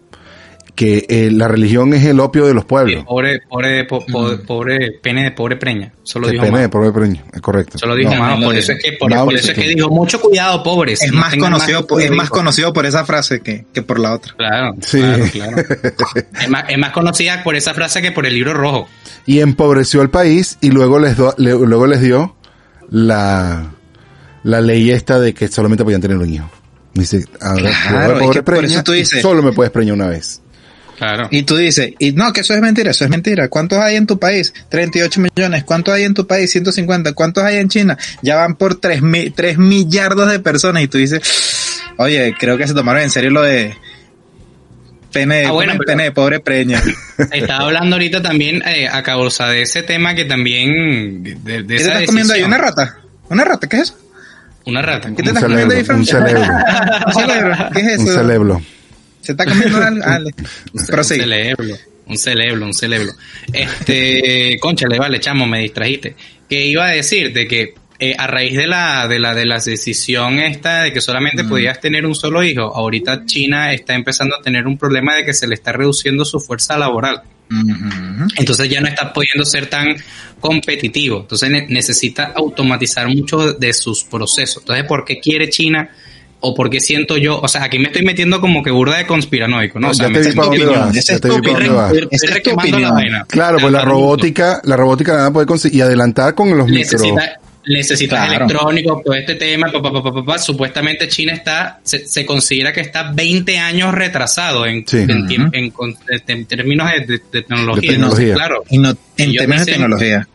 que 0.76 1.06
eh, 1.08 1.30
la 1.32 1.48
religión 1.48 1.94
es 1.94 2.06
el 2.06 2.20
opio 2.20 2.46
de 2.46 2.54
los 2.54 2.66
pueblos. 2.66 3.06
pobre, 3.06 3.42
pobre, 3.50 3.86
pobre, 3.86 4.92
pene 5.02 5.24
de 5.24 5.32
pobre 5.32 5.56
preña. 5.56 5.94
Solo 6.04 6.28
dijo 6.28 6.44
pene 6.44 6.60
de 6.60 6.70
pobre 6.70 6.92
preña, 6.92 7.24
es 7.34 7.42
correcto. 7.42 7.78
Solo 7.78 7.96
dijo 7.96 8.14
Mao, 8.14 8.40
por 8.42 8.56
eso 8.56 8.74
es 8.74 8.84
que, 8.84 8.92
por, 8.94 9.12
eso 9.12 9.52
es 9.52 9.58
que 9.58 9.70
dijo, 9.70 9.90
mucho 9.90 10.20
cuidado, 10.20 10.62
pobres. 10.62 11.02
Es 11.02 11.14
más 11.14 11.36
conocido, 11.36 11.88
por, 11.88 12.02
es 12.02 12.12
más 12.12 12.30
conocido 12.30 12.74
por 12.74 12.86
esa 12.86 13.06
frase 13.06 13.40
que, 13.40 13.66
que 13.74 13.82
por 13.82 14.00
la 14.00 14.14
otra. 14.14 14.34
Claro, 14.36 14.76
sí. 14.82 15.02
claro, 15.32 15.64
es, 16.42 16.50
más, 16.50 16.66
es 16.68 16.78
más 16.78 16.92
conocida 16.92 17.42
por 17.44 17.56
esa 17.56 17.74
frase 17.74 18.02
que 18.02 18.12
por 18.12 18.26
el 18.26 18.34
libro 18.34 18.54
rojo. 18.54 18.90
Y 19.26 19.40
empobreció 19.40 20.02
al 20.02 20.10
país 20.10 20.58
y 20.62 20.70
luego 20.70 21.00
les, 21.00 21.16
do, 21.16 21.34
luego 21.38 21.88
les 21.88 22.02
dio 22.02 22.36
la, 22.90 23.72
la 24.44 24.62
ley 24.62 24.92
esta 24.92 25.20
de 25.20 25.34
que 25.34 25.48
solamente 25.48 25.84
podían 25.84 26.02
tener 26.02 26.18
un 26.18 26.30
hijo. 26.30 26.50
Dice, 26.94 27.26
ahora, 27.42 27.72
claro, 27.88 28.20
pobre 28.20 28.44
preña, 28.44 28.82
tú 28.84 28.94
dices, 28.94 29.22
solo 29.22 29.44
me 29.44 29.52
puedes 29.52 29.72
preñar 29.72 29.96
una 29.96 30.08
vez. 30.08 30.42
Claro. 30.98 31.28
Y 31.32 31.44
tú 31.44 31.58
dices, 31.58 31.92
y 32.00 32.14
no, 32.14 32.32
que 32.32 32.42
eso 32.42 32.54
es 32.54 32.62
mentira, 32.62 32.92
eso 32.92 33.04
es 33.04 33.10
mentira. 33.10 33.48
¿Cuántos 33.50 33.80
hay 33.80 33.96
en 33.98 34.08
tu 34.08 34.18
país? 34.20 34.54
38 34.70 35.22
millones. 35.22 35.64
¿Cuántos 35.66 35.94
hay 35.94 36.04
en 36.04 36.14
tu 36.14 36.26
país? 36.26 36.50
150. 36.52 37.14
¿Cuántos 37.14 37.44
hay 37.44 37.58
en 37.58 37.68
China? 37.70 37.98
Ya 38.22 38.36
van 38.36 38.56
por 38.56 38.76
3, 38.80 39.02
mi, 39.02 39.30
3 39.30 39.58
millardos 39.58 40.32
de 40.32 40.40
personas. 40.40 40.84
Y 40.84 40.88
tú 40.88 40.98
dices, 40.98 41.22
oye, 41.98 42.34
creo 42.40 42.58
que 42.58 42.68
se 42.68 42.74
tomaron 42.74 43.02
en 43.02 43.10
serio 43.10 43.30
lo 43.32 43.42
de 43.42 43.76
Pene, 45.12 45.46
Ah, 45.46 45.52
bueno, 45.52 45.78
pene 45.86 46.04
de 46.04 46.12
pobre 46.12 46.42
preña. 46.42 46.82
Estaba 47.32 47.66
hablando 47.68 47.96
ahorita 47.96 48.22
también 48.22 48.62
eh, 48.68 48.90
a 48.90 49.02
causa 49.02 49.48
de 49.48 49.62
ese 49.62 49.82
tema 49.82 50.14
que 50.14 50.26
también 50.26 51.24
de, 51.24 51.36
de- 51.64 51.64
¿Qué 51.64 51.66
te 51.66 51.76
estás 51.76 52.06
comiendo 52.06 52.34
ahí? 52.34 52.42
decisión. 52.42 52.48
¿Una 52.48 52.58
rata? 52.58 52.98
¿Una 53.30 53.44
rata? 53.46 53.68
¿Qué 53.70 53.78
es 53.78 53.82
eso? 53.84 53.98
Una 54.66 54.82
rata. 54.82 55.10
¿Qué 55.16 55.16
te 55.16 55.22
Un 55.24 55.28
estás 55.30 55.44
comiendo 55.44 55.74
ahí, 55.74 55.84
Fran? 55.86 56.00
un 56.00 56.06
celebro, 56.06 56.42
¿Un 57.08 57.14
cerebro? 57.14 57.56
¿Qué 57.74 57.80
es 57.80 58.00
un 58.00 58.08
eso? 58.10 58.62
Se 59.26 59.32
está 59.34 59.46
comiendo 59.46 59.78
algo. 59.78 60.02
Ah, 60.06 60.20
Un 60.74 60.86
celebro, 61.22 61.76
un 62.08 62.18
celebro, 62.18 62.66
un 62.66 62.74
celebro. 62.74 63.12
Este, 63.52 64.58
conchale, 64.62 64.98
vale, 65.00 65.20
chamo, 65.20 65.46
me 65.48 65.60
distrajiste. 65.62 66.16
Que 66.48 66.66
iba 66.68 66.86
a 66.88 66.92
decirte 66.92 67.48
que 67.48 67.74
eh, 67.98 68.14
a 68.18 68.28
raíz 68.28 68.56
de 68.56 68.68
la, 68.68 69.08
de 69.08 69.20
la, 69.20 69.34
de 69.34 69.46
la 69.46 69.58
decisión 69.60 70.38
esta 70.40 70.84
de 70.84 70.94
que 70.94 71.00
solamente 71.02 71.44
podías 71.46 71.80
tener 71.80 72.06
un 72.06 72.14
solo 72.14 72.44
hijo, 72.44 72.62
ahorita 72.62 73.26
China 73.26 73.74
está 73.74 73.96
empezando 73.96 74.36
a 74.36 74.42
tener 74.42 74.68
un 74.68 74.78
problema 74.78 75.16
de 75.16 75.26
que 75.26 75.34
se 75.34 75.48
le 75.48 75.56
está 75.56 75.72
reduciendo 75.72 76.26
su 76.26 76.40
fuerza 76.40 76.78
laboral. 76.78 77.22
Entonces 78.38 78.70
ya 78.70 78.82
no 78.82 78.88
está 78.88 79.14
pudiendo 79.14 79.46
ser 79.46 79.68
tan 79.68 79.96
competitivo. 80.40 81.22
Entonces 81.22 81.50
ne- 81.50 81.68
necesita 81.70 82.34
automatizar 82.36 83.08
mucho 83.08 83.54
de 83.54 83.74
sus 83.74 84.04
procesos. 84.04 84.58
Entonces, 84.64 84.86
¿por 84.86 85.06
qué 85.06 85.20
quiere 85.20 85.50
China? 85.50 85.90
¿O 86.46 86.54
por 86.56 86.70
qué 86.70 86.80
siento 86.80 87.18
yo? 87.18 87.40
O 87.42 87.48
sea, 87.48 87.64
aquí 87.64 87.80
me 87.80 87.86
estoy 87.88 88.04
metiendo 88.06 88.40
como 88.42 88.62
que 88.64 88.72
burda 88.72 88.98
de 88.98 89.06
conspiranoico, 89.08 89.80
¿no? 89.80 89.90
O 89.90 89.94
sea, 89.94 90.06
ya 90.06 90.10
me 90.10 90.14
te 90.16 90.22
vi 90.22 90.28
estoy 90.30 90.36
para 90.38 90.48
dónde 90.50 90.66
metiendo- 90.66 90.86
vas, 90.88 90.96
esa 90.98 91.12
ya 91.12 91.16
es 91.16 91.22
te 91.22 91.30
vi 91.30 91.36
tu 91.36 91.42
para 91.42 91.54
dónde 91.54 91.70
vas. 91.70 91.92
Estoy 92.12 92.82
la 92.82 92.92
vaina. 92.92 93.26
Claro, 93.28 93.58
pues 93.60 93.74
la 93.74 93.82
robótica, 93.82 94.62
la 94.64 94.78
robótica 94.78 95.14
nada 95.16 95.32
puede 95.32 95.48
conseguir 95.48 95.78
y 95.80 95.82
adelantar 95.82 96.36
con 96.36 96.56
los 96.58 96.68
micro. 96.68 96.80
necesita 97.00 97.40
necesitas 97.68 98.20
Claro. 98.28 98.46
electrónico, 98.46 99.02
todo 99.04 99.16
este 99.16 99.34
tema, 99.36 99.72
pa, 99.72 99.82
pa, 99.82 99.92
pa, 99.92 100.04
pa, 100.04 100.14
pa, 100.14 100.24
pa. 100.24 100.38
supuestamente 100.38 101.08
China 101.08 101.34
está, 101.34 101.80
se, 101.82 102.08
se 102.08 102.24
considera 102.24 102.72
que 102.72 102.82
está 102.82 103.12
20 103.12 103.58
años 103.58 103.92
retrasado 103.92 104.68
en, 104.68 104.86
Sí. 104.88 104.98
en, 104.98 105.26
tiemp- 105.28 105.48
Ujú. 105.48 105.56
en 105.56 105.72
con- 105.72 105.96
en 106.28 106.46
términos 106.46 106.88
de, 106.92 107.00
de- 107.00 107.08
de 107.32 107.42
tecnología. 107.42 107.82
De 107.82 107.88
tecnología. 107.96 108.26
Entonces, 108.28 108.36
claro, 108.36 108.64
Y 108.70 108.78
no, 108.78 108.90
en 109.18 109.36
términos 109.36 109.66
de 109.66 109.72
tecnología. 109.72 110.28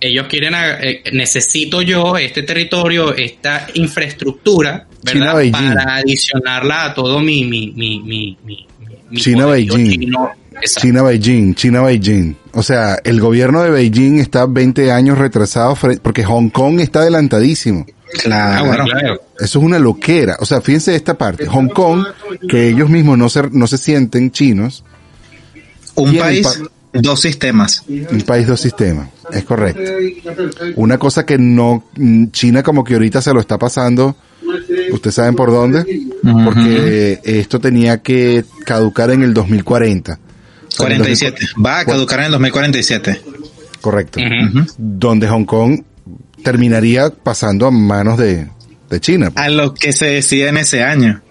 Ellos 0.00 0.26
quieren, 0.28 0.54
a- 0.54 0.78
eh, 0.80 1.02
necesito 1.12 1.82
yo 1.82 2.16
este 2.16 2.42
territorio, 2.42 3.14
esta 3.14 3.66
infraestructura, 3.74 4.86
China, 5.04 5.34
¿verdad? 5.34 5.36
Beijing. 5.36 5.74
Para 5.74 5.96
adicionarla 5.96 6.84
a 6.86 6.94
todo 6.94 7.20
mi, 7.20 7.44
mi, 7.44 7.72
mi, 7.76 8.00
mi, 8.00 8.38
mi, 8.44 8.66
mi 9.10 9.16
China, 9.20 9.46
Beijing. 9.46 9.90
chino. 10.00 10.30
China 10.78 11.02
Beijing, 11.02 11.54
China 11.54 11.82
Beijing. 11.82 12.34
O 12.52 12.62
sea, 12.62 12.98
el 13.04 13.18
gobierno 13.20 13.62
de 13.62 13.70
Beijing 13.70 14.18
está 14.18 14.44
20 14.46 14.92
años 14.92 15.16
retrasado 15.16 15.76
porque 16.02 16.22
Hong 16.24 16.50
Kong 16.50 16.80
está 16.80 17.00
adelantadísimo. 17.00 17.86
Claro. 18.22 18.64
Ah, 18.64 18.66
bueno, 18.66 18.84
claro. 18.84 19.22
Eso 19.38 19.58
es 19.60 19.64
una 19.64 19.78
loquera. 19.78 20.36
O 20.40 20.44
sea, 20.44 20.60
fíjense 20.60 20.94
esta 20.96 21.16
parte. 21.16 21.46
Hong 21.46 21.68
Kong, 21.68 22.04
que 22.48 22.68
ellos 22.68 22.90
mismos 22.90 23.16
no 23.16 23.28
se, 23.30 23.42
no 23.52 23.66
se 23.68 23.78
sienten 23.78 24.32
chinos, 24.32 24.84
Un 25.94 26.16
país, 26.16 26.46
pa- 26.46 27.00
dos 27.00 27.20
sistemas. 27.20 27.84
un 27.88 28.20
país 28.26 28.46
dos 28.46 28.60
sistemas. 28.60 29.08
Es 29.32 29.44
correcto. 29.44 29.80
Una 30.76 30.98
cosa 30.98 31.24
que 31.26 31.38
no, 31.38 31.84
mm, 31.96 32.26
China 32.30 32.62
como 32.62 32.84
que 32.84 32.94
ahorita 32.94 33.20
se 33.22 33.32
lo 33.32 33.40
está 33.40 33.58
pasando, 33.58 34.16
ustedes 34.92 35.14
saben 35.14 35.34
por 35.36 35.50
dónde, 35.50 35.84
porque 36.44 37.20
esto 37.24 37.60
tenía 37.60 37.98
que 38.02 38.44
caducar 38.64 39.10
en 39.10 39.22
el 39.22 39.32
2040. 39.34 40.12
O 40.12 40.70
sea, 40.72 40.86
en 40.86 40.92
el 40.92 40.98
47. 40.98 41.46
Va 41.64 41.80
a 41.80 41.84
caducar 41.84 42.20
en 42.20 42.26
el 42.26 42.32
2047. 42.32 43.20
Correcto. 43.80 44.20
Donde 44.78 45.28
Hong 45.28 45.44
Kong 45.44 45.82
terminaría 46.44 47.10
pasando 47.10 47.66
a 47.66 47.70
manos 47.70 48.18
de, 48.18 48.48
de 48.88 49.00
China. 49.00 49.32
A 49.34 49.48
lo 49.48 49.74
que 49.74 49.92
se 49.92 50.06
decide 50.06 50.48
en 50.48 50.56
ese 50.58 50.82
año. 50.82 51.22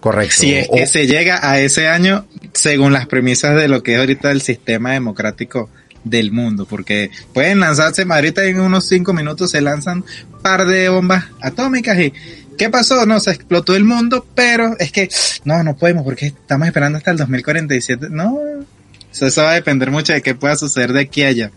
Correcto. 0.00 0.34
Si 0.38 0.54
es 0.54 0.66
O- 0.70 0.76
que 0.76 0.86
se 0.86 1.06
llega 1.06 1.40
a 1.48 1.58
ese 1.60 1.88
año 1.88 2.26
según 2.54 2.92
las 2.92 3.06
premisas 3.06 3.54
de 3.56 3.68
lo 3.68 3.82
que 3.82 3.94
es 3.94 4.00
ahorita 4.00 4.30
el 4.30 4.40
sistema 4.40 4.92
democrático 4.92 5.68
del 6.04 6.32
mundo, 6.32 6.66
porque 6.66 7.10
pueden 7.32 7.60
lanzarse, 7.60 8.06
ahorita 8.08 8.44
en 8.44 8.60
unos 8.60 8.86
cinco 8.86 9.12
minutos 9.12 9.50
se 9.50 9.60
lanzan 9.60 10.04
par 10.42 10.66
de 10.66 10.88
bombas 10.88 11.26
atómicas 11.40 11.98
y 11.98 12.12
¿qué 12.56 12.70
pasó? 12.70 13.06
No, 13.06 13.20
se 13.20 13.30
explotó 13.30 13.74
el 13.74 13.84
mundo, 13.84 14.26
pero 14.34 14.76
es 14.78 14.92
que 14.92 15.08
no, 15.44 15.62
no 15.62 15.76
podemos 15.76 16.04
porque 16.04 16.26
estamos 16.26 16.66
esperando 16.66 16.98
hasta 16.98 17.10
el 17.10 17.16
2047. 17.16 18.08
No, 18.10 18.38
eso, 19.12 19.26
eso 19.26 19.42
va 19.42 19.52
a 19.52 19.54
depender 19.54 19.90
mucho 19.90 20.12
de 20.12 20.22
qué 20.22 20.34
pueda 20.34 20.56
suceder 20.56 20.92
de 20.92 21.00
aquí 21.00 21.22
a 21.22 21.28
allá. 21.28 21.50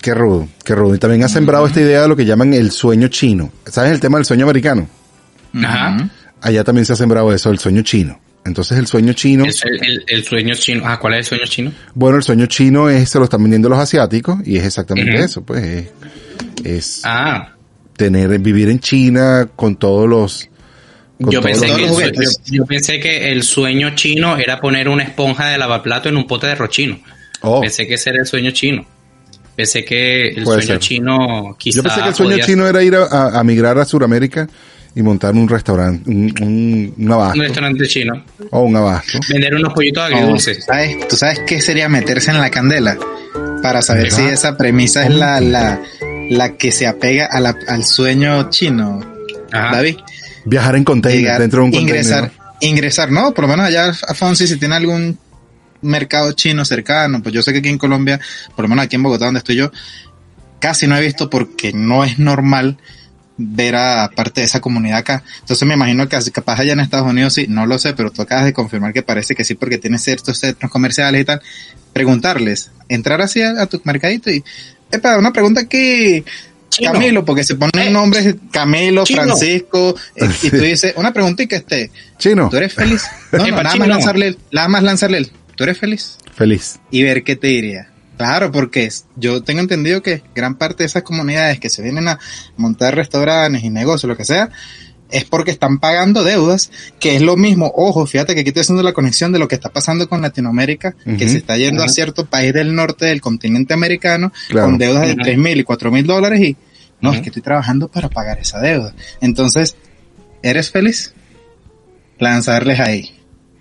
Qué 0.00 0.14
rudo, 0.14 0.48
qué 0.64 0.74
rudo. 0.74 0.94
Y 0.94 0.98
también 0.98 1.24
ha 1.24 1.28
sembrado 1.28 1.66
esta 1.66 1.80
idea 1.80 2.02
de 2.02 2.08
lo 2.08 2.16
que 2.16 2.24
llaman 2.24 2.54
el 2.54 2.70
sueño 2.70 3.08
chino. 3.08 3.52
¿Sabes 3.66 3.92
el 3.92 4.00
tema 4.00 4.18
del 4.18 4.24
sueño 4.24 4.44
americano? 4.44 4.88
Ajá. 5.54 6.08
Allá 6.40 6.64
también 6.64 6.86
se 6.86 6.92
ha 6.92 6.96
sembrado 6.96 7.32
eso, 7.32 7.50
el 7.50 7.58
sueño 7.58 7.82
chino. 7.82 8.18
Entonces 8.44 8.78
el 8.78 8.86
sueño 8.86 9.12
chino, 9.12 9.44
el, 9.44 9.52
el- 9.84 10.04
el 10.08 10.24
sueño 10.24 10.54
chino. 10.54 10.82
Ah, 10.86 10.98
¿cuál 10.98 11.14
es 11.14 11.18
el 11.20 11.24
sueño 11.26 11.44
chino? 11.46 11.72
bueno, 11.94 12.16
el 12.16 12.22
sueño 12.22 12.46
chino 12.46 12.88
es, 12.88 13.08
se 13.10 13.18
lo 13.18 13.24
están 13.24 13.42
vendiendo 13.42 13.68
los 13.68 13.78
asiáticos 13.78 14.38
y 14.46 14.56
es 14.56 14.64
exactamente 14.64 15.22
eso, 15.22 15.42
pues 15.42 15.62
es, 15.64 15.88
es 16.64 17.00
Ah, 17.04 17.52
tener, 17.96 18.38
vivir 18.38 18.68
en 18.70 18.80
China 18.80 19.48
con 19.56 19.76
todos 19.76 20.08
los... 20.08 20.48
con 21.20 21.30
yo 21.30 21.40
todos 21.42 21.52
pensé, 21.60 21.68
los- 21.68 21.76
que 21.98 22.06
los 22.06 22.14
yo, 22.46 22.54
yo 22.56 22.66
pensé 22.66 22.98
que 22.98 23.30
el 23.30 23.42
sueño 23.42 23.94
chino 23.94 24.36
era 24.38 24.58
poner 24.60 24.88
una 24.88 25.02
esponja 25.02 25.48
de 25.48 25.58
lavaplato 25.58 26.08
en 26.08 26.16
un 26.16 26.26
pote 26.26 26.46
de 26.46 26.54
rochino. 26.54 26.98
Oh, 27.42 27.60
Pensé 27.60 27.86
que 27.86 27.94
ese 27.94 28.10
era 28.10 28.20
el 28.20 28.26
sueño 28.26 28.50
chino. 28.52 28.86
Pensé 29.54 29.84
que 29.84 30.28
el 30.28 30.44
Puede 30.44 30.62
sueño 30.62 30.66
ser. 30.74 30.78
chino 30.78 31.56
quizá 31.58 31.76
yo 31.76 31.82
pensé 31.82 32.00
que 32.02 32.08
el 32.08 32.14
sueño 32.14 32.30
podía 32.32 32.46
chino 32.46 32.66
era 32.66 32.82
ir 32.82 32.94
a, 32.96 33.04
a- 33.04 33.38
a 33.40 33.44
migrar 33.44 33.78
a 33.78 33.84
Sudamérica 33.84 34.48
y 34.94 35.02
montar 35.02 35.34
un 35.34 35.48
restaurante, 35.48 36.10
un, 36.10 36.34
un, 36.40 36.94
un 36.98 37.12
abasto, 37.12 37.38
un 37.38 37.44
restaurante 37.44 37.86
chino. 37.86 38.24
o 38.50 38.62
un 38.62 38.76
abasto. 38.76 39.18
Vender 39.28 39.54
unos 39.54 39.72
pollitos 39.72 40.02
Oh, 40.02 40.06
agridulces. 40.14 40.64
¿sabes? 40.64 41.06
¿Tú 41.08 41.16
sabes 41.16 41.40
qué 41.46 41.60
sería 41.60 41.88
meterse 41.88 42.30
en 42.30 42.38
la 42.40 42.50
candela? 42.50 42.96
Para 43.62 43.82
saber 43.82 44.04
¿Verdad? 44.04 44.16
si 44.18 44.24
esa 44.24 44.56
premisa 44.56 45.04
es 45.04 45.14
la, 45.14 45.40
la, 45.40 45.80
la 46.30 46.56
que 46.56 46.72
se 46.72 46.86
apega 46.86 47.26
a 47.26 47.40
la- 47.40 47.56
al 47.68 47.84
sueño 47.84 48.48
chino, 48.50 49.00
Ajá. 49.52 49.76
David. 49.76 49.96
Viajar 50.46 50.76
en 50.76 50.84
container, 50.84 51.20
Llegar, 51.20 51.40
dentro 51.40 51.60
de 51.62 51.68
un 51.68 51.74
ingresar, 51.74 52.30
container. 52.30 52.56
ingresar, 52.60 53.12
no, 53.12 53.32
por 53.34 53.44
lo 53.44 53.48
menos 53.48 53.66
allá, 53.66 53.92
Afonso, 54.08 54.46
si 54.46 54.56
tiene 54.56 54.74
algún 54.74 55.18
mercado 55.82 56.32
chino 56.32 56.64
cercano, 56.64 57.22
pues 57.22 57.34
yo 57.34 57.42
sé 57.42 57.52
que 57.52 57.58
aquí 57.60 57.68
en 57.68 57.78
Colombia, 57.78 58.18
por 58.56 58.64
lo 58.64 58.68
menos 58.68 58.84
aquí 58.86 58.96
en 58.96 59.02
Bogotá 59.02 59.26
donde 59.26 59.38
estoy 59.38 59.56
yo, 59.56 59.70
casi 60.58 60.86
no 60.86 60.96
he 60.96 61.00
visto 61.02 61.28
porque 61.30 61.72
no 61.72 62.04
es 62.04 62.18
normal 62.18 62.78
ver 63.42 63.74
a 63.74 64.10
parte 64.14 64.42
de 64.42 64.44
esa 64.44 64.60
comunidad 64.60 64.98
acá. 64.98 65.24
Entonces 65.40 65.66
me 65.66 65.74
imagino 65.74 66.08
que 66.08 66.18
capaz 66.32 66.60
allá 66.60 66.74
en 66.74 66.80
Estados 66.80 67.08
Unidos 67.08 67.32
sí, 67.32 67.46
no 67.48 67.64
lo 67.66 67.78
sé, 67.78 67.94
pero 67.94 68.10
tú 68.10 68.20
acabas 68.22 68.44
de 68.44 68.52
confirmar 68.52 68.92
que 68.92 69.02
parece 69.02 69.34
que 69.34 69.44
sí 69.44 69.54
porque 69.54 69.78
tiene 69.78 69.98
ciertos 69.98 70.38
centros 70.38 70.70
comerciales 70.70 71.22
y 71.22 71.24
tal. 71.24 71.40
Preguntarles, 71.94 72.70
entrar 72.88 73.20
así 73.22 73.42
a, 73.42 73.62
a 73.62 73.66
tu 73.66 73.80
mercadito 73.84 74.30
y, 74.30 74.44
epa, 74.92 75.18
una 75.18 75.32
pregunta 75.32 75.62
aquí, 75.62 76.24
Chino. 76.68 76.92
Camilo, 76.92 77.24
porque 77.24 77.42
se 77.42 77.56
ponen 77.56 77.88
Eh, 77.88 77.90
nombres 77.90 78.36
Camilo, 78.52 79.04
chino. 79.04 79.22
Francisco, 79.22 79.96
eh, 80.14 80.28
y 80.42 80.50
tú 80.50 80.56
dices, 80.60 80.92
una 80.96 81.12
pregunta 81.12 81.42
y 81.42 81.46
que 81.48 81.56
esté, 81.56 81.90
Chino, 82.18 82.48
¿tú 82.48 82.58
eres 82.58 82.74
feliz? 82.74 83.02
No, 83.32 83.38
no, 83.46 83.56
nada 83.56 83.72
chino. 83.72 83.86
más 83.86 83.88
lanzarle, 83.88 84.36
nada 84.52 84.68
más 84.68 84.82
lanzarle 84.82 85.18
el, 85.18 85.30
¿tú 85.56 85.64
eres 85.64 85.78
feliz? 85.78 86.16
feliz. 86.36 86.78
Y 86.90 87.02
ver 87.02 87.22
qué 87.24 87.36
te 87.36 87.48
diría. 87.48 87.88
Claro, 88.20 88.52
porque 88.52 88.86
yo 89.16 89.42
tengo 89.42 89.60
entendido 89.60 90.02
que 90.02 90.22
gran 90.34 90.56
parte 90.56 90.82
de 90.82 90.88
esas 90.88 91.02
comunidades 91.02 91.58
que 91.58 91.70
se 91.70 91.80
vienen 91.80 92.06
a 92.06 92.18
montar 92.58 92.94
restaurantes 92.94 93.64
y 93.64 93.70
negocios, 93.70 94.10
lo 94.10 94.14
que 94.14 94.26
sea, 94.26 94.50
es 95.10 95.24
porque 95.24 95.50
están 95.50 95.78
pagando 95.78 96.22
deudas, 96.22 96.70
que 96.98 97.16
es 97.16 97.22
lo 97.22 97.38
mismo. 97.38 97.72
Ojo, 97.74 98.04
fíjate 98.04 98.34
que 98.34 98.42
aquí 98.42 98.50
estoy 98.50 98.60
haciendo 98.60 98.82
la 98.82 98.92
conexión 98.92 99.32
de 99.32 99.38
lo 99.38 99.48
que 99.48 99.54
está 99.54 99.70
pasando 99.70 100.06
con 100.06 100.20
Latinoamérica, 100.20 100.94
que 101.16 101.30
se 101.30 101.38
está 101.38 101.56
yendo 101.56 101.82
a 101.82 101.88
cierto 101.88 102.26
país 102.26 102.52
del 102.52 102.74
norte 102.74 103.06
del 103.06 103.22
continente 103.22 103.72
americano 103.72 104.34
Claro. 104.50 104.66
con 104.66 104.76
deudas 104.76 105.08
de 105.08 105.14
tres 105.14 105.38
mil 105.38 105.58
y 105.58 105.64
cuatro 105.64 105.90
mil 105.90 106.06
dólares 106.06 106.42
y 106.42 106.56
no, 107.00 107.14
es 107.14 107.22
que 107.22 107.30
estoy 107.30 107.40
trabajando 107.40 107.88
para 107.88 108.10
pagar 108.10 108.38
esa 108.38 108.60
deuda. 108.60 108.94
Entonces, 109.22 109.76
¿eres 110.42 110.70
feliz? 110.70 111.14
Lanzarles 112.18 112.80
ahí. 112.80 113.14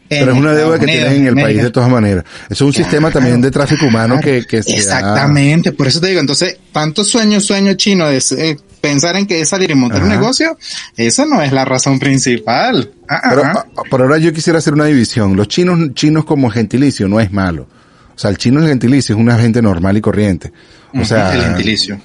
Pero 0.10 0.32
es 0.32 0.38
una 0.38 0.54
deuda 0.54 0.80
que 0.80 0.86
tienen 0.88 1.13
en 1.17 1.28
el 1.28 1.36
país 1.36 1.62
de 1.62 1.69
todas 1.69 1.90
maneras. 1.90 2.23
Eso 2.50 2.54
es 2.54 2.62
un 2.62 2.71
Claro. 2.71 2.83
sistema 2.83 3.12
también 3.12 3.42
de 3.42 3.52
tráfico 3.52 3.86
humano 3.86 4.19
que, 4.19 4.44
que 4.46 4.63
se 4.63 4.71
ha- 4.73 4.75
Exactamente, 4.75 5.71
por 5.71 5.88
eso 5.88 6.02
te 6.02 6.08
digo, 6.08 6.19
entonces, 6.19 6.58
tanto 6.71 7.04
sueño, 7.04 7.40
sueño 7.40 7.73
chino 7.75 8.08
de 8.10 8.17
eh, 8.38 8.58
pensar 8.81 9.15
en 9.17 9.27
que 9.27 9.42
es 9.42 9.50
salir 9.50 9.69
y 9.71 9.75
montar 9.75 10.02
un 10.02 10.10
negocio, 10.10 10.58
esa 10.98 11.25
no 11.25 11.42
es 11.44 11.52
la 11.52 11.63
razón 11.63 12.00
principal. 12.00 12.92
Ah, 13.08 13.21
Pero, 13.29 13.44
ajá. 13.44 13.65
ah, 13.77 13.81
por 13.90 14.02
ahora 14.02 14.17
yo 14.17 14.33
quisiera 14.33 14.60
hacer 14.60 14.73
una 14.73 14.86
división. 14.86 15.36
Los 15.36 15.48
chinos, 15.48 15.77
chinos 15.94 16.25
como 16.25 16.50
gentilicio 16.50 17.08
no 17.08 17.19
es 17.19 17.31
malo. 17.31 17.67
O 18.15 18.19
sea, 18.19 18.31
el 18.31 18.38
chino 18.38 18.62
es 18.63 18.67
gentilicio, 18.67 19.15
es 19.15 19.21
una 19.21 19.38
gente 19.40 19.62
normal 19.62 19.96
y 19.98 20.02
corriente. 20.02 20.52
O 20.94 21.06
sea, 21.06 21.33
el 21.36 21.42
gentilicio. 21.44 22.02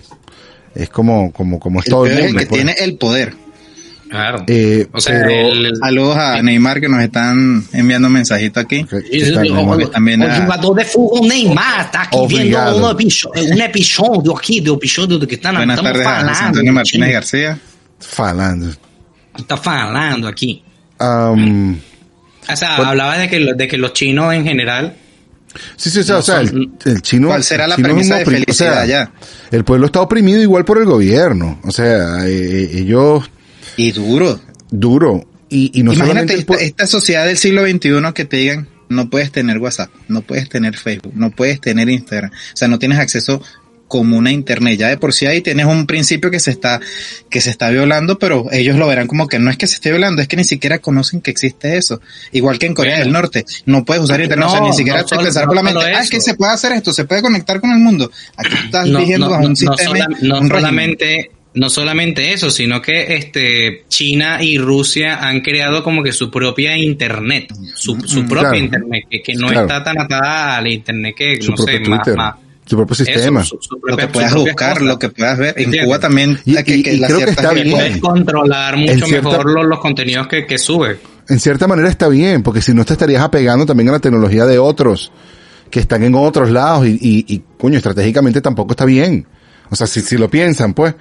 es 0.74 0.89
como, 0.91 1.33
como, 1.33 1.59
como 1.59 1.81
es 1.81 1.87
El 1.87 1.91
todo 1.91 2.07
el 2.07 2.12
es 2.12 2.18
el 2.18 2.24
mundo. 2.24 2.39
que 2.41 2.47
pues. 2.47 2.59
tiene 2.62 2.74
el 2.78 2.99
poder. 2.99 3.35
Claro. 4.09 4.44
Eh, 4.46 4.86
o 4.92 5.00
sea, 5.00 5.22
pero- 5.26 5.48
el, 5.52 5.76
Saludos 5.76 6.16
a 6.16 6.42
Neymar 6.42 6.80
que 6.80 6.88
nos 6.88 7.02
están 7.02 7.64
enviando 7.72 8.09
mensajitos 8.11 8.62
aquí. 8.64 8.86
está 9.11 9.42
también 9.92 10.22
o 10.22 10.26
a- 10.26 10.40
jogador 10.42 10.76
de 10.76 10.84
fútbol 10.84 11.28
Neymar 11.28 11.80
está 11.86 12.02
aqui 12.02 12.16
Obrigado. 12.16 12.74
vendo 12.74 12.86
um 12.86 12.90
episódio, 12.90 13.42
um 13.55 13.59
episódio 13.62 14.36
aqui 14.36 14.61
do 14.61 14.74
episódio 14.74 15.18
do 15.18 15.26
que 15.26 15.36
tá, 15.38 15.50
Buenas 15.52 15.78
estamos 15.78 15.92
tardes 15.92 16.07
a 16.07 16.14
falando. 16.20 16.46
Antonio 16.48 16.72
Martínez. 16.72 17.12
García. 17.12 17.59
falando. 17.98 18.76
Tá 19.46 19.57
falando 19.57 20.28
aqui. 20.28 20.62
Am, 20.98 21.78
O 22.48 22.57
sea, 22.57 22.76
hablabas 22.76 23.18
de 23.18 23.28
que, 23.28 23.55
de 23.55 23.66
que 23.68 23.78
los 23.78 23.92
chinos 23.94 24.32
en 24.34 24.44
general 24.44 24.94
Sí, 25.76 25.88
sí, 25.88 26.00
o 26.00 26.02
sea, 26.05 26.14
No 26.16 26.18
o 26.20 26.22
sea, 26.22 26.40
el, 26.40 27.00
chino. 27.02 27.28
¿Cuál 27.28 27.44
será 27.44 27.66
la 27.68 27.76
un 27.76 27.82
premisa 27.82 28.16
de 28.16 28.26
opri- 28.26 28.44
o 28.48 28.52
sea, 28.52 28.72
felicidad 28.74 28.86
ya? 28.86 29.12
El 29.52 29.64
pueblo 29.64 29.86
está 29.86 30.00
oprimido 30.00 30.40
igual 30.42 30.64
por 30.64 30.78
el 30.78 30.84
gobierno. 30.84 31.61
O 31.62 31.70
sea, 31.70 32.26
eh, 32.26 32.70
ellos, 32.74 33.22
Y 33.77 33.93
duro. 33.93 34.41
duro. 34.70 35.27
Y, 35.49 35.70
y 35.79 35.83
no 35.83 35.93
Imagínate 35.93 36.45
esta, 36.61 36.87
sociedad 36.87 37.27
del 37.27 37.37
siglo 37.39 37.62
XXI 37.66 38.12
que 38.14 38.25
te 38.25 38.39
digan, 38.39 38.68
no 38.89 39.09
puedes 39.11 39.31
tener 39.31 39.59
WhatsApp, 39.59 39.91
no 40.09 40.22
puedes 40.22 40.49
tener 40.49 40.77
Facebook, 40.77 41.12
no 41.14 41.31
puedes 41.31 41.61
tener 41.61 41.89
Instagram. 41.89 42.31
O 42.33 42.57
sea, 42.57 42.66
no 42.68 42.79
tienes 42.79 42.99
acceso 42.99 43.41
común 43.87 44.27
a 44.27 44.33
Internet. 44.33 44.79
Ya 44.79 44.89
de 44.89 44.97
por 44.97 45.12
sí 45.12 45.27
ahí 45.27 45.43
tienes 45.43 45.66
un 45.66 45.87
principio 45.87 46.31
que 46.31 46.41
se 46.41 46.51
está, 46.51 46.81
que 47.31 47.41
se 47.41 47.51
está 47.51 47.70
violando, 47.70 48.18
pero 48.18 48.47
ellos 48.51 48.77
lo 48.77 48.89
verán 48.89 49.07
como 49.07 49.29
que 49.29 49.39
no 49.39 49.51
es 49.51 49.57
que 49.57 49.66
se 49.68 49.75
esté 49.75 49.91
violando, 49.91 50.20
es 50.22 50.27
que 50.27 50.37
ni 50.37 50.43
siquiera 50.45 50.79
conocen 50.81 51.20
que 51.20 51.31
existe 51.31 51.77
eso. 51.77 52.01
Igual 52.33 52.59
que 52.59 52.66
en 52.66 52.75
Corea 52.75 52.95
Bueno. 52.95 53.05
del 53.05 53.12
Norte, 53.12 53.45
no 53.66 53.85
puedes 53.85 54.03
usar 54.03 54.20
Internet, 54.20 54.49
o 54.49 54.51
sea, 54.51 54.61
No, 54.61 54.66
ni 54.68 54.72
siquiera 54.72 55.03
no 55.03 55.09
solo- 55.09 55.22
pensar 55.22 55.43
no 55.45 55.49
por 55.49 55.57
la 55.57 55.62
mente, 55.62 55.85
ah, 55.95 56.01
es 56.03 56.11
que 56.11 56.20
se 56.20 56.35
puede 56.35 56.53
hacer 56.53 56.72
esto, 56.72 56.93
se 56.93 57.05
puede 57.05 57.22
conectar 57.22 57.61
con 57.61 57.70
el 57.70 57.79
mundo. 57.79 58.11
Aquí 58.37 58.55
estás 58.64 58.89
no, 58.89 58.99
no- 59.01 59.18
no- 59.18 59.37
un 59.37 59.51
no 59.51 59.55
sistema, 59.57 59.77
sola- 59.85 60.09
no 60.09 60.14
un 60.14 60.20
régimen. 60.25 60.49
solamente 60.51 61.31
no 61.55 61.70
solamente 61.70 62.32
eso, 62.32 62.50
sino 62.50 62.82
que 62.82 63.14
este 63.14 63.84
China 63.88 64.42
y 64.42 64.59
Rusia 64.59 65.26
han 65.26 65.40
creado 65.40 65.82
como 65.84 66.02
que 66.02 66.12
su 66.12 66.30
propia 66.30 66.76
internet, 66.76 67.46
su, 67.76 67.96
su 68.00 68.22
Mm, 68.22 68.28
propia 68.28 68.50
claro. 68.50 68.57
internet, 68.64 69.05
que, 69.11 69.22
que 69.22 69.34
no 69.34 69.48
Claro. 69.48 69.61
está 69.62 69.84
tan 69.84 70.00
atada 70.00 70.57
al 70.57 70.66
internet 70.66 71.14
que, 71.16 71.40
su 71.40 71.52
no 71.52 71.57
sé, 71.59 71.78
más, 71.80 72.34
su 72.66 72.76
propio 72.76 72.92
eso, 72.94 73.05
sistema. 73.05 73.44
su- 73.44 73.59
su 73.61 73.78
lo 73.84 73.96
que 73.96 74.09
puedas 74.09 74.34
buscar, 74.34 74.72
cosa. 74.74 74.84
lo 74.84 74.98
que 74.98 75.09
puedas 75.11 75.38
ver. 75.38 75.55
En. 75.57 75.84
Cuba 75.84 75.98
también, 76.00 76.38
Y- 76.44 76.55
que- 76.64 76.76
y- 76.76 76.82
que 76.82 76.94
y 76.94 77.00
creo 77.00 77.18
que 77.18 77.24
está 77.30 77.50
Que 77.50 77.62
bien. 77.62 77.70
puedes 77.70 77.96
controlar 77.98 78.76
mucho 78.76 79.07
cierta- 79.07 79.28
mejor 79.28 79.50
los, 79.52 79.66
los 79.66 79.78
contenidos 79.80 80.26
que, 80.26 80.46
que 80.46 80.59
sube. 80.59 80.98
en 81.28 81.38
cierta 81.40 81.66
manera 81.68 81.88
está 81.88 82.09
bien, 82.09 82.42
porque 82.42 82.62
si 82.62 82.74
no 82.74 82.84
te 82.84 82.94
estarías 82.94 83.22
apegando 83.22 83.64
también 83.64 83.90
a 83.90 83.92
la 83.92 83.98
tecnología 84.00 84.44
de 84.46 84.59
otros 84.59 85.12
que 85.70 85.78
están 85.80 86.02
en 86.05 86.14
otros 86.16 86.50
lados 86.50 86.86
y, 86.86 86.92
y, 87.00 87.24
y, 87.34 87.42
coño, 87.59 87.76
estratégicamente 87.76 88.40
tampoco 88.40 88.72
está 88.72 88.84
bien. 88.84 89.26
O 89.70 89.76
sea, 89.76 89.86
si, 89.86 90.00
si 90.00 90.16
lo 90.18 90.28
piensan, 90.28 90.74
pues. 90.74 90.94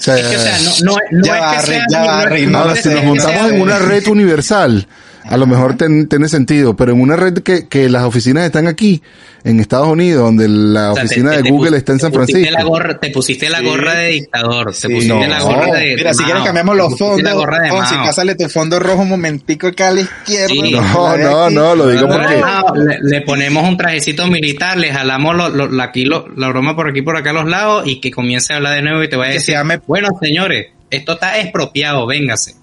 Sea, 0.00 0.16
Es 0.16 0.26
que, 0.28 0.36
o 0.36 0.40
sea, 0.40 0.58
no, 0.58 0.92
no, 0.92 0.96
no 1.10 1.24
Ya 1.24 1.36
es 1.36 1.60
que 1.60 1.66
sea, 1.72 1.86
ya 1.90 2.04
va, 2.04 2.24
no 2.24 2.30
Rey, 2.30 2.46
no 2.46 2.74
si 2.74 2.88
nos 2.88 3.04
montamos 3.04 3.52
en 3.52 3.60
una 3.60 3.78
red 3.78 4.06
universal, 4.08 4.86
a 5.24 5.36
lo 5.36 5.46
mejor 5.46 5.76
ten- 5.76 6.08
tiene 6.08 6.28
sentido, 6.28 6.74
pero 6.76 6.92
en 6.92 7.00
una 7.00 7.16
red 7.16 7.38
que, 7.38 7.68
que 7.68 7.88
las 7.88 8.04
oficinas 8.04 8.44
están 8.44 8.66
aquí, 8.66 9.02
en 9.42 9.58
Estados 9.58 9.88
Unidos, 9.88 10.22
donde 10.22 10.48
la 10.48 10.92
O 10.92 10.94
sea, 10.94 11.04
te- 11.04 11.06
oficina 11.06 11.30
te- 11.30 11.36
de 11.38 11.42
te 11.44 11.50
Google 11.50 11.76
está 11.78 11.92
en 11.92 11.98
te 11.98 12.02
San 12.02 12.12
pusiste 12.12 12.32
Francisco. 12.32 12.58
la 12.58 12.64
gorra- 12.68 12.98
te 13.00 13.10
pusiste 13.10 13.48
la 13.48 13.58
Sí. 13.60 13.64
gorra 13.64 13.94
de 13.94 14.06
dictador, 14.08 14.66
te 14.66 14.72
Sí. 14.74 14.88
pusiste 14.88 15.14
No. 15.14 15.26
la 15.26 15.40
gorra 15.40 15.66
de 15.78 15.94
Mira, 15.96 16.12
si 16.14 16.24
quieres 16.24 16.42
cambiamos 16.44 16.76
los 16.76 16.98
fondos, 16.98 17.22
la 17.22 17.32
gorra 17.32 17.62
de 17.62 17.70
Fonsi, 17.70 17.94
Mao. 17.94 18.04
pásale 18.06 18.34
tu 18.34 18.48
fondo 18.50 18.78
rojo 18.78 19.02
un 19.02 19.08
momentico 19.08 19.68
acá 19.68 19.88
a 19.88 19.92
la 19.92 20.00
izquierda. 20.02 20.48
Sí. 20.48 20.72
No, 20.72 21.16
no, 21.16 21.44
aquí. 21.44 21.54
no, 21.54 21.74
lo 21.74 21.88
digo 21.88 22.06
No, 22.06 22.14
porque... 22.14 22.36
no, 22.38 22.74
le, 22.84 22.98
le 23.02 23.20
ponemos 23.22 23.66
un 23.66 23.76
trajecito 23.78 24.26
militar, 24.26 24.76
le 24.76 24.92
jalamos 24.92 25.34
lo, 25.34 25.48
lo- 25.48 25.68
la, 25.70 25.84
aquí 25.84 26.04
lo- 26.04 26.28
la 26.36 26.48
broma 26.48 26.76
por 26.76 26.88
aquí 26.90 27.00
por 27.00 27.16
acá 27.16 27.30
a 27.30 27.34
los 27.34 27.46
lados 27.48 27.86
y 27.86 27.98
que 28.00 28.10
comience 28.10 28.52
a 28.52 28.56
hablar 28.56 28.74
de 28.74 28.82
nuevo 28.82 29.02
y 29.02 29.08
te 29.08 29.16
vaya 29.16 29.30
a 29.30 29.32
Que 29.34 29.40
se 29.40 29.52
decir, 29.52 29.54
llame- 29.54 29.80
bueno 29.86 30.08
señores, 30.20 30.66
esto 30.90 31.12
está 31.12 31.38
expropiado, 31.40 32.06
véngase. 32.06 32.56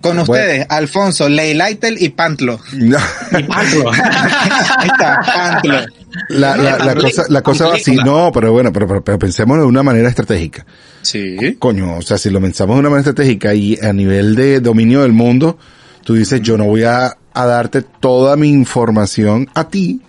Con 0.00 0.18
ustedes, 0.20 0.66
Alfonso, 0.68 1.28
Leilaitel 1.28 2.00
y 2.00 2.10
Pantlo. 2.10 2.60
No. 2.72 2.98
Y 3.38 3.42
Pablo. 3.42 3.90
Ahí 4.78 4.88
está, 4.88 5.20
Pantlo. 5.24 5.78
La, 6.30 6.56
la, 6.56 6.78
la 6.78 6.94
cosa, 6.94 7.24
la 7.28 7.42
cosa 7.42 7.66
va 7.68 7.74
así, 7.74 7.94
no, 7.96 8.30
pero 8.32 8.52
bueno, 8.52 8.72
pero, 8.72 8.86
pero, 8.86 9.04
pero 9.04 9.18
pensémoslo 9.18 9.62
de 9.64 9.68
una 9.68 9.82
manera 9.82 10.08
estratégica. 10.08 10.64
Sí. 11.02 11.56
Coño, 11.58 11.96
o 11.98 12.02
sea, 12.02 12.16
si 12.18 12.30
lo 12.30 12.40
pensamos 12.40 12.76
de 12.76 12.80
una 12.80 12.90
manera 12.90 13.10
estratégica 13.10 13.54
y 13.54 13.78
a 13.80 13.92
nivel 13.92 14.34
de 14.34 14.60
dominio 14.60 15.02
del 15.02 15.12
mundo, 15.12 15.58
tú 16.04 16.14
dices, 16.14 16.40
yo 16.42 16.56
no 16.56 16.64
voy 16.64 16.84
a, 16.84 17.16
a 17.34 17.46
darte 17.46 17.82
toda 17.82 18.36
mi 18.36 18.48
información 18.50 19.48
a 19.54 19.68
ti, 19.68 20.00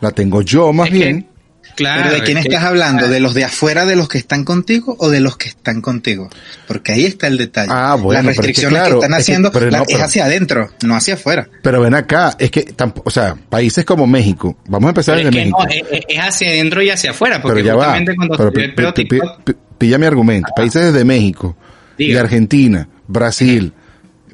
la 0.00 0.10
tengo 0.12 0.42
yo 0.42 0.72
más 0.72 0.86
Es 0.88 0.92
que- 0.92 0.98
bien. 0.98 1.28
Claro. 1.74 2.02
Pero 2.04 2.14
¿de 2.16 2.22
quién 2.22 2.38
es 2.38 2.44
que- 2.44 2.48
estás 2.50 2.64
hablando? 2.64 3.08
¿De 3.08 3.20
los 3.20 3.34
de 3.34 3.44
afuera, 3.44 3.84
de 3.86 3.96
los 3.96 4.08
que 4.08 4.18
están 4.18 4.44
contigo 4.44 4.96
o 4.98 5.10
de 5.10 5.20
los 5.20 5.36
que 5.36 5.48
están 5.48 5.80
contigo? 5.80 6.28
Porque 6.66 6.92
ahí 6.92 7.04
está 7.04 7.26
el 7.26 7.36
detalle. 7.38 7.70
Ah, 7.72 7.94
bueno, 7.96 8.22
Las 8.22 8.32
es 8.32 8.36
que 8.40 8.46
restricciones 8.46 8.82
que, 8.82 8.94
están 8.94 9.10
es 9.12 9.16
que- 9.16 9.22
haciendo 9.22 9.52
pero 9.52 9.70
la- 9.70 9.78
no, 9.78 9.84
es 9.84 9.92
pero- 9.92 10.04
hacia 10.04 10.24
adentro, 10.24 10.70
no 10.84 10.94
hacia 10.96 11.14
afuera. 11.14 11.48
Pero 11.62 11.80
ven 11.80 11.94
acá, 11.94 12.34
es 12.38 12.50
que, 12.50 12.74
o 13.04 13.10
sea, 13.10 13.34
países 13.48 13.84
como 13.84 14.06
México, 14.06 14.56
vamos 14.68 14.88
a 14.88 14.90
empezar 14.90 15.16
desde 15.16 15.28
es 15.28 15.34
que 15.34 15.40
México. 15.40 15.64
no, 15.64 15.68
es, 15.70 16.04
es 16.08 16.18
hacia 16.18 16.48
adentro 16.48 16.82
y 16.82 16.90
hacia 16.90 17.10
afuera, 17.10 17.40
porque 17.42 17.56
pero 17.62 17.66
ya 17.66 17.74
va, 17.74 17.84
justamente 17.84 18.16
cuando 18.16 18.36
pero 18.36 18.50
se 18.88 18.92
pi- 18.94 19.04
pi- 19.04 19.20
pi- 19.44 19.52
pilla 19.78 19.98
mi 19.98 20.06
argumento. 20.06 20.48
Países 20.56 20.92
desde 20.92 21.04
México, 21.04 21.56
Diga. 21.98 22.20
Argentina, 22.20 22.88
Brasil, 23.06 23.72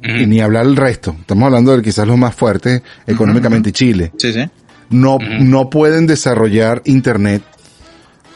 y 0.02 0.24
ni 0.26 0.40
hablar 0.40 0.64
el 0.64 0.76
resto. 0.76 1.14
Estamos 1.20 1.44
hablando 1.44 1.76
de 1.76 1.82
quizás 1.82 2.06
los 2.06 2.16
más 2.16 2.34
fuertes 2.34 2.80
económicamente, 3.06 3.70
Chile. 3.70 4.10
Sí, 4.16 4.32
sí. 4.32 4.48
No, 4.90 5.18
no 5.40 5.70
pueden 5.70 6.06
desarrollar 6.06 6.82
internet 6.84 7.42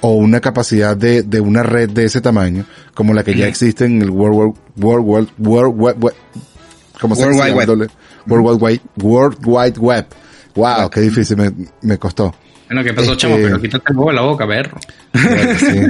o 0.00 0.12
una 0.14 0.40
capacidad 0.40 0.96
de, 0.96 1.22
de 1.22 1.40
una 1.40 1.62
red 1.62 1.90
de 1.90 2.05
ese 2.05 2.20
tamaño 2.20 2.64
como 2.94 3.12
la 3.14 3.22
que 3.24 3.34
ya 3.34 3.46
existe 3.46 3.84
en 3.86 4.00
el 4.02 4.11
World 4.11 4.55
World 4.76 5.07
World 5.07 5.28
World 5.38 5.74
Wide 5.76 5.98
Web. 5.98 6.14
¿Cómo 7.00 7.14
World? 7.14 7.40
Wide 7.40 7.52
Web. 7.55 7.68
Doble- 7.68 7.90
World 8.26 8.62
Wide. 8.62 8.80
World 9.02 9.38
Wide 9.44 9.78
Web. 9.78 10.07
Wow, 10.55 10.88
qué 10.90 11.00
difícil 11.00 11.36
me, 11.36 11.50
me 11.82 11.98
costó. 11.98 12.34
Bueno, 12.68 12.82
¿qué 12.84 12.94
pasó, 12.94 13.12
Este- 13.12 13.22
chamo? 13.22 13.36
Pero 13.36 13.61
quítate 13.61 13.84
el 13.90 13.96
huevo 13.96 14.11
de 14.11 14.16
la 14.16 14.22
boca, 14.22 14.46
perro. 14.46 14.78
Bueno, 15.12 15.59
sí. 15.59 15.80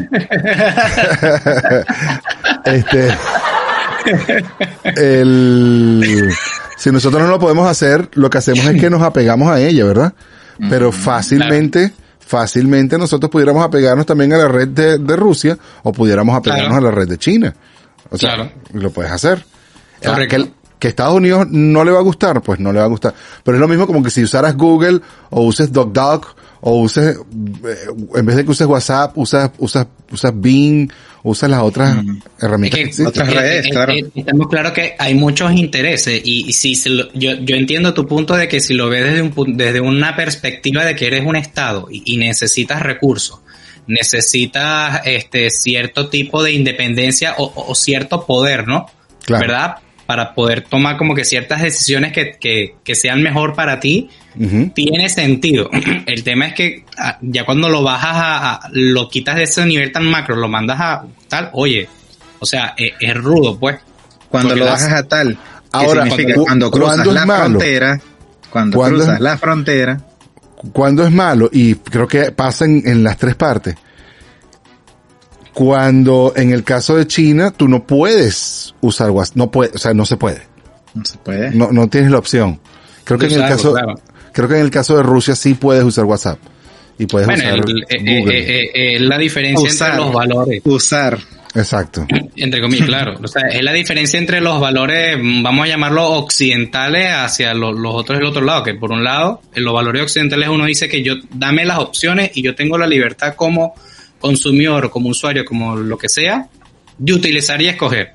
este, 2.64 3.08
el, 4.96 6.32
si 6.76 6.90
nosotros 6.90 7.22
no 7.22 7.28
lo 7.28 7.38
podemos 7.38 7.68
hacer, 7.68 8.08
lo 8.14 8.30
que 8.30 8.38
hacemos 8.38 8.64
es 8.66 8.80
que 8.80 8.90
nos 8.90 9.02
apegamos 9.02 9.48
a 9.50 9.60
ella, 9.60 9.84
¿verdad? 9.84 10.14
Pero 10.70 10.92
fácilmente, 10.92 11.92
fácilmente 12.20 12.96
nosotros 12.98 13.30
pudiéramos 13.30 13.64
apegarnos 13.64 14.06
también 14.06 14.32
a 14.32 14.38
la 14.38 14.48
red 14.48 14.68
de, 14.68 14.98
de 14.98 15.16
Rusia 15.16 15.58
o 15.82 15.92
pudiéramos 15.92 16.36
apegarnos 16.36 16.68
Claro. 16.68 16.86
a 16.86 16.90
la 16.90 16.94
red 16.96 17.08
de 17.08 17.18
China. 17.18 17.54
O 18.10 18.18
sea, 18.18 18.34
Claro. 18.34 18.52
lo 18.72 18.90
puedes 18.90 19.10
hacer. 19.12 19.44
Ah. 20.06 20.16
Que, 20.28 20.50
que 20.78 20.88
Estados 20.88 21.14
Unidos 21.14 21.46
no 21.50 21.82
le 21.84 21.90
va 21.92 21.98
a 21.98 22.02
gustar, 22.02 22.42
pues 22.42 22.60
no 22.60 22.72
le 22.72 22.78
va 22.78 22.84
a 22.84 22.88
gustar. 22.88 23.14
Pero 23.42 23.56
es 23.56 23.60
lo 23.60 23.68
mismo 23.68 23.86
como 23.86 24.02
que 24.02 24.10
si 24.10 24.22
usaras 24.22 24.56
Google 24.56 25.00
o 25.30 25.42
uses 25.42 25.72
DocDoc 25.72 26.36
o 26.60 26.80
uses, 26.80 27.16
eh, 27.16 27.76
en 28.14 28.26
vez 28.26 28.36
de 28.36 28.44
que 28.44 28.50
uses 28.50 28.66
WhatsApp, 28.66 29.16
usas, 29.16 29.50
usas, 29.58 29.86
usas 30.12 30.32
Bing, 30.34 30.90
usas 31.24 31.50
las 31.50 31.62
otras 31.62 31.96
herramientas 32.40 32.60
Es 32.62 32.70
que 32.70 32.76
que- 32.76 32.80
existen. 32.82 33.06
Otras 33.06 33.28
eh, 33.28 33.32
redes, 33.32 33.66
eh, 33.66 33.70
claro. 33.70 33.92
eh, 33.92 34.04
Estamos 34.14 34.46
claros 34.48 34.72
que 34.72 34.94
hay 34.98 35.14
muchos 35.14 35.52
intereses 35.52 36.20
y, 36.24 36.48
y 36.48 36.52
si 36.52 36.74
se 36.76 36.90
lo- 36.90 37.12
yo, 37.14 37.32
yo 37.40 37.56
entiendo 37.56 37.92
tu 37.94 38.06
punto 38.06 38.36
de 38.36 38.46
que 38.46 38.60
si 38.60 38.74
lo 38.74 38.88
ves 38.88 39.04
desde, 39.04 39.22
un, 39.22 39.56
desde 39.56 39.80
una 39.80 40.14
perspectiva 40.14 40.84
de 40.84 40.94
que 40.94 41.06
eres 41.08 41.24
un 41.26 41.34
Estado 41.34 41.88
y, 41.90 42.02
y 42.04 42.16
necesitas 42.18 42.80
recursos, 42.82 43.40
necesitas 43.86 45.00
este 45.04 45.50
cierto 45.50 46.08
tipo 46.08 46.42
de 46.42 46.52
independencia 46.52 47.34
o, 47.38 47.52
o 47.68 47.74
cierto 47.74 48.26
poder, 48.26 48.66
¿no? 48.68 48.86
Claro. 49.24 49.46
¿Verdad? 49.46 49.74
Para 50.06 50.34
poder 50.34 50.62
tomar 50.62 50.96
como 50.98 51.14
que 51.14 51.24
ciertas 51.24 51.62
decisiones 51.62 52.12
que, 52.12 52.36
que, 52.38 52.74
que 52.84 52.94
sean 52.94 53.22
mejor 53.22 53.54
para 53.54 53.80
ti, 53.80 54.10
Tiene 54.74 55.08
sentido. 55.08 55.70
El 56.06 56.24
tema 56.24 56.48
es 56.48 56.54
que 56.54 56.84
ah, 56.98 57.18
ya 57.22 57.44
cuando 57.44 57.68
lo 57.68 57.82
bajas 57.82 58.16
a, 58.16 58.54
a- 58.54 58.68
lo 58.72 59.08
quitas 59.08 59.36
de 59.36 59.44
ese 59.44 59.64
nivel 59.64 59.92
tan 59.92 60.06
macro, 60.06 60.34
lo 60.36 60.48
mandas 60.48 60.80
a 60.80 61.04
tal, 61.28 61.50
oye, 61.52 61.88
o 62.40 62.46
sea, 62.46 62.74
es, 62.76 62.92
es 63.00 63.14
rudo, 63.14 63.58
pues. 63.58 63.78
Cuando 64.28 64.50
Porque 64.50 64.60
lo 64.64 64.66
bajas 64.70 64.92
a 64.92 65.02
tal, 65.06 65.38
Ahora, 65.72 66.04
que 66.04 66.10
significa 66.10 66.34
cu- 66.34 66.44
cuando 66.44 66.70
cruzas 66.70 66.94
¿cuándo 66.96 67.10
es 67.10 67.14
la 67.14 67.26
malo? 67.26 67.44
frontera, 67.58 68.00
cuando 68.50 68.76
¿Cuándo 68.76 68.96
cruzas 68.98 69.14
es- 69.14 69.20
la 69.20 69.38
frontera, 69.38 70.00
cuando 70.72 71.04
es 71.06 71.12
malo, 71.12 71.48
y 71.52 71.74
creo 71.76 72.08
que 72.08 72.32
pasa 72.32 72.64
en, 72.64 72.82
en 72.86 73.04
las 73.04 73.16
tres 73.18 73.34
partes, 73.36 73.76
cuando 75.52 76.32
en 76.36 76.50
el 76.52 76.64
caso 76.64 76.96
de 76.96 77.06
China 77.06 77.52
tú 77.52 77.68
no 77.68 77.84
puedes 77.86 78.74
usar 78.80 79.10
WhatsApp, 79.10 79.36
no 79.36 79.50
puede, 79.50 79.70
o 79.74 79.78
sea, 79.78 79.94
no 79.94 80.04
se 80.04 80.16
puede, 80.16 80.42
no 80.94 81.04
se 81.04 81.16
puede. 81.18 81.50
no, 81.52 81.70
no 81.70 81.88
tienes 81.88 82.10
la 82.10 82.18
opción. 82.18 82.60
Creo 83.04 83.18
que 83.18 83.26
en 83.26 83.32
el 83.32 83.40
caso, 83.48 83.72
claro. 83.72 83.94
Creo 84.34 84.48
que 84.48 84.56
en 84.56 84.60
el 84.62 84.70
caso 84.70 84.96
de 84.96 85.02
Rusia 85.02 85.34
sí 85.34 85.54
puedes 85.54 85.82
usar 85.84 86.04
WhatsApp 86.04 86.38
y 86.98 87.06
puedes 87.06 87.26
Bueno, 87.26 87.42
usar 87.42 87.54
el- 87.58 87.84
eh, 87.88 88.18
Google. 88.20 88.38
eh, 88.38 88.60
eh, 88.74 88.96
eh, 88.96 89.00
la 89.00 89.16
diferencia 89.18 89.66
Usar. 89.68 89.90
entre 89.92 90.04
los 90.04 90.12
valores. 90.14 90.60
Usar. 90.64 91.18
Exacto. 91.56 92.04
Entre 92.34 92.60
comillas, 92.60 92.86
claro. 92.88 93.14
O 93.22 93.28
sea, 93.28 93.42
es 93.48 93.62
la 93.62 93.72
diferencia 93.72 94.18
entre 94.18 94.40
los 94.40 94.60
valores, 94.60 95.16
vamos 95.16 95.64
a 95.64 95.68
llamarlos 95.68 96.04
occidentales, 96.08 97.06
hacia 97.12 97.54
lo- 97.54 97.72
los 97.72 97.94
otros 97.94 98.18
del 98.18 98.26
otro 98.26 98.42
lado. 98.42 98.64
Que 98.64 98.74
por 98.74 98.90
un 98.90 99.04
lado, 99.04 99.40
en 99.54 99.62
los 99.64 99.72
valores 99.72 100.02
occidentales 100.02 100.48
uno 100.48 100.64
dice 100.66 100.88
que 100.88 101.02
yo, 101.04 101.14
dame 101.32 101.64
las 101.64 101.78
opciones 101.78 102.32
y 102.34 102.42
yo 102.42 102.56
tengo 102.56 102.76
la 102.76 102.88
libertad 102.88 103.34
como 103.36 103.74
consumidor, 104.18 104.90
como 104.90 105.10
usuario, 105.10 105.44
como 105.44 105.76
lo 105.76 105.96
que 105.96 106.08
sea, 106.08 106.48
de 106.98 107.12
utilizar 107.12 107.62
y 107.62 107.68
escoger. 107.68 108.14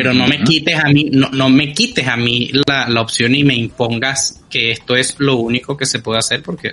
Pero 0.00 0.14
no 0.14 0.28
me 0.28 0.44
quites 0.44 0.78
a 0.78 0.88
mí, 0.88 1.08
no, 1.12 1.28
no 1.30 1.48
me 1.50 1.72
quites 1.72 2.06
a 2.06 2.16
mí 2.16 2.50
la, 2.66 2.88
la 2.88 3.00
opción 3.00 3.34
y 3.34 3.42
me 3.42 3.54
impongas 3.54 4.40
que 4.48 4.70
esto 4.70 4.94
es 4.96 5.16
lo 5.18 5.36
único 5.36 5.76
que 5.76 5.86
se 5.86 5.98
puede 5.98 6.18
hacer 6.20 6.42
porque, 6.42 6.72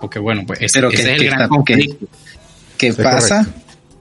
porque 0.00 0.18
bueno, 0.18 0.44
pues 0.46 0.60
ese, 0.62 0.78
Pero 0.78 0.88
ese 0.88 0.96
que- 0.96 1.02
es 1.02 1.14
el 1.14 1.18
que 1.20 1.26
gran 1.26 1.42
está- 1.42 1.48
conflicto. 1.48 2.06
que 2.78 2.92
pasa, 2.94 3.46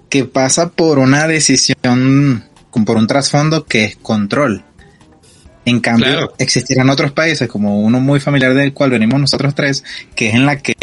que 0.09 0.25
pasa 0.25 0.69
por 0.71 0.99
una 0.99 1.27
decisión, 1.27 2.43
con- 2.71 2.85
por 2.85 2.95
un 2.97 3.07
trasfondo 3.07 3.65
que 3.65 3.83
es 3.85 3.95
control. 3.97 4.63
En 5.65 5.79
cambio, 5.79 6.07
Claro. 6.07 6.33
existirán 6.39 6.89
otros 6.89 7.11
países, 7.13 7.47
como 7.47 7.79
uno 7.81 7.99
muy 8.01 8.19
familiar 8.19 8.53
del 8.53 8.73
cual 8.73 8.89
venimos 8.91 9.19
nosotros 9.19 9.55
tres, 9.55 9.83
que 10.15 10.29
es 10.29 10.35
en 10.35 10.45
la 10.45 10.57
que 10.57 10.73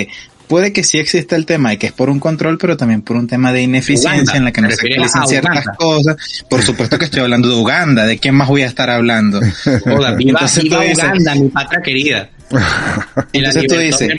puede 0.51 0.73
que 0.73 0.83
sí 0.83 0.99
exista 0.99 1.37
el 1.37 1.47
tema 1.47 1.73
y 1.73 1.77
que 1.79 1.87
es 1.87 1.93
por 1.93 2.11
un 2.11 2.19
control, 2.19 2.59
pero 2.59 2.77
también 2.77 3.03
por 3.03 3.17
un 3.17 3.29
tema 3.29 3.53
de 3.53 3.63
ineficiencia 3.63 4.21
Uganda. 4.21 4.37
en 4.37 4.45
la 4.47 4.53
que 4.53 4.61
no 4.61 4.69
¿Te 4.69 4.75
se 4.75 5.19
a 5.21 5.27
ciertas 5.27 5.65
cosas. 5.79 6.17
Por 6.51 6.61
supuesto 6.63 6.99
que 6.99 7.05
estoy 7.05 7.21
hablando 7.21 7.49
de 7.49 7.55
Uganda, 7.55 8.05
¿de 8.05 8.19
quién 8.19 8.35
más 8.35 8.49
voy 8.49 8.63
a 8.63 8.67
estar 8.67 8.91
hablando? 8.91 9.41
Joda, 9.85 10.11
viva, 10.17 10.41
Entonces 10.41 10.65
viva 10.65 10.79
tú 10.79 10.83
dices- 10.83 11.05
Uganda, 11.05 11.35
mi 11.37 11.49
patria 11.51 11.81
querida. 11.83 12.31
Entonces 13.33 13.67
tú 13.69 13.77
dices, 13.77 14.11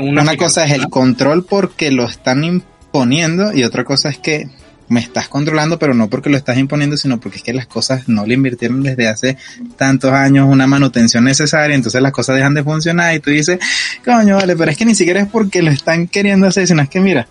una, 0.00 0.22
una 0.22 0.36
cosa 0.36 0.64
es 0.64 0.70
el 0.70 0.88
control 0.88 1.44
porque 1.44 1.90
lo 1.90 2.06
están 2.06 2.44
imponiendo 2.44 3.52
y 3.52 3.64
otra 3.64 3.82
cosa 3.82 4.10
es 4.10 4.18
que 4.18 4.48
me 4.88 5.00
estás 5.00 5.28
controlando, 5.28 5.78
pero 5.78 5.94
no 5.94 6.08
porque 6.08 6.30
lo 6.30 6.36
estás 6.36 6.56
imponiendo, 6.58 6.96
sino 6.96 7.20
porque 7.20 7.38
es 7.38 7.42
que 7.42 7.52
las 7.52 7.66
cosas 7.66 8.08
no 8.08 8.24
le 8.26 8.34
invirtieron 8.34 8.82
desde 8.82 9.06
hace 9.08 9.36
tantos 9.76 10.12
años 10.12 10.48
una 10.50 10.66
manutención 10.66 11.24
necesaria, 11.24 11.74
entonces 11.76 12.00
las 12.00 12.12
cosas 12.12 12.36
dejan 12.36 12.54
de 12.54 12.62
funcionar 12.64 13.14
y 13.14 13.20
tú 13.20 13.30
dices, 13.30 13.58
coño, 14.04 14.36
vale, 14.36 14.56
pero 14.56 14.70
es 14.70 14.76
que 14.76 14.84
ni 14.84 14.94
siquiera 14.94 15.20
es 15.20 15.28
porque 15.28 15.62
lo 15.62 15.70
están 15.70 16.06
queriendo 16.06 16.46
hacer, 16.46 16.66
sino 16.66 16.82
es 16.82 16.88
que 16.88 17.00
mira, 17.00 17.28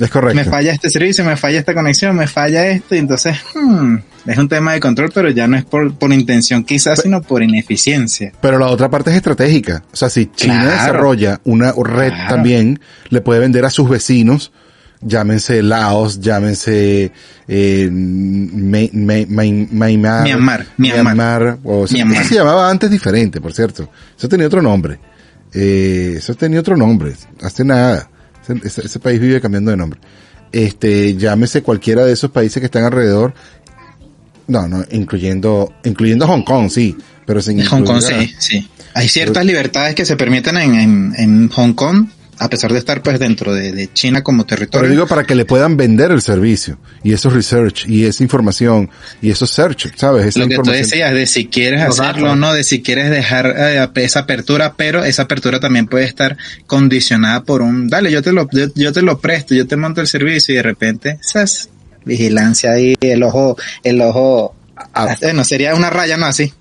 Es 0.00 0.10
correcto. 0.10 0.34
me 0.36 0.44
falla 0.44 0.72
este 0.72 0.88
servicio, 0.88 1.24
me 1.24 1.36
falla 1.36 1.58
esta 1.58 1.74
conexión, 1.74 2.16
me 2.16 2.26
falla 2.26 2.66
esto, 2.68 2.94
y 2.94 2.98
entonces, 2.98 3.36
hmm, 3.54 3.96
es 4.26 4.38
un 4.38 4.48
tema 4.48 4.72
de 4.72 4.80
control, 4.80 5.10
pero 5.12 5.30
ya 5.30 5.46
no 5.46 5.56
es 5.56 5.64
por, 5.64 5.94
por 5.94 6.12
intención 6.12 6.64
quizás, 6.64 7.00
sino 7.02 7.20
por 7.22 7.42
ineficiencia. 7.42 8.32
Pero 8.40 8.58
la 8.58 8.66
otra 8.68 8.88
parte 8.88 9.10
es 9.10 9.16
estratégica. 9.16 9.82
O 9.92 9.96
sea, 9.96 10.08
si 10.08 10.26
China 10.34 10.62
Claro. 10.62 10.70
desarrolla 10.70 11.40
una 11.44 11.72
red 11.72 12.08
Claro. 12.12 12.34
también, 12.34 12.80
le 13.10 13.20
puede 13.20 13.40
vender 13.40 13.64
a 13.64 13.70
sus 13.70 13.88
vecinos, 13.90 14.52
llámense 15.00 15.62
Laos, 15.62 16.20
llámense 16.20 17.12
eh, 17.46 17.88
Mei- 17.90 18.90
Mei- 18.92 19.26
Myanmar, 19.26 20.26
Myanmar, 20.26 20.66
Myanmar. 20.76 21.58
o 21.64 21.86
sea, 21.86 21.96
Myanmar. 21.96 22.20
eso 22.22 22.28
se 22.28 22.34
llamaba 22.34 22.70
antes 22.70 22.90
diferente, 22.90 23.40
por 23.40 23.52
cierto. 23.52 23.90
Eso 24.16 24.28
tenía 24.28 24.46
otro 24.46 24.62
nombre. 24.62 24.98
Eh, 25.54 26.14
eso 26.18 26.34
tenía 26.34 26.60
otro 26.60 26.76
nombre. 26.76 27.14
Hace 27.42 27.64
nada. 27.64 28.10
Ese, 28.64 28.98
país 28.98 29.20
vive 29.20 29.40
cambiando 29.40 29.70
de 29.70 29.76
nombre. 29.76 30.00
Este, 30.52 31.14
llámese 31.16 31.62
cualquiera 31.62 32.04
de 32.04 32.12
esos 32.12 32.30
países 32.30 32.60
que 32.60 32.66
están 32.66 32.84
alrededor. 32.84 33.34
No, 34.46 34.66
no, 34.66 34.82
incluyendo, 34.90 35.74
incluyendo 35.84 36.26
Hong 36.26 36.42
Kong, 36.42 36.70
sí. 36.70 36.96
Pero 37.26 37.42
sin 37.42 37.62
Hong 37.66 37.84
Kong, 37.84 38.00
sí, 38.00 38.34
sí. 38.38 38.68
Hay 38.94 39.08
ciertas 39.08 39.44
libertades 39.44 39.94
que 39.94 40.06
se 40.06 40.16
permiten 40.16 40.56
en, 40.56 40.74
en, 40.74 41.14
en 41.18 41.48
Hong 41.50 41.74
Kong, 41.74 42.06
a 42.38 42.48
pesar 42.48 42.72
de 42.72 42.78
estar 42.78 43.02
pues 43.02 43.18
dentro 43.18 43.54
de, 43.54 43.72
de 43.72 43.92
China 43.92 44.22
como 44.22 44.44
Pero 44.46 44.56
territorio. 44.56 44.90
digo 44.90 45.06
para 45.06 45.24
que 45.24 45.34
le 45.34 45.44
puedan 45.44 45.76
vender 45.76 46.10
el 46.10 46.22
servicio 46.22 46.78
y 47.02 47.12
esos 47.12 47.32
research 47.32 47.86
y 47.88 48.04
esa 48.04 48.22
información 48.22 48.90
y 49.20 49.30
esos 49.30 49.50
search, 49.50 49.94
¿sabes? 49.96 50.26
Esa 50.26 50.40
lo 50.40 50.48
que 50.48 50.56
tú 50.56 50.70
decías, 50.70 51.12
de 51.12 51.26
si 51.26 51.46
quieres 51.46 51.84
Los 51.84 52.00
hacerlo 52.00 52.32
o 52.32 52.36
no, 52.36 52.52
de 52.52 52.64
si 52.64 52.82
quieres 52.82 53.10
dejar 53.10 53.54
eh, 53.56 53.88
esa 53.96 54.20
apertura, 54.20 54.74
pero 54.76 55.04
esa 55.04 55.22
apertura 55.22 55.60
también 55.60 55.86
puede 55.86 56.04
estar 56.04 56.36
condicionada 56.66 57.42
por 57.42 57.62
un, 57.62 57.88
dale, 57.88 58.10
yo 58.10 58.22
te 58.22 58.32
lo, 58.32 58.48
yo, 58.50 58.66
yo 58.74 58.92
te 58.92 59.02
lo 59.02 59.18
presto, 59.20 59.54
yo 59.54 59.66
te 59.66 59.76
monto 59.76 60.00
el 60.00 60.06
servicio 60.06 60.54
y 60.54 60.56
de 60.56 60.62
repente, 60.62 61.18
esas 61.20 61.70
vigilancia 62.04 62.72
ahí, 62.72 62.94
el 63.00 63.22
ojo, 63.22 63.56
el 63.84 64.00
ojo, 64.00 64.54
Ah. 64.98 65.16
eh, 65.20 65.32
no 65.32 65.44
sería 65.44 65.74
una 65.74 65.90
raya, 65.90 66.16
no 66.16 66.26
así. 66.26 66.52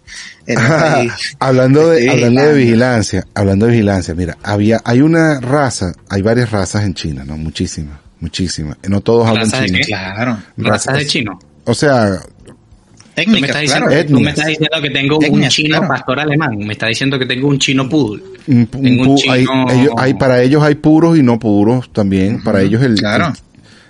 Ahí. 0.56 1.10
hablando 1.40 1.90
de, 1.90 2.10
hablando 2.10 2.42
de 2.42 2.54
vigilancia, 2.54 3.26
hablando 3.34 3.66
de 3.66 3.72
vigilancia, 3.74 4.14
mira, 4.16 4.38
había, 4.44 4.80
hay 4.86 5.02
una 5.02 5.40
raza, 5.42 5.92
hay 6.10 6.22
varias 6.22 6.52
razas 6.52 6.84
en 6.84 6.94
China, 6.94 7.24
¿no? 7.26 7.38
Muchísimas, 7.38 8.00
muchísimas. 8.22 8.78
No 8.88 9.02
todos 9.02 9.28
hablan 9.28 9.46
¿Razas 9.46 9.62
de 9.62 9.66
chino. 9.68 9.78
qué? 9.80 9.86
Claro. 9.86 10.38
Razas 10.58 10.98
de 10.98 11.06
chino. 11.08 11.40
O 11.66 11.74
sea, 11.74 12.20
Tú 12.20 13.22
me 13.22 13.26
Técnicas, 13.26 13.50
estás 13.50 13.64
claro. 13.66 13.88
diciendo, 13.90 14.14
tú 14.14 14.20
me 14.24 14.30
estás 14.30 14.46
diciendo 14.46 14.78
que 14.82 14.90
tengo 14.92 15.18
un 15.18 15.48
chino 15.50 15.70
claro. 15.80 15.88
pastor 15.88 16.20
alemán. 16.20 16.56
Me 16.60 16.74
está 16.74 16.86
diciendo 16.88 17.18
que 17.18 17.26
tengo 17.26 17.48
un 17.48 17.58
chino 17.58 17.90
poodle. 17.90 18.24
un- 18.46 18.58
un 18.60 18.68
Tengo 18.68 19.04
un 19.12 19.18
pu- 19.18 19.32
hay, 19.32 19.42
chino- 19.44 19.72
ellos- 19.72 19.94
hay- 19.98 20.14
para 20.14 20.42
ellos 20.44 20.62
hay 20.64 20.76
puros 20.76 21.18
y 21.18 21.24
no 21.24 21.40
puros 21.40 21.92
también. 21.92 22.44
para 22.44 22.62
ellos 22.62 22.84
el, 22.84 22.96
claro. 22.96 23.34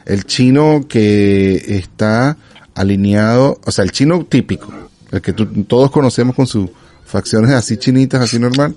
el, 0.05 0.13
el 0.15 0.23
chino 0.23 0.85
que 0.87 1.61
está 1.77 2.37
alineado, 2.77 3.59
o 3.65 3.71
sea, 3.71 3.83
el 3.83 3.91
chino 3.91 4.23
típico, 4.25 4.71
el 5.11 5.21
que 5.21 5.33
tú- 5.33 5.63
todos 5.65 5.91
conocemos 5.91 6.35
con 6.35 6.47
sus 6.47 6.69
facciones 7.05 7.51
así 7.51 7.77
chinitas, 7.77 8.21
así 8.21 8.39
normal, 8.39 8.75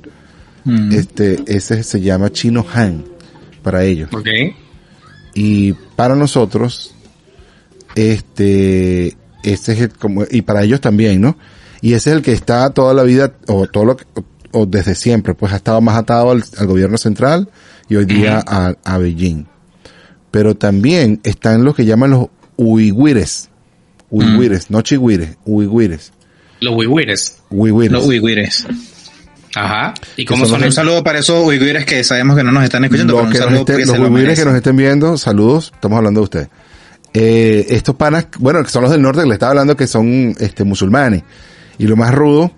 Mm. 0.64 0.92
este, 0.92 1.42
ese 1.46 1.82
se 1.82 2.00
llama 2.00 2.30
chino 2.30 2.64
Han, 2.74 3.04
para 3.62 3.84
ellos. 3.84 4.10
¿Ok? 4.12 4.26
Y 5.34 5.72
para 5.96 6.14
nosotros, 6.16 6.94
este, 7.94 9.16
ese 9.42 9.72
es 9.72 9.80
el, 9.80 9.92
como, 9.92 10.24
y 10.30 10.42
para 10.42 10.62
ellos 10.62 10.80
también, 10.80 11.20
¿no? 11.20 11.36
Y 11.80 11.94
ese 11.94 12.10
es 12.10 12.16
el 12.16 12.22
que 12.22 12.32
está 12.32 12.70
toda 12.70 12.92
la 12.94 13.02
vida, 13.02 13.32
o 13.48 13.66
todo 13.66 13.84
lo 13.84 13.96
que, 13.96 14.04
o, 14.14 14.24
o 14.60 14.66
desde 14.66 14.94
siempre, 14.94 15.34
pues 15.34 15.52
ha 15.52 15.56
estado 15.56 15.80
más 15.80 15.96
atado 15.96 16.30
al, 16.30 16.44
al 16.58 16.66
gobierno 16.66 16.98
central 16.98 17.48
y 17.88 17.96
hoy 17.96 18.04
día 18.04 18.42
a, 18.46 18.74
a 18.84 18.98
Beijing. 18.98 19.46
Pero 20.30 20.56
también 20.56 21.20
están 21.24 21.64
los 21.64 21.74
que 21.74 21.84
llaman 21.86 22.10
los 22.10 22.26
uigüires. 22.56 23.48
Uigüires, 24.10 24.70
no 24.70 24.82
chigüires, 24.82 25.36
uigüires. 25.44 26.12
Los 26.60 26.74
uigures. 26.74 27.38
Uigüires. 27.50 27.92
Los 27.92 28.06
uigüires. 28.06 28.66
Ajá. 29.54 29.94
¿Y 30.16 30.24
cómo 30.24 30.46
son 30.46 30.60
los- 30.60 30.68
Un 30.68 30.72
saludo 30.72 31.02
para 31.02 31.18
esos 31.20 31.44
uigüires 31.46 31.84
que 31.84 32.04
sabemos 32.04 32.36
que 32.36 32.44
no 32.44 32.52
nos 32.52 32.62
están 32.64 32.84
escuchando, 32.84 33.14
Los 33.14 33.22
pero 33.22 33.32
que 33.32 33.38
saludo 33.38 33.50
los 33.78 33.98
lo 33.98 34.04
uigüires 34.14 34.38
que 34.38 34.44
nos 34.44 34.54
estén 34.54 34.76
viendo, 34.76 35.16
saludos, 35.18 35.72
estamos 35.74 35.96
hablando 35.98 36.20
de 36.20 36.24
ustedes. 36.24 36.48
Eh, 37.12 37.66
estos 37.70 37.96
panas, 37.96 38.26
bueno, 38.38 38.62
que 38.62 38.70
son 38.70 38.82
los 38.82 38.92
del 38.92 39.02
norte 39.02 39.22
que 39.22 39.26
le 39.28 39.34
estaba 39.34 39.50
hablando 39.50 39.76
que 39.76 39.86
son 39.88 40.34
este 40.38 40.62
musulmanes. 40.64 41.22
Y 41.78 41.86
lo 41.86 41.96
más 41.96 42.14
rudo 42.14 42.52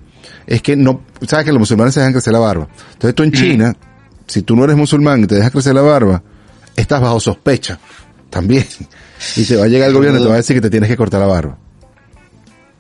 es 0.46 0.60
que 0.60 0.76
no, 0.76 1.02
sabes 1.26 1.46
que 1.46 1.52
los 1.52 1.60
musulmanes 1.60 1.94
se 1.94 2.00
dejan 2.00 2.12
crecer 2.12 2.32
la 2.32 2.40
barba. 2.40 2.68
Entonces 2.92 3.14
tú 3.14 3.22
en 3.22 3.32
China, 3.32 3.74
si 4.26 4.42
tú 4.42 4.54
no 4.56 4.64
eres 4.64 4.76
musulmán 4.76 5.22
y 5.22 5.26
te 5.26 5.36
dejas 5.36 5.50
crecer 5.52 5.74
la 5.74 5.80
barba, 5.82 6.22
estás 6.76 7.00
bajo 7.00 7.20
sospecha 7.20 7.78
también. 8.28 8.66
Y 9.36 9.44
te 9.44 9.56
va 9.56 9.64
a 9.64 9.68
llegar 9.68 9.88
el 9.88 9.94
gobierno 9.94 10.18
y 10.18 10.22
te 10.22 10.28
va 10.28 10.34
a 10.34 10.38
decir 10.38 10.56
que 10.56 10.62
te 10.62 10.70
tienes 10.70 10.88
que 10.88 10.96
cortar 10.96 11.20
la 11.20 11.26
barba. 11.26 11.58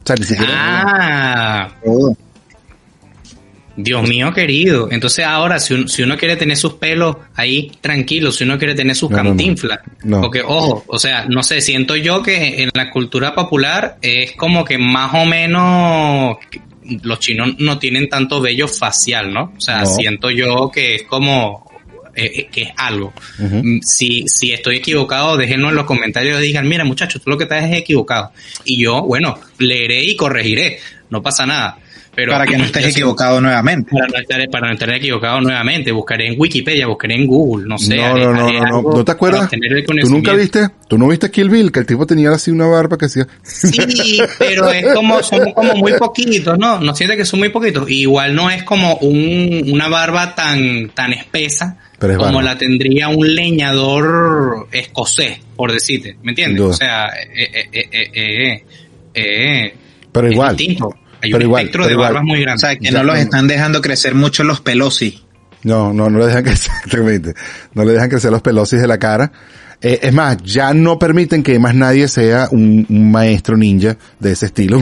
O 0.02 0.06
sea, 0.06 0.16
ni 0.16 0.24
siquiera... 0.24 0.52
Ah, 0.54 1.68
Oh, 1.84 2.14
Dios 3.74 4.06
mío 4.06 4.32
querido. 4.34 4.88
Entonces 4.90 5.24
ahora, 5.24 5.58
si, 5.58 5.72
un- 5.72 5.88
si 5.88 6.02
uno 6.02 6.16
quiere 6.18 6.36
tener 6.36 6.56
sus 6.58 6.74
pelos 6.74 7.16
ahí 7.34 7.72
tranquilos, 7.80 8.36
si 8.36 8.44
uno 8.44 8.58
quiere 8.58 8.74
tener 8.74 8.94
sus 8.94 9.10
No, 9.10 9.16
no, 9.18 9.22
no. 9.24 9.30
cantinflas. 9.30 9.80
No. 10.04 10.20
Porque, 10.20 10.42
ojo, 10.42 10.84
o 10.86 10.98
sea, 10.98 11.24
no 11.26 11.42
sé, 11.42 11.60
siento 11.62 11.96
yo 11.96 12.22
que 12.22 12.62
en 12.62 12.70
la 12.74 12.90
cultura 12.90 13.34
popular 13.34 13.96
es 14.02 14.32
como 14.36 14.62
que 14.64 14.76
más 14.76 15.14
o 15.14 15.24
menos 15.24 16.36
los 17.02 17.18
chinos 17.20 17.54
no 17.60 17.78
tienen 17.78 18.08
tanto 18.10 18.40
vello 18.42 18.68
facial, 18.68 19.32
¿no? 19.32 19.52
O 19.56 19.60
sea, 19.60 19.86
siento 19.86 20.30
yo 20.30 20.70
que 20.70 20.96
es 20.96 21.02
como 21.04 21.71
eh, 22.14 22.32
eh, 22.34 22.48
que 22.50 22.62
es 22.62 22.70
algo. 22.76 23.12
Mm, 23.38 23.80
Si, 23.82 24.24
si 24.26 24.52
estoy 24.52 24.76
equivocado, 24.76 25.36
déjenlo 25.36 25.70
en 25.70 25.76
los 25.76 25.86
comentarios 25.86 26.40
y 26.40 26.46
digan, 26.46 26.68
mira 26.68 26.84
muchachos, 26.84 27.22
tú 27.22 27.30
lo 27.30 27.38
que 27.38 27.44
estás 27.44 27.64
es 27.64 27.78
equivocado. 27.78 28.32
Y 28.64 28.82
yo, 28.82 29.02
bueno, 29.02 29.38
leeré 29.58 30.02
y 30.04 30.16
corregiré, 30.16 30.78
no 31.10 31.22
pasa 31.22 31.46
nada. 31.46 31.78
Pero 32.14 32.32
para 32.32 32.44
que 32.46 32.58
no 32.58 32.64
estés 32.64 32.88
equivocado 32.88 33.40
nuevamente. 33.40 33.90
para 33.90 34.06
no, 34.06 34.18
estar, 34.18 34.50
para 34.50 34.66
no 34.68 34.72
estar 34.74 34.90
equivocado 34.90 35.40
nuevamente, 35.40 35.90
buscaré 35.92 36.26
en 36.28 36.34
Wikipedia, 36.38 36.86
buscaré 36.86 37.14
en 37.14 37.26
Google, 37.26 37.66
no 37.66 37.78
sé. 37.78 37.96
no, 37.96 38.02
haré- 38.02 38.24
no, 38.26 38.32
no, 38.34 38.44
haré 38.48 38.58
no, 38.60 38.66
no, 38.66 38.76
algo 38.76 38.96
¿no 38.98 39.04
te 39.04 39.12
acuerdas? 39.12 39.48
¿Tú 39.50 40.10
nunca 40.10 40.34
viste? 40.34 40.68
¿Tú 40.88 40.98
no 40.98 41.08
viste 41.08 41.30
Kill 41.30 41.48
Bill? 41.48 41.72
Que 41.72 41.80
el 41.80 41.86
tipo 41.86 42.06
tenía 42.06 42.30
así 42.32 42.50
una 42.50 42.66
barba 42.66 42.98
que 42.98 43.06
hacía... 43.06 43.26
Sí, 43.42 44.20
pero 44.38 44.68
es 44.70 44.84
como, 44.94 45.22
son 45.22 45.52
como 45.52 45.74
muy 45.76 45.94
poquitos, 45.94 46.58
¿no? 46.58 46.80
No 46.80 46.94
siente 46.94 47.16
que 47.16 47.24
son 47.24 47.40
muy 47.40 47.48
poquitos. 47.48 47.90
Igual 47.90 48.34
no 48.34 48.50
es 48.50 48.62
como 48.62 48.96
un, 48.96 49.70
una 49.72 49.88
barba 49.88 50.34
tan, 50.34 50.90
tan 50.90 51.14
espesa 51.14 51.78
Pero 51.98 52.12
es 52.12 52.18
como 52.18 52.32
barba. 52.34 52.42
la 52.52 52.58
tendría 52.58 53.08
un 53.08 53.34
leñador 53.34 54.68
escocés, 54.70 55.38
por 55.56 55.72
decirte, 55.72 56.16
¿me 56.22 56.32
entiendes? 56.32 56.60
O 56.62 56.72
sea, 56.74 57.06
eh, 57.06 57.50
eh, 57.54 57.68
eh, 57.72 57.88
eh, 57.90 58.10
eh, 58.12 58.64
eh, 59.14 59.74
Pero 60.12 60.26
es 60.26 60.32
igual. 60.34 60.56
distinto. 60.56 60.90
Hay 61.22 61.30
Pero 61.30 61.36
un 61.36 61.42
igual, 61.42 61.62
espectro 61.62 61.86
de 61.86 61.92
igual. 61.92 62.08
barbas 62.08 62.24
muy 62.24 62.38
O 62.40 62.42
grande. 62.42 62.60
sea, 62.60 62.76
que 62.76 62.84
Ya, 62.90 62.98
no 62.98 63.04
los 63.04 63.18
están 63.18 63.46
dejando 63.46 63.80
crecer 63.80 64.14
mucho 64.14 64.42
los 64.44 64.60
pelosi. 64.60 65.22
No, 65.62 65.92
no, 65.92 66.10
no 66.10 66.18
le 66.18 66.26
dejan 66.26 66.42
crecer, 66.44 66.72
exactamente. 66.74 67.34
No 67.74 67.84
le 67.84 67.92
dejan 67.92 68.08
crecer 68.10 68.30
los 68.32 68.42
pelosis 68.42 68.80
de 68.80 68.86
la 68.88 68.98
cara. 68.98 69.30
Eh, 69.80 69.98
es 70.02 70.12
más, 70.12 70.36
ya 70.44 70.72
no 70.74 70.98
permiten 70.98 71.42
que 71.42 71.58
más 71.58 71.74
nadie 71.74 72.06
sea 72.08 72.48
un, 72.52 72.86
un 72.88 73.10
maestro 73.10 73.56
ninja 73.56 73.96
de 74.20 74.32
ese 74.32 74.46
estilo. 74.46 74.80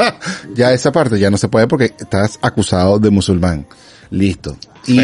ya 0.54 0.72
esa 0.72 0.90
parte 0.92 1.18
ya 1.18 1.30
no 1.30 1.36
se 1.36 1.48
puede 1.48 1.66
porque 1.66 1.86
estás 1.98 2.38
acusado 2.42 2.98
de 2.98 3.10
musulmán. 3.10 3.66
Listo. 4.10 4.56
Y- 4.86 4.98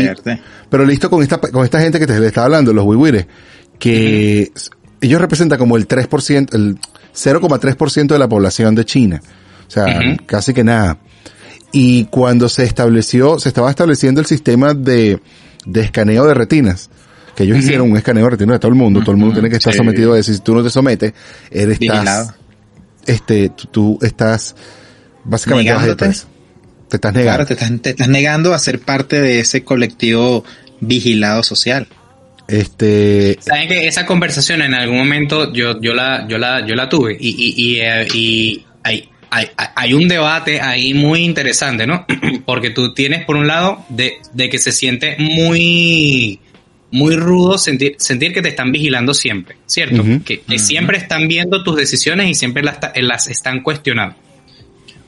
pero 0.69 0.85
listo 0.85 1.09
con 1.09 1.23
esta, 1.23 1.39
con 1.39 1.65
esta 1.65 1.81
gente 1.81 1.99
que 1.99 2.07
te 2.07 2.19
le 2.19 2.27
estaba 2.27 2.47
hablando, 2.47 2.73
los 2.73 2.85
wiwires, 2.85 3.27
que 3.79 4.53
ellos 5.01 5.21
representan 5.21 5.59
como 5.59 5.77
el 5.77 5.87
3%, 5.87 6.55
el 6.55 6.77
0,3% 7.15 8.07
de 8.09 8.19
la 8.19 8.29
población 8.29 8.75
de 8.75 8.85
China. 8.85 9.21
O 9.69 9.71
sea, 9.71 9.85
Ujú. 9.87 10.17
casi 10.27 10.53
que 10.55 10.65
nada. 10.65 10.99
Y 11.73 12.05
cuando 12.07 12.49
se 12.49 12.65
estableció, 12.65 13.39
se 13.39 13.49
estaba 13.51 13.71
estableciendo 13.71 14.21
el 14.21 14.27
sistema 14.27 14.73
de, 14.75 15.21
de 15.67 15.81
escaneo 15.83 16.27
de 16.27 16.35
retinas, 16.35 16.89
que 17.37 17.45
ellos 17.45 17.59
hicieron 17.59 17.91
un 17.91 17.97
escaneo 17.97 18.25
de 18.25 18.31
retinas 18.31 18.55
de 18.55 18.59
todo 18.61 18.71
el 18.73 18.79
mundo, 18.79 19.01
todo 19.01 19.13
el 19.13 19.19
mundo 19.19 19.35
tiene 19.35 19.51
que 19.51 19.57
estar 19.57 19.73
sí. 19.73 19.77
sometido 19.79 20.15
a 20.15 20.19
eso, 20.19 20.31
y 20.33 20.35
si 20.35 20.41
tú 20.41 20.55
no 20.55 20.63
te 20.65 20.71
sometes, 20.71 21.13
eres, 21.51 21.79
Vigilado. 21.79 22.23
estás, 22.23 22.35
este, 23.07 23.49
tú, 23.51 23.67
tú 23.71 23.99
estás 24.03 24.57
Básicamente 25.25 25.73
vas. 25.73 26.27
Te 26.89 26.97
estás 26.97 27.13
Claro, 27.13 27.45
negando. 27.45 27.47
te 27.47 27.53
estás, 27.53 27.83
te 27.83 27.91
estás 27.91 28.09
negando 28.09 28.55
a 28.55 28.59
ser 28.59 28.81
parte 28.81 29.21
de 29.21 29.41
ese 29.41 29.63
colectivo 29.63 30.43
vigilado 30.81 31.43
social. 31.43 31.87
Este, 32.47 33.37
Saben 33.43 33.69
que 33.69 33.87
esa 33.87 34.07
conversación 34.07 34.63
en 34.63 34.73
algún 34.73 34.97
momento 34.97 35.53
yo, 35.53 35.79
yo 35.83 35.93
la, 35.93 36.27
yo 36.27 36.39
la, 36.39 36.67
yo 36.67 36.75
la 36.75 36.89
tuve 36.89 37.15
y, 37.21 37.29
y, 37.29 37.55
y, 37.75 37.81
eh, 37.81 38.09
y 38.15 38.65
hay, 38.83 39.11
hay, 39.31 39.49
hay 39.57 39.95
un 39.95 40.09
debate 40.09 40.61
ahí 40.61 40.95
muy 40.95 41.21
interesante, 41.21 41.87
¿no? 41.87 42.07
Porque 42.47 42.71
tú 42.71 42.95
tienes 42.95 43.25
por 43.25 43.37
un 43.37 43.47
lado 43.47 43.85
de, 43.89 44.19
de 44.33 44.49
que 44.49 44.59
se 44.59 44.73
siente 44.73 45.17
muy, 45.19 46.41
muy 46.91 47.17
rudo 47.17 47.59
sentir, 47.59 47.97
sentir 47.99 48.33
que 48.33 48.43
te 48.43 48.49
están 48.49 48.73
vigilando 48.73 49.15
siempre, 49.15 49.57
¿cierto? 49.67 50.05
Que, 50.25 50.41
que 50.41 50.59
siempre 50.59 50.99
están 50.99 51.29
viendo 51.29 51.63
tus 51.63 51.77
decisiones 51.77 52.29
y 52.29 52.35
siempre 52.35 52.63
las, 52.63 52.79
las 52.97 53.29
están 53.29 53.63
cuestionando. 53.63 54.17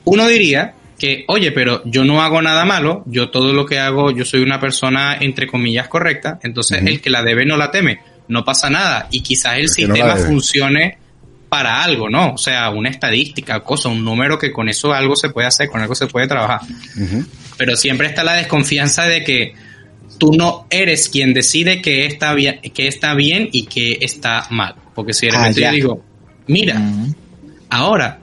Uno 0.03 0.27
diría 0.27 0.75
que, 0.99 1.25
oye, 1.27 1.51
pero 1.51 1.81
yo 1.85 2.05
no 2.05 2.21
hago 2.21 2.41
nada 2.41 2.63
malo, 2.63 3.03
yo 3.07 3.29
todo 3.29 3.53
lo 3.53 3.65
que 3.65 3.79
hago, 3.79 4.11
yo 4.11 4.23
soy 4.23 4.41
una 4.41 4.59
persona 4.59 5.17
entre 5.19 5.47
comillas 5.47 5.87
correcta, 5.87 6.39
entonces 6.43 6.83
el 6.85 7.01
que 7.01 7.09
la 7.09 7.23
debe 7.23 7.45
no 7.45 7.57
la 7.57 7.71
teme, 7.71 7.99
no 8.27 8.45
pasa 8.45 8.69
nada 8.69 9.07
y 9.11 9.21
quizás 9.21 9.57
el 9.57 9.65
no 9.65 9.73
sistema 9.73 10.15
debe. 10.15 10.27
funcione 10.27 10.97
para 11.51 11.83
algo, 11.83 12.09
¿no? 12.09 12.35
O 12.35 12.37
sea, 12.37 12.69
una 12.69 12.89
estadística, 12.89 13.59
cosa, 13.59 13.89
un 13.89 14.05
número 14.05 14.39
que 14.39 14.53
con 14.53 14.69
eso 14.69 14.93
algo 14.93 15.17
se 15.17 15.29
puede 15.31 15.47
hacer, 15.49 15.67
con 15.67 15.81
algo 15.81 15.93
se 15.95 16.07
puede 16.07 16.25
trabajar. 16.25 16.61
Pero 17.57 17.75
siempre 17.75 18.07
está 18.07 18.23
la 18.23 18.35
desconfianza 18.35 19.03
de 19.03 19.21
que 19.25 19.53
tú 20.17 20.31
no 20.31 20.65
eres 20.69 21.09
quien 21.09 21.33
decide 21.33 21.81
que 21.81 22.05
está 22.05 22.33
bien, 22.35 22.61
que 22.73 22.87
está 22.87 23.15
bien 23.15 23.49
y 23.51 23.63
que 23.63 23.97
está 23.99 24.47
mal. 24.49 24.75
Porque 24.95 25.11
si 25.13 25.25
de 25.25 25.33
Ah, 25.35 25.39
repente 25.39 25.59
ya. 25.59 25.71
yo 25.71 25.75
digo, 25.75 26.05
mira, 26.47 26.81
ahora 27.69 28.19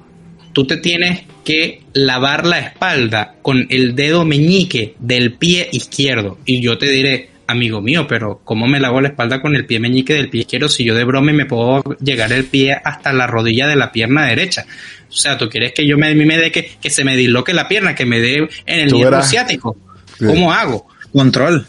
tú 0.54 0.66
te 0.66 0.78
tienes 0.78 1.24
que 1.44 1.82
lavar 1.92 2.46
la 2.46 2.60
espalda 2.60 3.34
con 3.42 3.66
el 3.68 3.94
dedo 3.94 4.24
meñique 4.24 4.94
del 5.00 5.34
pie 5.34 5.68
izquierdo. 5.72 6.38
Y 6.46 6.62
yo 6.62 6.78
te 6.78 6.90
diré, 6.90 7.28
amigo 7.48 7.80
mío, 7.80 8.06
pero 8.06 8.40
¿cómo 8.44 8.68
me 8.68 8.78
lavo 8.78 9.00
la 9.00 9.08
espalda 9.08 9.40
con 9.40 9.56
el 9.56 9.66
pie 9.66 9.80
meñique 9.80 10.14
del 10.14 10.30
pie 10.30 10.42
izquierdo 10.42 10.68
si 10.68 10.84
yo 10.84 10.94
de 10.94 11.02
broma 11.04 11.32
me 11.32 11.46
puedo 11.46 11.82
llegar 12.00 12.32
el 12.32 12.44
pie 12.44 12.78
hasta 12.84 13.12
la 13.12 13.26
rodilla 13.26 13.66
de 13.66 13.74
la 13.74 13.90
pierna 13.90 14.26
derecha? 14.26 14.66
O 15.08 15.12
sea, 15.12 15.36
tú 15.36 15.48
quieres 15.48 15.72
que 15.72 15.86
yo 15.86 15.96
me, 15.96 16.14
me 16.14 16.36
dé 16.38 16.52
que, 16.52 16.70
que 16.80 16.90
se 16.90 17.02
me 17.04 17.16
disloque 17.16 17.54
la 17.54 17.66
pierna, 17.66 17.94
que 17.94 18.06
me 18.06 18.20
dé 18.20 18.48
en 18.66 18.80
el 18.80 18.94
verás. 18.94 19.30
ciático. 19.30 19.76
¿Cómo 20.18 20.52
hago? 20.52 20.86
Control. 21.12 21.66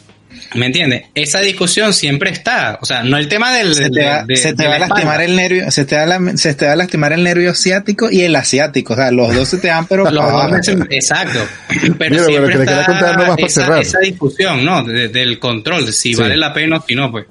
¿Me 0.55 0.65
entiendes? 0.67 1.03
Esa 1.15 1.39
discusión 1.39 1.93
siempre 1.93 2.29
está. 2.31 2.79
O 2.81 2.85
sea, 2.85 3.03
no 3.03 3.17
el 3.17 3.27
tema 3.27 3.53
del. 3.53 3.75
Se 3.75 3.89
te 3.89 4.05
va, 4.05 4.23
de- 4.23 4.35
se 4.37 4.53
te 4.53 4.67
va 4.67 4.75
a 4.75 4.79
la 4.79 4.87
lastimar 4.87 5.21
el 5.21 5.35
nervio, 5.35 5.69
se 5.71 5.85
te 5.85 5.95
va 5.95 6.05
la- 6.05 6.37
se 6.37 6.53
te 6.53 6.65
va 6.65 6.73
a 6.73 6.75
lastimar 6.75 7.13
el 7.13 7.23
nervio 7.23 7.51
asiático 7.51 8.09
y 8.11 8.21
el 8.21 8.35
asiático. 8.35 8.93
O 8.93 8.95
sea, 8.95 9.11
los 9.11 9.33
dos 9.35 9.47
se 9.47 9.57
te 9.57 9.69
van, 9.69 9.85
pero 9.87 10.03
Los 10.11 10.23
dos 10.25 10.67
exacto. 10.89 11.39
Pero 11.69 11.83
Mira, 11.91 11.97
pero 11.97 12.25
siempre 12.25 12.57
quería 12.57 12.81
está 12.81 12.85
contar 12.85 13.17
nomás 13.17 13.35
para 13.35 13.47
esa, 13.47 13.61
cerrar. 13.61 13.81
esa 13.81 13.99
discusión, 13.99 14.65
¿no? 14.65 14.83
De- 14.83 15.07
del 15.09 15.39
control, 15.39 15.85
de 15.85 15.91
si 15.91 16.13
Sí. 16.13 16.19
vale 16.21 16.35
la 16.37 16.53
pena 16.53 16.77
o 16.77 16.85
si 16.87 16.95
no, 16.95 17.11
pues. 17.11 17.25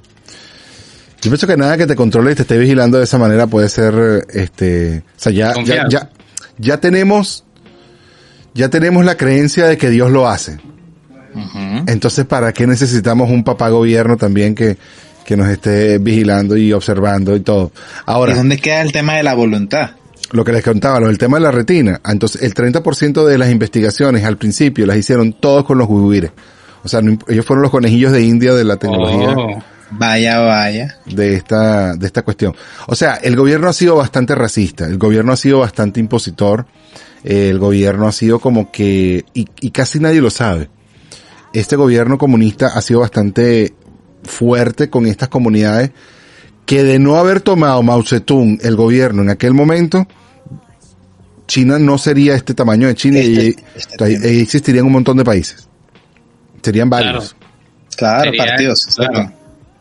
Yo 1.20 1.30
pienso 1.30 1.46
que 1.48 1.56
nada 1.56 1.76
que 1.76 1.86
te 1.86 1.96
controle 1.96 2.30
y 2.30 2.34
te 2.36 2.42
esté 2.42 2.56
vigilando 2.58 2.98
de 2.98 3.04
esa 3.04 3.18
manera 3.18 3.48
puede 3.48 3.68
ser, 3.68 4.24
este, 4.32 4.98
o 4.98 5.20
sea, 5.20 5.32
ya, 5.32 5.52
ya, 5.88 6.10
ya 6.58 6.76
tenemos, 6.78 7.44
ya 8.54 8.68
tenemos 8.68 9.04
la 9.04 9.16
creencia 9.16 9.66
de 9.66 9.76
que 9.76 9.90
Dios 9.90 10.12
lo 10.12 10.28
hace. 10.28 10.58
Entonces, 11.86 12.24
¿para 12.26 12.52
qué 12.52 12.66
necesitamos 12.66 13.30
un 13.30 13.44
papá 13.44 13.68
gobierno 13.68 14.16
también 14.16 14.54
que, 14.54 14.76
que 15.24 15.36
nos 15.36 15.48
esté 15.48 15.98
vigilando 15.98 16.56
y 16.56 16.72
observando 16.72 17.36
y 17.36 17.40
todo? 17.40 17.72
Ahora, 18.06 18.32
¿Y 18.32 18.36
dónde 18.36 18.58
queda 18.58 18.82
el 18.82 18.92
tema 18.92 19.14
de 19.14 19.22
la 19.22 19.34
voluntad? 19.34 19.90
lo 20.30 20.44
que 20.44 20.52
les 20.52 20.62
contaba, 20.62 21.00
del 21.00 21.16
tema 21.16 21.38
de 21.38 21.44
la 21.44 21.50
retina. 21.50 22.00
Ah, 22.04 22.12
Entonces, 22.12 22.42
el 22.42 22.52
30% 22.52 23.24
de 23.24 23.38
las 23.38 23.50
investigaciones 23.50 24.24
al 24.24 24.36
principio 24.36 24.84
las 24.84 24.98
hicieron 24.98 25.32
todos 25.32 25.64
con 25.64 25.78
los 25.78 25.88
uigures. 25.88 26.32
O 26.84 26.88
sea, 26.88 27.00
ellos 27.28 27.46
fueron 27.46 27.62
los 27.62 27.70
conejillos 27.70 28.12
de 28.12 28.22
India 28.22 28.52
de 28.52 28.62
la 28.64 28.76
tecnología 28.76 29.34
Oh, 29.36 29.58
Vaya, 29.90 30.38
vaya. 30.40 30.98
de 31.06 31.34
esta, 31.34 31.94
de 31.94 32.06
esta 32.06 32.20
cuestión. 32.22 32.54
O 32.88 32.94
sea, 32.94 33.14
el 33.14 33.36
gobierno 33.36 33.70
ha 33.70 33.72
sido 33.72 33.96
bastante 33.96 34.34
racista, 34.34 34.84
el 34.84 34.98
gobierno 34.98 35.32
ha 35.32 35.36
sido 35.38 35.60
bastante 35.60 35.98
impositor, 35.98 36.66
el 37.24 37.58
gobierno 37.58 38.06
ha 38.06 38.12
sido 38.12 38.38
como 38.38 38.70
que, 38.70 39.24
y, 39.32 39.46
y 39.62 39.70
casi 39.70 39.98
nadie 39.98 40.20
lo 40.20 40.28
sabe. 40.28 40.68
Este 41.52 41.76
gobierno 41.76 42.18
comunista 42.18 42.68
ha 42.68 42.80
sido 42.82 43.00
bastante 43.00 43.72
fuerte 44.22 44.90
con 44.90 45.06
estas 45.06 45.28
comunidades 45.28 45.90
que 46.66 46.82
de 46.84 46.98
no 46.98 47.16
haber 47.16 47.40
tomado 47.40 47.82
Mao 47.82 48.02
Zedong 48.02 48.58
el 48.62 48.76
gobierno 48.76 49.22
en 49.22 49.30
aquel 49.30 49.54
momento, 49.54 50.06
China 51.46 51.78
no 51.78 51.96
sería 51.96 52.34
este 52.34 52.52
tamaño 52.52 52.88
de 52.88 52.94
China 52.94 53.20
y 53.20 53.56
Este- 53.74 54.12
este 54.12 54.40
existirían 54.42 54.84
un 54.84 54.92
montón 54.92 55.16
de 55.16 55.24
países. 55.24 55.66
Serían 56.62 56.90
varios, 56.90 57.34
Claro, 57.96 58.24
Sería- 58.30 58.44
partidos. 58.44 58.86
claro. 58.94 59.32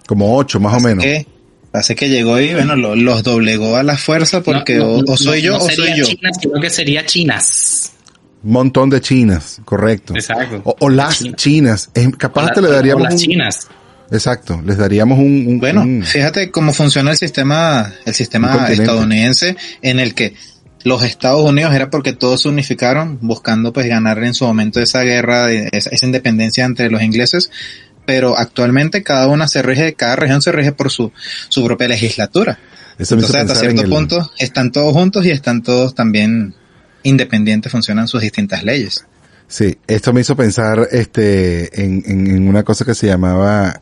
como 0.07 0.37
ocho 0.37 0.59
más 0.61 0.75
o 0.75 0.79
menos. 0.79 1.03
Que, 1.03 1.27
hace 1.73 1.93
que 1.95 2.07
llegó 2.07 2.39
y 2.39 2.53
bueno, 2.53 2.77
lo- 2.77 2.95
los 2.95 3.21
doblegó 3.23 3.75
a 3.75 3.83
la 3.83 3.97
fuerza 3.97 4.41
porque 4.41 4.75
no, 4.77 4.85
o, 4.85 5.01
no, 5.03 5.13
o 5.13 5.17
soy 5.17 5.39
no, 5.41 5.45
yo 5.45 5.57
no 5.57 5.65
o 5.65 5.69
soy 5.69 5.97
yo. 5.97 6.05
China, 6.05 6.29
sino 6.39 6.61
que 6.61 6.69
sería 6.69 7.05
chinas. 7.05 7.91
Montón 8.51 8.89
de 8.89 9.01
chinas, 9.01 9.59
correcto. 9.65 10.13
Exacto. 10.15 10.61
O, 10.63 10.75
o 10.79 10.89
las 10.89 11.19
China. 11.19 11.35
chinas. 11.35 11.89
Es, 11.93 12.07
capaz 12.17 12.51
O 12.51 12.53
te 12.53 12.61
la- 12.61 12.67
le 12.69 12.73
o 12.73 12.75
daríamos 12.77 13.03
las 13.03 13.13
un- 13.13 13.19
chinas. 13.19 13.67
Exacto, 14.09 14.61
les 14.65 14.77
daríamos 14.77 15.19
un, 15.19 15.45
un- 15.47 15.59
Bueno, 15.59 15.81
un- 15.81 16.01
fíjate 16.03 16.49
cómo 16.49 16.73
funciona 16.73 17.11
el 17.11 17.17
sistema, 17.17 17.91
el 18.05 18.13
sistema 18.13 18.67
estadounidense 18.69 19.57
en 19.81 19.99
el 19.99 20.13
que 20.13 20.33
los 20.83 21.03
Estados 21.03 21.41
Unidos 21.49 21.73
era 21.73 21.89
porque 21.89 22.13
todos 22.13 22.43
se 22.43 22.47
unificaron 22.47 23.17
buscando 23.21 23.73
pues 23.73 23.87
ganar 23.87 24.23
en 24.23 24.33
su 24.33 24.45
momento 24.45 24.79
esa 24.79 25.01
guerra, 25.01 25.47
de, 25.47 25.67
esa, 25.73 25.89
esa 25.89 26.05
independencia 26.05 26.63
entre 26.63 26.89
los 26.89 27.01
ingleses, 27.01 27.51
pero 28.05 28.37
actualmente 28.37 29.03
cada 29.03 29.27
una 29.27 29.49
se 29.49 29.61
rige, 29.61 29.93
cada 29.95 30.15
región 30.15 30.41
se 30.41 30.53
rige 30.53 30.71
por 30.71 30.89
su, 30.89 31.11
su 31.49 31.65
propia 31.65 31.89
legislatura. 31.89 32.57
eso 32.97 33.15
Entonces 33.15 33.41
hasta 33.41 33.53
en 33.55 33.59
cierto 33.59 33.81
el- 33.81 33.89
punto 33.89 34.31
están 34.37 34.71
todos 34.71 34.93
juntos 34.93 35.25
y 35.25 35.31
están 35.31 35.61
todos 35.63 35.93
también 35.93 36.55
independientes, 37.07 37.71
funcionan 37.71 38.07
sus 38.07 38.21
distintas 38.21 38.63
leyes. 38.63 39.05
Sí, 39.47 39.77
esto 39.87 40.11
me 40.13 40.21
hizo 40.21 40.35
pensar 40.35 40.87
este 40.91 41.81
en, 41.83 42.03
en, 42.05 42.27
en 42.27 42.47
una 42.47 42.63
cosa 42.63 42.83
que 42.85 42.93
se 42.93 43.07
llamaba 43.07 43.81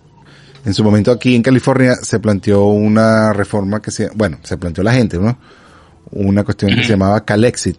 en 0.63 0.73
su 0.73 0.84
momento 0.84 1.11
aquí 1.11 1.36
en 1.36 1.41
California 1.41 1.95
se 1.95 2.19
planteó 2.19 2.65
una 2.65 3.34
reforma 3.34 3.82
que 3.82 3.91
se 3.91 4.09
bueno, 4.15 4.39
se 4.43 4.57
planteó 4.57 4.84
la 4.84 4.93
gente, 4.93 5.17
¿no? 5.17 5.38
Una 6.11 6.43
cuestión 6.43 6.73
que 6.76 6.84
se 6.84 6.89
llamaba 6.89 7.26
Calexit, 7.26 7.78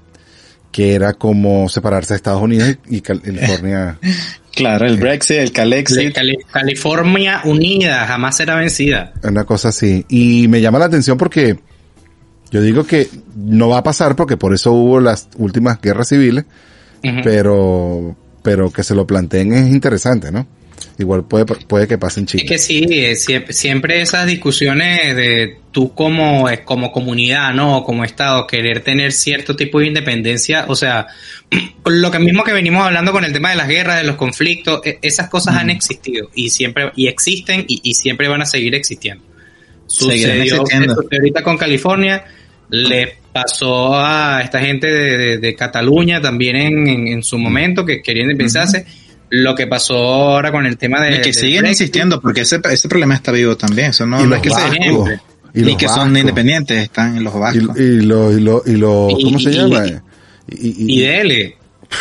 que 0.72 0.94
era 0.94 1.14
como 1.14 1.68
separarse 1.68 2.14
de 2.14 2.16
Estados 2.16 2.42
Unidos 2.42 2.76
y 2.88 3.01
Cal- 3.01 3.22
California 3.22 3.99
Claro, 4.57 4.86
el 4.86 4.97
Brexit, 4.97 5.36
el 5.36 5.53
Calexit. 5.53 6.14
Cali- 6.14 6.38
California 6.51 7.42
unida, 7.44 8.07
jamás 8.07 8.36
será 8.38 8.55
vencida. 8.57 9.12
Una 9.22 9.44
cosa 9.44 9.68
así. 9.68 10.05
Y 10.09 10.49
me 10.49 10.61
llama 10.62 10.78
la 10.78 10.86
atención 10.86 11.18
porque 11.18 11.59
yo 12.51 12.61
digo 12.62 12.84
que 12.84 13.09
no 13.36 13.68
va 13.68 13.78
a 13.78 13.82
pasar 13.82 14.16
porque 14.16 14.36
por 14.36 14.55
eso 14.55 14.72
hubo 14.72 15.01
las 15.01 15.28
últimas 15.36 15.80
guerras 15.80 16.09
civiles, 16.09 16.44
pero, 17.22 18.16
pero 18.42 18.70
que 18.70 18.82
se 18.82 18.94
lo 18.94 19.07
planteen 19.07 19.53
es 19.55 19.72
interesante, 19.72 20.30
¿no? 20.32 20.47
Igual 20.99 21.24
puede, 21.24 21.44
puede 21.44 21.86
que 21.86 21.99
pase 21.99 22.20
en 22.20 22.24
Es 22.26 22.30
Chile. 22.32 22.44
que 22.47 22.59
sí, 22.59 22.86
eh, 22.90 23.16
siempre, 23.16 23.53
siempre 23.53 24.01
esas 24.01 24.26
discusiones 24.26 25.14
de 25.14 25.59
tú 25.70 25.92
como, 25.92 26.49
eh, 26.49 26.62
como 26.64 26.90
comunidad, 26.90 27.53
¿no? 27.53 27.78
O 27.78 27.84
como 27.84 28.03
Estado, 28.05 28.47
querer 28.47 28.80
tener 28.82 29.12
cierto 29.12 29.55
tipo 29.57 29.80
de 29.80 29.88
independencia, 29.88 30.64
o 30.68 30.74
sea, 30.74 31.07
lo 31.84 32.11
que 32.11 32.18
mismo 32.18 32.44
que 32.44 32.53
venimos 32.53 32.82
hablando 32.84 33.12
con 33.12 33.24
el 33.24 33.32
tema 33.32 33.51
de 33.51 33.57
las 33.57 33.68
guerras, 33.68 33.99
de 33.99 34.05
los 34.05 34.16
conflictos, 34.16 34.80
e- 34.84 34.99
esas 35.03 35.28
cosas 35.28 35.57
han 35.57 35.68
existido 35.70 36.30
y 36.34 36.49
siempre, 36.51 36.90
y 36.97 37.09
existen 37.09 37.64
y, 37.68 37.80
y 37.82 37.94
siempre 37.94 38.28
van 38.28 38.42
a 38.42 38.47
seguir 38.47 38.74
existiendo. 38.74 39.22
Sucedió, 39.87 40.64
ahorita 41.12 41.43
con 41.43 41.57
California, 41.57 42.24
le 42.70 43.16
pasó 43.32 43.95
a 43.95 44.41
esta 44.43 44.61
gente 44.61 44.89
de, 44.89 45.16
de- 45.18 45.39
de 45.39 45.55
Cataluña 45.55 46.20
también 46.20 46.57
en, 46.57 46.89
en- 46.89 47.07
en 47.09 47.22
su 47.22 47.39
momento 47.39 47.84
que 47.84 48.03
querían 48.03 48.26
independizarse. 48.30 48.84
Lo 49.28 49.55
que 49.55 49.66
pasó 49.66 49.97
ahora 49.97 50.53
con 50.53 50.66
el 50.66 50.76
tema 50.78 51.01
de... 51.01 51.16
Y 51.16 51.20
que 51.20 51.32
siguen 51.32 51.62
Brexit. 51.62 51.80
insistiendo, 51.82 52.20
porque 52.20 52.43
ese, 52.43 52.61
ese 52.70 52.89
problema 52.89 53.14
está 53.16 53.32
vivo 53.32 53.57
también. 53.57 53.91
Eso 53.91 54.07
no, 54.07 54.20
Y 54.20 54.22
no 54.24 54.28
los 54.30 54.37
es 54.39 54.43
que 54.45 54.51
se 54.51 54.70
descubre. 54.70 55.20
y 55.53 55.68
Y, 55.70 55.76
que 55.76 55.89
son 55.89 56.16
independientes, 56.16 56.78
están 56.78 57.16
en 57.16 57.24
los 57.24 57.34
Y, 57.34 57.39
vascos. 57.39 57.76
y 57.80 58.03
lo, 58.03 58.32
y 58.32 58.41
lo, 58.41 58.62
y 58.64 58.76
lo, 58.76 59.09
Y- 59.11 59.24
¿cómo 59.24 59.41
se 59.41 59.51
y- 59.51 59.55
llama? 59.55 59.84
y- 60.49 60.66
Y, 60.68 60.99
Y 60.99 61.01
dele, 61.01 61.57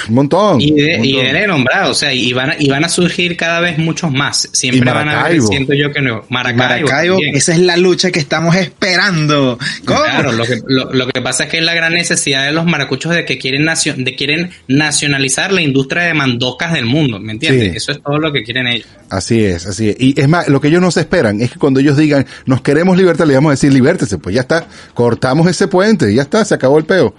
un 0.10 0.16
montón. 0.16 0.62
y, 0.62 0.72
de, 0.72 1.00
y 1.06 1.48
nombrado, 1.48 1.92
o 1.92 1.94
sea, 1.94 2.14
y 2.14 2.34
van, 2.34 2.52
a, 2.52 2.56
y 2.60 2.70
van 2.70 2.84
a 2.84 2.90
surgir 2.90 3.38
cada 3.38 3.60
vez 3.60 3.78
muchos 3.78 4.12
más. 4.12 4.50
Siempre 4.54 4.80
Y 4.80 4.84
van 4.94 4.98
a 4.98 5.02
haber, 5.02 5.16
Maracaibo. 5.16 5.48
siento 5.48 5.74
yo 5.74 5.92
que 5.92 6.02
no. 6.02 6.24
Maracaibo. 6.30 6.88
Maracaibo, 6.88 7.18
esa 7.34 7.54
es 7.54 7.60
la 7.60 7.78
lucha 7.78 8.12
que 8.12 8.20
estamos 8.20 8.56
esperando. 8.56 9.58
¿Cómo? 9.86 10.00
Claro, 10.02 10.32
lo 10.32 10.44
que, 10.46 10.60
lo, 10.68 10.94
lo 10.94 11.08
que 11.08 11.22
pasa 11.22 11.46
es 11.46 11.50
que 11.50 11.58
es 11.60 11.64
la 11.64 11.74
gran 11.74 11.94
necesidad 11.94 12.46
de 12.46 12.52
los 12.52 12.66
maracuchos 12.66 13.14
de 13.14 13.26
que 13.26 13.38
quieren 13.38 13.64
nacio- 13.66 13.96
de 13.96 14.16
quieren 14.16 14.52
nacionalizar 14.68 15.52
la 15.52 15.62
industria 15.62 16.04
de 16.04 16.14
mandocas 16.14 16.74
del 16.74 16.86
mundo, 16.86 17.20
¿me 17.20 17.34
entiendes? 17.34 17.72
Sí. 17.72 17.78
Eso 17.78 17.92
es 17.92 18.02
todo 18.02 18.18
lo 18.20 18.32
que 18.32 18.44
quieren 18.44 18.68
ellos. 18.68 18.88
Así 19.10 19.44
es, 19.44 19.66
así 19.66 19.90
es. 19.90 19.96
Y 20.00 20.20
es 20.20 20.28
más, 20.28 20.48
lo 20.48 20.60
que 20.62 20.68
ellos 20.70 20.82
no 20.82 20.92
se 20.92 21.02
esperan 21.02 21.42
es 21.42 21.52
que 21.52 21.60
cuando 21.60 21.80
ellos 21.80 21.98
digan, 21.98 22.26
nos 22.46 22.62
queremos 22.62 22.98
libertad, 22.98 23.26
le 23.26 23.36
vamos 23.36 23.50
a 23.50 23.54
decir, 23.54 23.72
libértese, 23.74 24.18
pues 24.18 24.36
ya 24.36 24.42
está, 24.42 24.68
cortamos 24.94 25.48
ese 25.48 25.68
puente, 25.68 26.14
ya 26.14 26.24
está, 26.24 26.44
se 26.46 26.54
acabó 26.56 26.78
el 26.78 26.86
peo. 26.86 27.16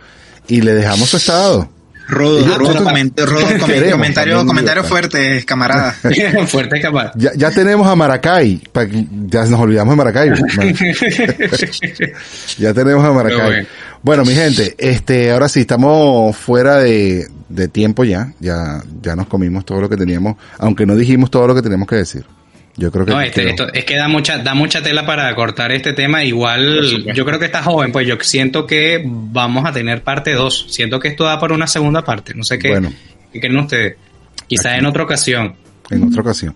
Y 0.49 0.61
le 0.61 0.75
dejamos 0.75 1.09
su 1.11 1.17
estado. 1.17 1.69
Rodo, 2.09 2.41
Yo- 2.41 2.59
Rodo, 2.59 2.73
Rodo, 2.73 2.85
comentario, 2.85 3.35
también, 3.59 4.47
comentario 4.47 4.85
fuerte, 4.85 5.45
camarada. 5.45 5.93
Fuerte 6.47 6.81
capaz. 6.81 7.13
Ya, 7.17 7.33
ya 7.35 7.51
tenemos 7.51 7.87
a 7.87 7.97
Maracay. 7.97 8.63
Ya 9.27 9.45
nos 9.47 9.61
olvidamos 9.61 9.93
de 9.93 9.97
Maracay. 9.97 10.31
ya 12.59 12.75
tenemos 12.75 13.05
a 13.05 13.13
Maracay. 13.13 13.47
Bueno. 13.47 13.67
Bueno, 14.03 14.25
mi 14.25 14.35
gente, 14.35 14.75
este, 14.79 15.33
ahora 15.33 15.49
sí, 15.49 15.61
estamos 15.61 16.37
fuera 16.37 16.77
de, 16.77 17.27
de 17.49 17.69
tiempo 17.69 18.05
ya. 18.05 18.33
Ya, 18.39 18.83
ya 19.03 19.17
nos 19.17 19.27
comimos 19.27 19.65
todo 19.65 19.81
lo 19.81 19.89
que 19.89 19.97
teníamos, 19.97 20.37
aunque 20.59 20.87
no 20.87 20.95
dijimos 20.95 21.29
todo 21.31 21.49
lo 21.49 21.55
que 21.57 21.63
teníamos 21.63 21.89
que 21.89 21.97
decir. 21.97 22.25
Yo 22.79 22.91
creo 22.93 23.07
que 23.07 23.13
No, 23.13 23.21
este, 23.23 23.49
esto- 23.49 23.73
es 23.73 23.85
que 23.87 23.97
da 23.97 24.07
mucha, 24.09 24.37
da 24.39 24.53
mucha 24.55 24.83
tela 24.83 25.07
para 25.07 25.35
cortar 25.35 25.73
este 25.73 25.95
tema. 25.95 26.23
Igual, 26.25 27.07
yo 27.15 27.25
creo 27.25 27.39
que 27.39 27.47
está 27.47 27.63
joven, 27.63 27.91
pues 27.91 28.07
yo 28.07 28.17
siento 28.21 28.67
que 28.67 29.03
vamos 29.07 29.65
a 29.67 29.73
tener 29.73 30.03
parte 30.03 30.35
2. 30.35 30.67
Siento 30.69 31.01
que 31.01 31.09
esto 31.09 31.25
da 31.25 31.41
para 31.41 31.55
una 31.55 31.67
segunda 31.67 32.05
parte. 32.05 32.35
No 32.35 32.45
sé 32.45 32.59
qué, 32.59 32.69
Bueno. 32.69 32.93
qué 33.33 33.41
creen 33.41 33.57
ustedes. 33.59 33.97
Quizás 34.47 34.77
en 34.79 34.85
otra 34.87 35.05
ocasión. 35.05 35.57
en 35.91 36.03
otra 36.03 36.21
ocasión. 36.21 36.55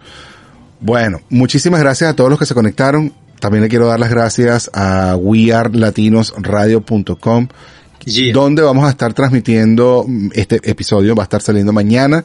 Bueno, 0.81 1.21
muchísimas 1.31 1.81
gracias 1.81 2.11
a 2.11 2.17
todos 2.17 2.29
los 2.31 2.39
que 2.39 2.45
se 2.47 2.53
conectaron. 2.55 3.13
También 3.39 3.63
le 3.63 3.69
quiero 3.71 3.87
dar 3.87 3.99
las 4.01 4.11
gracias 4.11 4.71
a 4.75 5.15
wearlatinosradio.com, 5.17 7.49
Yeah. 8.07 8.33
donde 8.33 8.63
vamos 8.63 8.87
a 8.87 8.91
estar 8.91 9.13
transmitiendo 9.13 10.05
mm, 10.09 10.31
este 10.35 10.59
episodio. 10.71 11.15
Va 11.15 11.23
a 11.23 11.25
estar 11.25 11.43
saliendo 11.43 11.71
mañana 11.73 12.25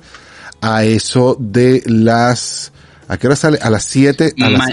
a 0.62 0.84
eso 0.86 1.36
de 1.40 1.84
las... 1.86 2.72
¿A 3.08 3.18
qué 3.18 3.28
hora 3.28 3.36
sale? 3.36 3.60
A 3.62 3.70
las 3.70 3.84
7. 3.86 4.34
A 4.42 4.50
las, 4.50 4.60
Ma- 4.60 4.68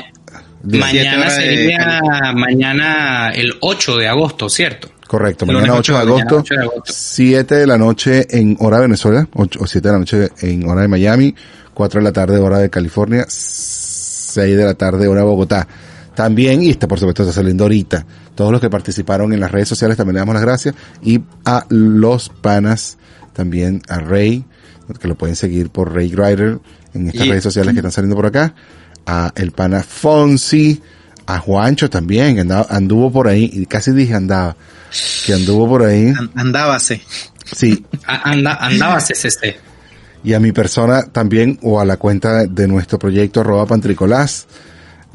de- 0.63 0.79
mañana 0.79 1.19
horas 1.19 1.37
de 1.37 1.43
sería 1.43 2.01
mañana 2.35 3.31
el 3.35 3.55
8 3.61 3.97
de 3.99 4.09
agosto, 4.09 4.49
¿cierto? 4.49 4.89
correcto, 5.09 5.45
mañana 5.45 5.75
8 5.75 5.93
de 5.93 5.99
mañana 5.99 6.11
agosto, 6.23 6.37
8 6.39 6.55
de 6.55 6.61
agosto. 6.63 6.83
7 6.95 7.55
de 7.57 7.67
la 7.67 7.77
noche 7.77 8.27
en 8.31 8.57
hora 8.61 8.77
de 8.79 8.83
Venezuela, 8.85 9.29
8 9.35 9.59
o 9.61 9.67
7 9.67 9.89
de 9.89 9.93
la 9.93 9.99
noche 9.99 10.29
en 10.41 10.67
hora 10.67 10.81
de 10.81 10.89
Miami, 10.89 11.35
4 11.75 12.01
de 12.01 12.05
la 12.05 12.13
tarde 12.13 12.39
hora 12.39 12.59
de 12.59 12.71
California, 12.71 13.27
6 13.29 14.57
de 14.57 14.65
la 14.65 14.73
tarde 14.75 15.07
hora 15.09 15.21
de 15.21 15.27
Bogotá. 15.27 15.69
También, 16.15 16.63
y 16.63 16.71
este 16.71 16.87
por 16.89 16.99
supuesto 16.99 17.23
está 17.25 17.35
saliendo 17.35 17.65
ahorita, 17.65 18.07
todos 18.35 18.53
los 18.53 18.61
que 18.61 18.71
participaron 18.71 19.33
en 19.35 19.41
las 19.41 19.51
redes 19.51 19.69
sociales 19.69 19.97
también 19.99 20.15
le 20.15 20.21
damos 20.21 20.35
las 20.35 20.45
gracias, 20.45 20.75
y 21.03 21.21
a 21.45 21.67
los 21.69 22.31
panas, 22.31 22.97
también 23.35 23.83
a 23.89 23.99
Ray, 23.99 24.45
que 25.01 25.09
lo 25.09 25.15
pueden 25.17 25.37
seguir 25.37 25.71
por 25.71 25.95
Ray 25.95 26.09
Grider 26.11 26.59
en 26.95 27.09
estas 27.09 27.27
Y- 27.27 27.31
redes 27.31 27.43
sociales 27.45 27.73
que 27.73 27.79
están 27.81 27.93
saliendo 27.93 28.17
por 28.17 28.27
acá, 28.27 28.55
a 29.07 29.33
el 29.37 29.53
pana 29.53 29.83
Fonsi, 29.83 30.81
a 31.27 31.39
Juancho 31.39 31.89
también, 31.91 32.35
que 32.35 32.41
andaba- 32.43 32.67
anduvo 32.71 33.11
por 33.13 33.29
ahí, 33.29 33.49
y 33.53 33.67
casi 33.67 33.93
dije 33.93 34.15
andaba, 34.15 34.57
que 35.27 35.35
anduvo 35.35 35.69
por 35.69 35.83
ahí, 35.85 36.09
An- 36.09 36.31
Andábase. 36.35 37.01
sí, 37.55 37.85
Anda, 38.07 38.55
andaba 38.61 39.01
CCC. 39.01 39.57
y 40.25 40.35
a 40.35 40.41
mi 40.41 40.53
persona 40.53 41.03
también 41.05 41.59
o 41.63 41.81
a 41.81 41.85
la 41.85 41.97
cuenta 41.97 42.47
de 42.47 42.69
nuestro 42.69 42.99
proyecto 42.99 43.41
arroba 43.41 43.67
pantricolás. 43.67 44.47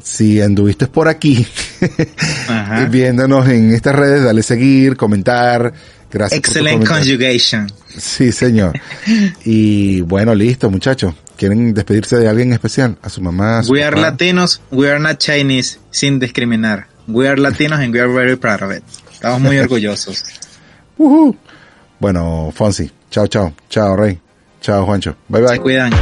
Si 0.02 0.40
anduviste 0.40 0.86
por 0.86 1.08
aquí 1.08 1.46
viéndonos 2.90 3.48
en 3.48 3.72
estas 3.74 3.94
redes, 3.94 4.24
dale 4.24 4.42
seguir, 4.42 4.96
comentar. 4.96 5.72
Gracias 6.10 6.38
Excellent 6.38 6.78
por 6.78 6.88
tu 6.88 6.94
conjugation. 6.94 7.70
Sí, 7.98 8.32
señor. 8.32 8.78
Y 9.44 10.00
bueno, 10.02 10.34
listo, 10.34 10.70
muchachos. 10.70 11.14
¿Quieren 11.36 11.72
despedirse 11.72 12.16
de 12.16 12.28
alguien 12.28 12.52
especial? 12.52 12.98
A 13.02 13.08
su 13.08 13.20
mamá, 13.22 13.58
a 13.60 13.62
su 13.62 13.72
We 13.72 13.84
are? 13.84 14.00
Latinos, 14.00 14.60
we 14.70 14.90
are 14.90 14.98
not 14.98 15.18
Chinese, 15.18 15.78
sin 15.90 16.18
discriminar. 16.18 16.88
We 17.06 17.28
are 17.28 17.40
Latinos 17.40 17.78
and 17.78 17.92
we 17.94 18.00
are 18.00 18.12
very 18.12 18.36
proud 18.36 18.62
of 18.62 18.72
it. 18.72 18.82
Estamos 19.12 19.40
muy 19.40 19.56
orgullosos. 19.60 20.24
Ujú. 20.96 21.36
Bueno, 22.00 22.52
Fonsi. 22.54 22.90
Chao, 23.10 23.26
chao. 23.28 23.52
Chao, 23.70 23.96
Rey. 23.96 24.18
Chao, 24.60 24.84
Juancho. 24.84 25.16
Bye, 25.28 25.42
bye. 25.42 25.48
Se 25.54 25.60
cuidan. 25.60 25.92